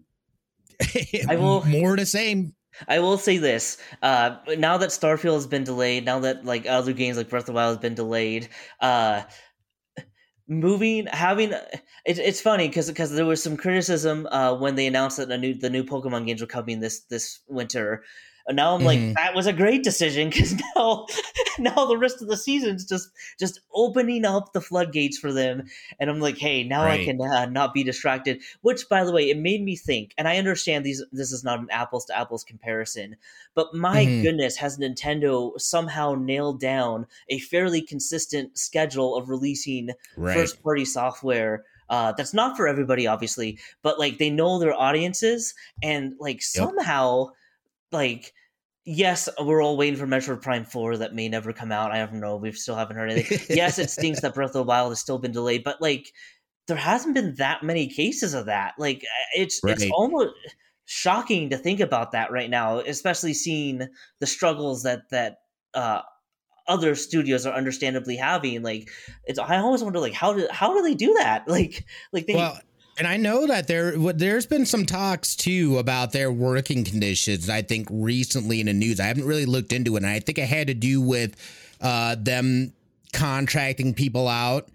I 1.28 1.36
will 1.36 1.66
more 1.66 1.96
the 1.96 2.06
same. 2.06 2.54
I 2.88 2.98
will 3.00 3.18
say 3.18 3.36
this: 3.36 3.78
uh, 4.02 4.36
now 4.58 4.78
that 4.78 4.88
Starfield 4.90 5.34
has 5.34 5.46
been 5.46 5.64
delayed, 5.64 6.06
now 6.06 6.20
that 6.20 6.44
like 6.44 6.66
other 6.66 6.92
games 6.94 7.18
like 7.18 7.28
Breath 7.28 7.42
of 7.42 7.46
the 7.46 7.52
Wild 7.52 7.76
has 7.76 7.82
been 7.82 7.94
delayed, 7.94 8.48
uh, 8.80 9.22
moving 10.48 11.06
having 11.06 11.52
it, 11.52 11.82
it's 12.04 12.40
funny 12.40 12.68
because 12.68 12.88
because 12.88 13.10
there 13.12 13.26
was 13.26 13.42
some 13.42 13.56
criticism 13.56 14.26
uh, 14.30 14.54
when 14.54 14.74
they 14.74 14.86
announced 14.86 15.16
that 15.16 15.28
the 15.28 15.38
new 15.38 15.54
the 15.54 15.70
new 15.70 15.84
Pokemon 15.84 16.26
games 16.26 16.40
were 16.40 16.46
coming 16.46 16.80
this 16.80 17.00
this 17.00 17.40
winter 17.48 18.04
and 18.46 18.56
now 18.56 18.74
I'm 18.74 18.84
like, 18.84 18.98
mm-hmm. 18.98 19.14
that 19.14 19.34
was 19.34 19.46
a 19.46 19.52
great 19.52 19.82
decision 19.82 20.30
because 20.30 20.54
now, 20.76 21.06
now 21.58 21.86
the 21.86 21.98
rest 21.98 22.22
of 22.22 22.28
the 22.28 22.36
season's 22.36 22.84
just 22.84 23.10
just 23.38 23.60
opening 23.74 24.24
up 24.24 24.52
the 24.52 24.60
floodgates 24.60 25.18
for 25.18 25.32
them, 25.32 25.64
and 25.98 26.08
I'm 26.08 26.20
like, 26.20 26.38
hey, 26.38 26.62
now 26.62 26.84
right. 26.84 27.00
I 27.00 27.04
can 27.04 27.20
uh, 27.20 27.46
not 27.46 27.74
be 27.74 27.82
distracted. 27.82 28.42
Which, 28.62 28.88
by 28.88 29.04
the 29.04 29.12
way, 29.12 29.30
it 29.30 29.38
made 29.38 29.62
me 29.62 29.76
think, 29.76 30.14
and 30.16 30.28
I 30.28 30.38
understand 30.38 30.84
these. 30.84 31.02
This 31.10 31.32
is 31.32 31.44
not 31.44 31.58
an 31.58 31.68
apples 31.70 32.04
to 32.06 32.16
apples 32.16 32.44
comparison, 32.44 33.16
but 33.54 33.74
my 33.74 34.04
mm-hmm. 34.04 34.22
goodness, 34.22 34.56
has 34.56 34.78
Nintendo 34.78 35.58
somehow 35.60 36.14
nailed 36.14 36.60
down 36.60 37.06
a 37.28 37.38
fairly 37.38 37.82
consistent 37.82 38.56
schedule 38.56 39.16
of 39.16 39.28
releasing 39.28 39.90
right. 40.16 40.34
first 40.34 40.62
party 40.62 40.84
software 40.84 41.64
uh, 41.88 42.12
that's 42.12 42.34
not 42.34 42.56
for 42.56 42.66
everybody 42.66 43.06
obviously 43.06 43.58
but 43.82 43.98
like 43.98 44.18
they 44.18 44.30
know 44.30 44.58
their 44.58 44.74
audiences 44.74 45.54
and 45.82 46.14
like 46.18 46.36
yep. 46.36 46.42
somehow 46.42 47.28
like 47.96 48.32
yes, 48.86 49.28
we're 49.42 49.62
all 49.62 49.76
waiting 49.76 49.98
for 49.98 50.06
Metroid 50.06 50.40
Prime 50.40 50.64
4 50.64 50.98
that 50.98 51.14
may 51.14 51.28
never 51.28 51.52
come 51.52 51.72
out. 51.72 51.90
I 51.90 51.98
don't 51.98 52.20
know. 52.20 52.36
We 52.36 52.52
still 52.52 52.76
haven't 52.76 52.96
heard 52.96 53.10
anything. 53.10 53.40
yes, 53.56 53.78
it 53.78 53.90
stinks 53.90 54.20
that 54.20 54.34
Breath 54.34 54.50
of 54.50 54.52
the 54.54 54.62
Wild 54.62 54.92
has 54.92 55.00
still 55.00 55.18
been 55.18 55.32
delayed, 55.32 55.64
but 55.64 55.82
like 55.82 56.12
there 56.68 56.76
hasn't 56.76 57.14
been 57.14 57.34
that 57.34 57.62
many 57.62 57.88
cases 57.88 58.32
of 58.32 58.46
that. 58.46 58.74
Like 58.78 59.04
it's 59.34 59.60
right. 59.62 59.76
it's 59.76 59.90
almost 59.92 60.34
shocking 60.84 61.50
to 61.50 61.58
think 61.58 61.80
about 61.80 62.12
that 62.12 62.30
right 62.30 62.48
now, 62.48 62.78
especially 62.78 63.34
seeing 63.34 63.86
the 64.20 64.26
struggles 64.26 64.84
that 64.84 65.10
that 65.10 65.38
uh 65.74 66.02
other 66.68 66.94
studios 66.94 67.46
are 67.46 67.54
understandably 67.54 68.16
having 68.16 68.60
like 68.60 68.90
it's 69.24 69.38
i 69.38 69.56
always 69.56 69.84
wonder 69.84 70.00
like 70.00 70.12
how 70.12 70.32
do 70.32 70.48
how 70.50 70.74
do 70.74 70.82
they 70.82 70.94
do 70.94 71.14
that 71.14 71.46
like 71.48 71.84
like 72.12 72.26
they 72.26 72.34
well, 72.34 72.58
and 72.98 73.06
I 73.06 73.16
know 73.16 73.46
that 73.46 73.66
there 73.66 73.92
there's 74.12 74.46
been 74.46 74.66
some 74.66 74.86
talks 74.86 75.36
too 75.36 75.78
about 75.78 76.12
their 76.12 76.32
working 76.32 76.84
conditions. 76.84 77.50
I 77.50 77.62
think 77.62 77.88
recently 77.90 78.60
in 78.60 78.66
the 78.66 78.72
news, 78.72 79.00
I 79.00 79.04
haven't 79.04 79.26
really 79.26 79.46
looked 79.46 79.72
into 79.72 79.94
it, 79.94 80.02
and 80.02 80.06
I 80.06 80.20
think 80.20 80.38
it 80.38 80.48
had 80.48 80.68
to 80.68 80.74
do 80.74 81.00
with 81.00 81.36
uh, 81.80 82.16
them 82.18 82.72
contracting 83.12 83.94
people 83.94 84.28
out 84.28 84.68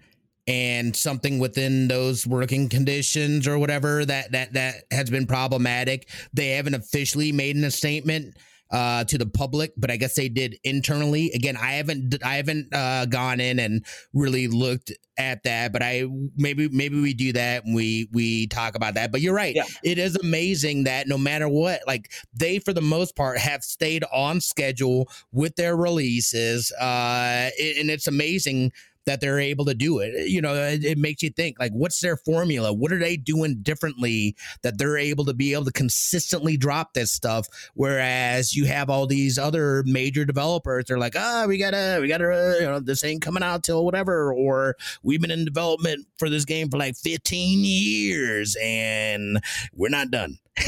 and 0.46 0.94
something 0.94 1.38
within 1.38 1.86
those 1.88 2.26
working 2.26 2.68
conditions 2.68 3.46
or 3.46 3.58
whatever 3.58 4.04
that 4.04 4.32
that 4.32 4.52
that 4.52 4.74
has 4.90 5.10
been 5.10 5.26
problematic. 5.26 6.08
They 6.32 6.50
haven't 6.50 6.74
officially 6.74 7.32
made 7.32 7.56
a 7.56 7.70
statement 7.70 8.36
uh, 8.72 9.04
to 9.04 9.18
the 9.18 9.26
public, 9.26 9.72
but 9.76 9.90
I 9.90 9.96
guess 9.96 10.14
they 10.14 10.28
did 10.28 10.58
internally. 10.64 11.30
Again, 11.32 11.56
I 11.56 11.72
haven't 11.72 12.16
I 12.24 12.36
haven't 12.36 12.74
uh, 12.74 13.04
gone 13.06 13.38
in 13.38 13.58
and 13.58 13.84
really 14.14 14.48
looked 14.48 14.92
at 15.18 15.42
that, 15.44 15.72
but 15.72 15.82
I 15.82 16.06
maybe 16.36 16.68
maybe 16.68 17.00
we 17.00 17.12
do 17.12 17.34
that 17.34 17.64
and 17.64 17.74
we 17.74 18.08
we 18.12 18.46
talk 18.46 18.74
about 18.74 18.94
that. 18.94 19.12
But 19.12 19.20
you're 19.20 19.34
right. 19.34 19.54
Yeah. 19.54 19.64
It 19.84 19.98
is 19.98 20.16
amazing 20.16 20.84
that 20.84 21.06
no 21.06 21.18
matter 21.18 21.48
what, 21.48 21.82
like 21.86 22.10
they 22.34 22.58
for 22.58 22.72
the 22.72 22.80
most 22.80 23.14
part 23.14 23.38
have 23.38 23.62
stayed 23.62 24.04
on 24.12 24.40
schedule 24.40 25.08
with 25.32 25.56
their 25.56 25.76
releases. 25.76 26.72
Uh, 26.72 27.50
and 27.60 27.90
it's 27.90 28.06
amazing 28.06 28.72
that 29.06 29.20
they're 29.20 29.40
able 29.40 29.64
to 29.64 29.74
do 29.74 29.98
it. 29.98 30.28
You 30.28 30.40
know, 30.40 30.54
it, 30.54 30.84
it, 30.84 30.98
makes 30.98 31.22
you 31.22 31.30
think 31.30 31.58
like, 31.58 31.72
what's 31.72 32.00
their 32.00 32.16
formula? 32.16 32.72
What 32.72 32.92
are 32.92 32.98
they 32.98 33.16
doing 33.16 33.58
differently 33.62 34.36
that 34.62 34.78
they're 34.78 34.96
able 34.96 35.24
to 35.24 35.34
be 35.34 35.52
able 35.52 35.64
to 35.64 35.72
consistently 35.72 36.56
drop 36.56 36.94
this 36.94 37.10
stuff? 37.10 37.48
Whereas 37.74 38.54
you 38.54 38.66
have 38.66 38.88
all 38.88 39.06
these 39.06 39.38
other 39.38 39.82
major 39.84 40.24
developers, 40.24 40.84
they're 40.86 40.98
like, 40.98 41.14
ah, 41.16 41.42
oh, 41.44 41.48
we 41.48 41.58
gotta, 41.58 41.98
we 42.00 42.08
gotta, 42.08 42.30
uh, 42.30 42.54
you 42.60 42.66
know, 42.66 42.80
this 42.80 43.02
ain't 43.04 43.22
coming 43.22 43.42
out 43.42 43.64
till 43.64 43.84
whatever, 43.84 44.32
or 44.32 44.76
we've 45.02 45.20
been 45.20 45.30
in 45.30 45.44
development 45.44 46.06
for 46.18 46.30
this 46.30 46.44
game 46.44 46.68
for 46.70 46.78
like 46.78 46.96
15 46.96 47.60
years 47.64 48.56
and 48.62 49.40
we're 49.74 49.88
not 49.88 50.10
done. 50.10 50.38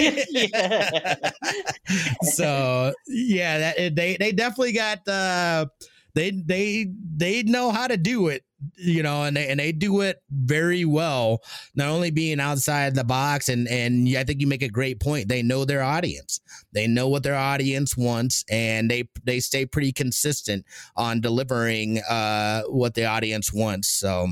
so 2.22 2.92
yeah, 3.06 3.58
that 3.58 3.94
they 3.94 4.16
they 4.16 4.32
definitely 4.32 4.72
got 4.72 5.06
uh 5.06 5.66
they 6.14 6.30
they 6.30 6.86
they 7.16 7.42
know 7.42 7.70
how 7.70 7.86
to 7.86 7.96
do 7.96 8.28
it 8.28 8.44
you 8.76 9.02
know 9.02 9.24
and 9.24 9.36
they, 9.36 9.48
and 9.48 9.60
they 9.60 9.72
do 9.72 10.00
it 10.00 10.22
very 10.30 10.84
well 10.84 11.42
not 11.74 11.88
only 11.88 12.10
being 12.10 12.40
outside 12.40 12.94
the 12.94 13.04
box 13.04 13.48
and 13.48 13.68
and 13.68 14.08
i 14.16 14.24
think 14.24 14.40
you 14.40 14.46
make 14.46 14.62
a 14.62 14.68
great 14.68 15.00
point. 15.00 15.28
They 15.28 15.42
know 15.42 15.64
their 15.64 15.82
audience. 15.82 16.40
They 16.72 16.86
know 16.86 17.08
what 17.08 17.22
their 17.22 17.34
audience 17.34 17.96
wants 17.96 18.44
and 18.50 18.90
they 18.90 19.08
they 19.24 19.40
stay 19.40 19.66
pretty 19.66 19.92
consistent 19.92 20.64
on 20.96 21.20
delivering 21.20 21.98
uh 22.08 22.62
what 22.62 22.94
the 22.94 23.06
audience 23.06 23.52
wants. 23.52 23.88
So 23.88 24.28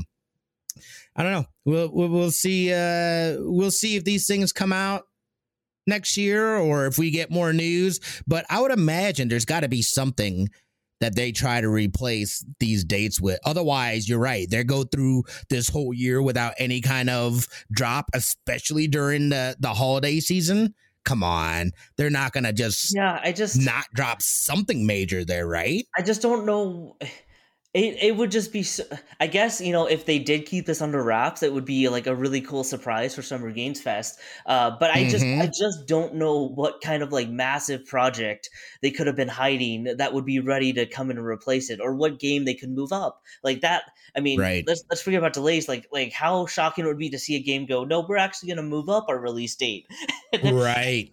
i 1.15 1.23
don't 1.23 1.31
know. 1.31 1.45
We'll 1.65 1.89
we'll, 1.91 2.31
see 2.31 2.73
uh 2.73 3.37
we'll 3.39 3.71
see 3.71 3.95
if 3.95 4.03
these 4.03 4.27
things 4.27 4.51
come 4.51 4.73
out 4.73 5.03
next 5.85 6.17
year 6.17 6.55
or 6.55 6.85
if 6.85 6.97
we 6.97 7.11
get 7.11 7.29
more 7.29 7.51
news 7.51 7.99
but 8.25 8.45
i 8.49 8.61
would 8.61 8.71
imagine 8.71 9.27
there's 9.27 9.43
got 9.43 9.59
to 9.59 9.67
be 9.67 9.81
something 9.81 10.47
that 11.03 11.15
they 11.15 11.33
try 11.33 11.59
to 11.59 11.67
replace 11.67 12.45
these 12.61 12.85
dates 12.85 13.19
with. 13.19 13.37
Otherwise, 13.43 14.07
you're 14.07 14.19
right. 14.19 14.49
They 14.49 14.63
go 14.63 14.83
through 14.83 15.23
this 15.49 15.67
whole 15.67 15.93
year 15.93 16.21
without 16.21 16.53
any 16.57 16.79
kind 16.79 17.09
of 17.09 17.45
drop, 17.73 18.09
especially 18.13 18.87
during 18.87 19.27
the, 19.27 19.57
the 19.59 19.73
holiday 19.73 20.21
season. 20.21 20.73
Come 21.03 21.21
on. 21.21 21.71
They're 21.97 22.09
not 22.09 22.31
going 22.31 22.45
to 22.45 22.53
just 22.53 22.95
Yeah, 22.95 23.19
I 23.21 23.33
just 23.33 23.59
not 23.59 23.83
drop 23.93 24.21
something 24.21 24.87
major 24.87 25.25
there, 25.25 25.45
right? 25.45 25.85
I 25.97 26.03
just 26.03 26.21
don't 26.21 26.45
know. 26.45 26.95
It, 27.73 27.97
it 28.03 28.15
would 28.17 28.29
just 28.29 28.53
be 28.53 28.63
I 29.19 29.25
guess 29.25 29.59
you 29.59 29.71
know 29.71 29.87
if 29.87 30.05
they 30.05 30.19
did 30.19 30.45
keep 30.45 30.67
this 30.67 30.79
under 30.79 31.01
wraps 31.03 31.41
it 31.41 31.51
would 31.53 31.65
be 31.65 31.89
like 31.89 32.05
a 32.05 32.15
really 32.15 32.39
cool 32.39 32.63
surprise 32.63 33.15
for 33.15 33.23
Summer 33.23 33.49
Games 33.51 33.81
Fest. 33.81 34.19
Uh, 34.45 34.71
but 34.79 34.91
I 34.91 35.05
just 35.05 35.25
Mhm. 35.25 35.41
I 35.41 35.47
just 35.47 35.87
don't 35.87 36.13
know 36.13 36.49
what 36.49 36.81
kind 36.81 37.01
of 37.01 37.11
like 37.11 37.29
massive 37.29 37.83
project 37.85 38.51
they 38.83 38.91
could 38.91 39.07
have 39.07 39.15
been 39.15 39.27
hiding 39.27 39.85
that 39.97 40.13
would 40.13 40.25
be 40.25 40.39
ready 40.39 40.71
to 40.73 40.85
come 40.85 41.09
in 41.09 41.17
and 41.17 41.25
replace 41.25 41.71
it, 41.71 41.79
or 41.81 41.95
what 41.95 42.19
game 42.19 42.45
they 42.45 42.53
could 42.53 42.69
move 42.69 42.91
up 42.93 43.23
like 43.43 43.61
that. 43.61 43.85
I 44.15 44.19
mean, 44.19 44.39
Right. 44.39 44.63
let's 44.67 44.83
let's 44.91 45.01
forget 45.01 45.17
about 45.17 45.33
delays. 45.33 45.67
Like 45.67 45.87
like 45.91 46.13
how 46.13 46.45
shocking 46.45 46.85
it 46.85 46.87
would 46.89 46.99
be 46.99 47.09
to 47.09 47.17
see 47.19 47.35
a 47.37 47.41
game 47.41 47.65
go, 47.65 47.83
no, 47.85 48.05
we're 48.07 48.17
actually 48.17 48.49
going 48.49 48.57
to 48.57 48.63
move 48.63 48.87
up 48.87 49.05
our 49.09 49.19
release 49.19 49.55
date. 49.55 49.87
right. 50.43 51.09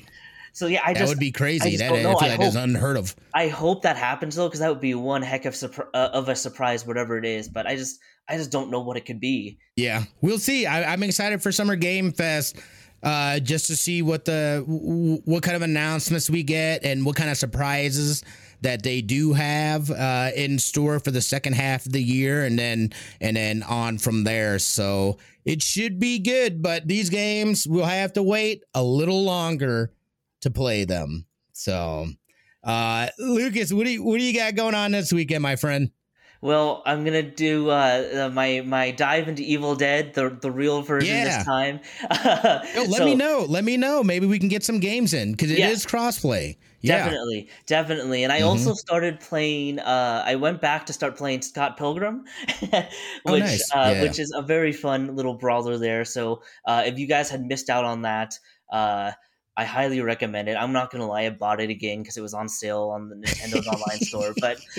So 0.53 0.67
yeah, 0.67 0.81
I 0.85 0.93
that 0.93 1.01
just 1.01 1.11
would 1.11 1.19
be 1.19 1.33
crazy. 1.33 1.77
That 1.77 1.93
I 1.93 1.97
feel 2.01 2.11
I 2.11 2.13
like 2.13 2.41
is 2.41 2.57
unheard 2.57 2.97
of. 2.97 3.15
I 3.35 3.49
hope 3.49 3.83
that 3.83 3.97
happens 3.97 4.37
though, 4.37 4.49
because 4.49 4.61
that 4.61 4.69
would 4.69 4.81
be 4.81 4.95
one 4.95 5.23
heck 5.23 5.45
of 5.45 5.55
surpri- 5.55 5.89
uh, 5.95 6.11
of 6.13 6.29
a 6.29 6.37
surprise, 6.37 6.87
whatever 6.87 7.17
it 7.19 7.25
is. 7.25 7.49
But 7.49 7.67
I 7.67 7.77
just, 7.77 8.01
I 8.29 8.37
just 8.37 8.51
don't 8.51 8.71
know 8.71 8.81
what 8.81 8.97
it 8.97 9.07
could 9.07 9.21
be. 9.21 9.59
Yeah, 9.77 10.05
we'll 10.21 10.39
see. 10.39 10.67
I, 10.67 10.93
I'm 10.93 11.03
excited 11.03 11.43
for 11.43 11.53
Summer 11.53 11.77
Game 11.77 12.13
Fest, 12.13 12.57
uh, 13.03 13.39
just 13.41 13.67
to 13.67 13.77
see 13.77 14.03
what 14.03 14.25
the 14.25 14.65
what 15.25 15.43
kind 15.43 15.57
of 15.57 15.63
announcements 15.63 16.29
we 16.29 16.43
get 16.43 16.85
and 16.85 17.05
what 17.05 17.17
kind 17.17 17.31
of 17.31 17.37
surprises 17.37 18.25
that 18.63 18.83
they 18.83 19.01
do 19.01 19.33
have 19.33 19.91
uh, 19.91 20.31
in 20.37 20.59
store 20.59 21.01
for 21.01 21.11
the 21.11 21.23
second 21.23 21.55
half 21.55 21.87
of 21.87 21.93
the 21.93 22.03
year, 22.03 22.45
and 22.45 22.59
then 22.59 22.91
and 23.21 23.37
then 23.37 23.63
on 23.63 23.99
from 23.99 24.25
there. 24.25 24.59
So 24.59 25.19
it 25.45 25.63
should 25.63 25.99
be 25.99 26.19
good. 26.19 26.61
But 26.61 26.87
these 26.87 27.09
games 27.09 27.67
we'll 27.67 27.85
have 27.87 28.13
to 28.15 28.23
wait 28.23 28.63
a 28.75 28.83
little 28.83 29.23
longer 29.25 29.93
to 30.43 30.51
play 30.51 30.85
them. 30.85 31.27
So, 31.53 32.07
uh, 32.65 33.09
Lucas, 33.19 33.73
what 33.73 33.85
do 33.85 33.91
you 33.93 34.03
what 34.03 34.19
do 34.19 34.25
you 34.25 34.35
got 34.35 34.55
going 34.55 34.75
on 34.75 34.93
this 34.93 35.13
weekend, 35.13 35.43
my 35.43 35.57
friend? 35.57 35.91
Well, 36.43 36.83
I'm 36.87 37.05
gonna 37.05 37.23
do 37.23 37.69
uh, 37.69 38.29
uh, 38.29 38.31
my 38.33 38.63
my 38.65 38.93
dive 38.93 39.29
into 39.29 39.43
Evil 39.43 39.75
Dead, 39.75 40.15
the 40.15 40.31
the 40.31 40.51
real 40.51 40.81
version 40.81 41.15
Yeah. 41.15 41.25
this 41.37 41.45
time. 41.45 41.81
Yo, 42.75 42.83
let 42.85 42.93
So- 42.99 43.05
me 43.05 43.15
know. 43.15 43.45
Let 43.47 43.63
me 43.65 43.77
know. 43.77 44.03
Maybe 44.03 44.25
we 44.27 44.39
can 44.39 44.49
get 44.49 44.65
some 44.65 44.81
games 44.81 45.13
in 45.13 45.33
because 45.33 45.51
it 45.51 45.59
is 45.59 45.85
Yeah. 45.85 45.91
crossplay. 45.91 46.57
Yeah. 46.83 46.97
Definitely, 47.05 47.49
definitely. 47.67 48.25
And 48.25 48.33
I 48.33 48.41
Mhm. 48.41 48.47
also 48.47 48.73
started 48.73 49.21
playing. 49.21 49.81
Uh, 49.81 50.23
I 50.25 50.37
went 50.37 50.63
back 50.63 50.87
to 50.87 50.95
start 50.95 51.15
playing 51.19 51.43
Scott 51.43 51.77
Pilgrim, 51.77 52.25
which 52.61 52.73
Oh, 53.27 53.37
nice. 53.37 53.71
uh, 53.75 53.93
Yeah. 53.97 54.03
which 54.03 54.19
is 54.19 54.33
a 54.35 54.41
very 54.41 54.73
fun 54.73 55.15
little 55.15 55.35
brawler 55.35 55.77
there. 55.77 56.07
So 56.07 56.41
uh, 56.65 56.85
if 56.87 56.99
you 56.99 57.07
guys 57.07 57.29
had 57.29 57.43
missed 57.43 57.69
out 57.69 57.85
on 57.85 58.01
that, 58.03 58.39
uh, 58.73 59.11
I 59.57 59.65
highly 59.65 60.01
recommend 60.01 60.49
it. 60.49 60.55
I'm 60.55 60.73
not 60.73 60.91
gonna 60.91 61.07
lie, 61.07 61.23
I 61.23 61.31
bought 61.31 61.61
it 61.61 61.71
again 61.71 62.01
because 62.01 62.17
it 62.17 62.23
was 62.23 62.35
on 62.35 62.49
sale 62.49 62.91
on 62.95 63.09
the 63.09 63.17
Nintendo's 63.17 63.67
online 63.67 63.99
store. 64.01 64.33
But 64.41 64.59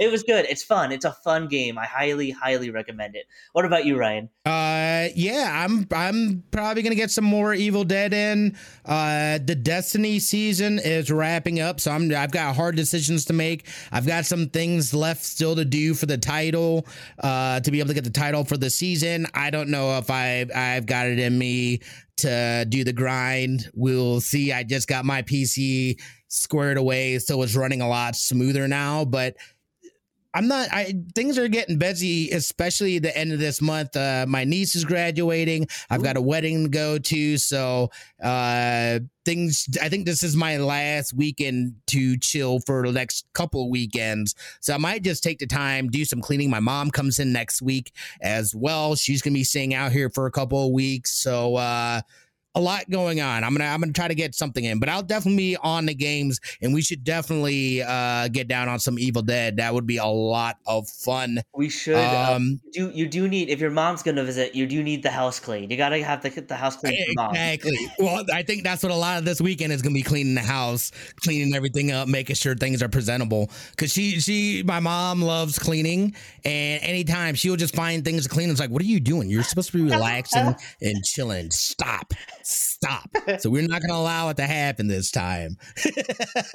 it 0.00 0.10
was 0.10 0.22
good. 0.22 0.46
It's 0.48 0.62
fun. 0.62 0.92
It's 0.92 1.04
a 1.04 1.12
fun 1.12 1.46
game. 1.46 1.78
I 1.78 1.84
highly, 1.84 2.30
highly 2.30 2.70
recommend 2.70 3.16
it. 3.16 3.26
What 3.52 3.64
about 3.64 3.84
you, 3.84 3.96
Ryan? 3.96 4.30
Uh, 4.46 5.08
yeah, 5.14 5.64
I'm 5.64 5.86
I'm 5.92 6.42
probably 6.50 6.82
gonna 6.82 6.94
get 6.94 7.10
some 7.10 7.24
more 7.24 7.54
Evil 7.54 7.84
Dead 7.84 8.12
in. 8.12 8.56
Uh, 8.84 9.38
the 9.44 9.54
Destiny 9.54 10.18
season 10.18 10.78
is 10.78 11.10
wrapping 11.10 11.60
up, 11.60 11.78
so 11.78 11.92
I'm 11.92 12.12
I've 12.14 12.32
got 12.32 12.56
hard 12.56 12.76
decisions 12.76 13.26
to 13.26 13.32
make. 13.32 13.68
I've 13.92 14.06
got 14.06 14.24
some 14.26 14.48
things 14.48 14.94
left 14.94 15.22
still 15.22 15.54
to 15.56 15.64
do 15.64 15.94
for 15.94 16.06
the 16.06 16.18
title. 16.18 16.86
Uh, 17.18 17.60
to 17.60 17.70
be 17.70 17.78
able 17.78 17.88
to 17.88 17.94
get 17.94 18.04
the 18.04 18.10
title 18.10 18.44
for 18.44 18.56
the 18.56 18.70
season. 18.70 19.26
I 19.34 19.50
don't 19.50 19.68
know 19.68 19.98
if 19.98 20.10
I 20.10 20.46
I've 20.54 20.86
got 20.86 21.06
it 21.06 21.18
in 21.18 21.38
me 21.38 21.80
to 22.18 22.66
do 22.68 22.84
the 22.84 22.92
grind. 22.92 23.70
We'll 23.74 24.20
see. 24.20 24.52
I 24.52 24.62
just 24.62 24.88
got 24.88 25.04
my 25.04 25.22
PC 25.22 26.00
squared 26.28 26.76
away, 26.76 27.18
so 27.18 27.42
it's 27.42 27.56
running 27.56 27.80
a 27.80 27.88
lot 27.88 28.16
smoother 28.16 28.68
now, 28.68 29.04
but. 29.04 29.36
I'm 30.34 30.48
not. 30.48 30.68
I 30.72 30.92
things 31.14 31.38
are 31.38 31.46
getting 31.46 31.78
busy, 31.78 32.30
especially 32.30 32.98
the 32.98 33.16
end 33.16 33.32
of 33.32 33.38
this 33.38 33.62
month. 33.62 33.96
Uh, 33.96 34.26
my 34.28 34.42
niece 34.44 34.74
is 34.74 34.84
graduating. 34.84 35.68
I've 35.88 36.02
got 36.02 36.16
a 36.16 36.20
wedding 36.20 36.64
to 36.64 36.68
go 36.68 36.98
to, 36.98 37.38
so 37.38 37.90
uh, 38.22 38.98
things. 39.24 39.68
I 39.80 39.88
think 39.88 40.06
this 40.06 40.24
is 40.24 40.34
my 40.34 40.56
last 40.56 41.14
weekend 41.14 41.76
to 41.88 42.16
chill 42.18 42.58
for 42.58 42.84
the 42.84 42.92
next 42.92 43.26
couple 43.32 43.62
of 43.62 43.68
weekends. 43.70 44.34
So 44.60 44.74
I 44.74 44.78
might 44.78 45.04
just 45.04 45.22
take 45.22 45.38
the 45.38 45.46
time, 45.46 45.88
do 45.88 46.04
some 46.04 46.20
cleaning. 46.20 46.50
My 46.50 46.60
mom 46.60 46.90
comes 46.90 47.20
in 47.20 47.32
next 47.32 47.62
week 47.62 47.92
as 48.20 48.54
well. 48.56 48.96
She's 48.96 49.22
gonna 49.22 49.34
be 49.34 49.44
staying 49.44 49.72
out 49.72 49.92
here 49.92 50.10
for 50.10 50.26
a 50.26 50.32
couple 50.32 50.66
of 50.66 50.72
weeks, 50.72 51.12
so. 51.12 51.56
uh 51.56 52.00
a 52.54 52.60
lot 52.60 52.88
going 52.90 53.20
on. 53.20 53.42
I'm 53.44 53.52
gonna 53.54 53.68
I'm 53.68 53.80
gonna 53.80 53.92
try 53.92 54.08
to 54.08 54.14
get 54.14 54.34
something 54.34 54.64
in, 54.64 54.78
but 54.78 54.88
I'll 54.88 55.02
definitely 55.02 55.36
be 55.36 55.56
on 55.56 55.86
the 55.86 55.94
games, 55.94 56.40
and 56.62 56.72
we 56.72 56.82
should 56.82 57.04
definitely 57.04 57.82
uh, 57.82 58.28
get 58.28 58.48
down 58.48 58.68
on 58.68 58.78
some 58.78 58.98
Evil 58.98 59.22
Dead. 59.22 59.56
That 59.56 59.74
would 59.74 59.86
be 59.86 59.96
a 59.96 60.06
lot 60.06 60.58
of 60.66 60.88
fun. 60.88 61.40
We 61.56 61.68
should. 61.68 61.96
Um, 61.96 62.34
Um, 62.34 62.60
you 62.72 62.90
do 62.90 62.96
you 62.96 63.06
do 63.06 63.28
need 63.28 63.48
if 63.48 63.60
your 63.60 63.70
mom's 63.70 64.02
gonna 64.02 64.24
visit, 64.24 64.54
you 64.54 64.66
do 64.66 64.82
need 64.82 65.02
the 65.02 65.10
house 65.10 65.38
clean. 65.40 65.70
You 65.70 65.76
gotta 65.76 66.02
have 66.02 66.22
the 66.22 66.30
the 66.30 66.56
house 66.56 66.76
clean 66.76 66.94
for 67.06 67.12
mom. 67.16 67.30
Exactly. 67.34 67.78
well, 67.98 68.24
I 68.32 68.42
think 68.42 68.64
that's 68.64 68.82
what 68.82 68.92
a 68.92 68.96
lot 68.96 69.18
of 69.18 69.24
this 69.24 69.40
weekend 69.40 69.72
is 69.72 69.82
gonna 69.82 69.94
be 69.94 70.02
cleaning 70.02 70.34
the 70.34 70.40
house, 70.40 70.92
cleaning 71.22 71.54
everything 71.54 71.90
up, 71.92 72.08
making 72.08 72.36
sure 72.36 72.54
things 72.54 72.82
are 72.82 72.88
presentable. 72.88 73.50
Cause 73.76 73.92
she 73.92 74.20
she 74.20 74.62
my 74.64 74.80
mom 74.80 75.22
loves 75.22 75.58
cleaning, 75.58 76.14
and 76.44 76.82
anytime 76.82 77.34
she'll 77.34 77.56
just 77.56 77.74
find 77.74 78.04
things 78.04 78.24
to 78.24 78.28
clean. 78.28 78.50
It's 78.50 78.60
like, 78.60 78.70
what 78.70 78.82
are 78.82 78.86
you 78.86 79.00
doing? 79.00 79.28
You're 79.28 79.42
supposed 79.42 79.70
to 79.72 79.76
be 79.76 79.82
relaxing 79.90 80.54
and 80.80 81.04
chilling. 81.04 81.50
Stop. 81.50 82.12
Stop. 82.46 83.08
So 83.38 83.48
we're 83.48 83.66
not 83.66 83.80
gonna 83.80 83.98
allow 83.98 84.28
it 84.28 84.36
to 84.36 84.42
happen 84.42 84.86
this 84.86 85.10
time. 85.10 85.56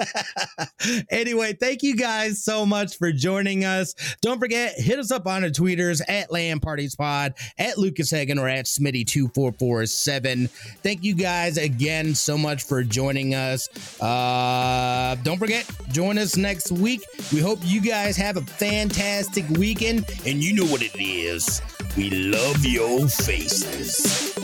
anyway, 1.10 1.54
thank 1.54 1.82
you 1.82 1.96
guys 1.96 2.44
so 2.44 2.64
much 2.64 2.96
for 2.98 3.12
joining 3.12 3.66
us. 3.66 3.96
Don't 4.22 4.40
forget, 4.40 4.76
hit 4.78 5.00
us 5.00 5.12
up 5.12 5.26
on 5.26 5.44
our 5.44 5.50
tweeters 5.50 6.00
at 6.08 6.32
LAN 6.32 6.60
Parties 6.60 6.96
Pod, 6.96 7.34
at 7.58 7.80
Lucas 7.80 8.12
Hagen, 8.12 8.38
or 8.38 8.48
at 8.48 8.66
Smitty2447. 8.66 10.50
Thank 10.84 11.04
you 11.04 11.16
guys 11.16 11.58
again 11.58 12.14
so 12.14 12.38
much 12.38 12.64
for 12.64 12.84
joining 12.84 13.34
us. 13.34 13.68
Uh, 14.00 15.16
don't 15.24 15.40
forget, 15.40 15.68
join 15.92 16.20
us 16.20 16.38
next 16.38 16.72
week. 16.72 17.04
We 17.34 17.40
hope 17.40 17.58
you 17.64 17.82
guys 17.82 18.16
have 18.18 18.38
a 18.38 18.42
fantastic 18.42 19.50
weekend, 19.50 20.06
and 20.28 20.44
you 20.44 20.54
know 20.54 20.72
what 20.72 20.84
it 20.84 20.96
is. 20.96 21.64
We 21.98 22.12
love 22.12 22.64
your 22.64 23.08
faces. 23.08 24.38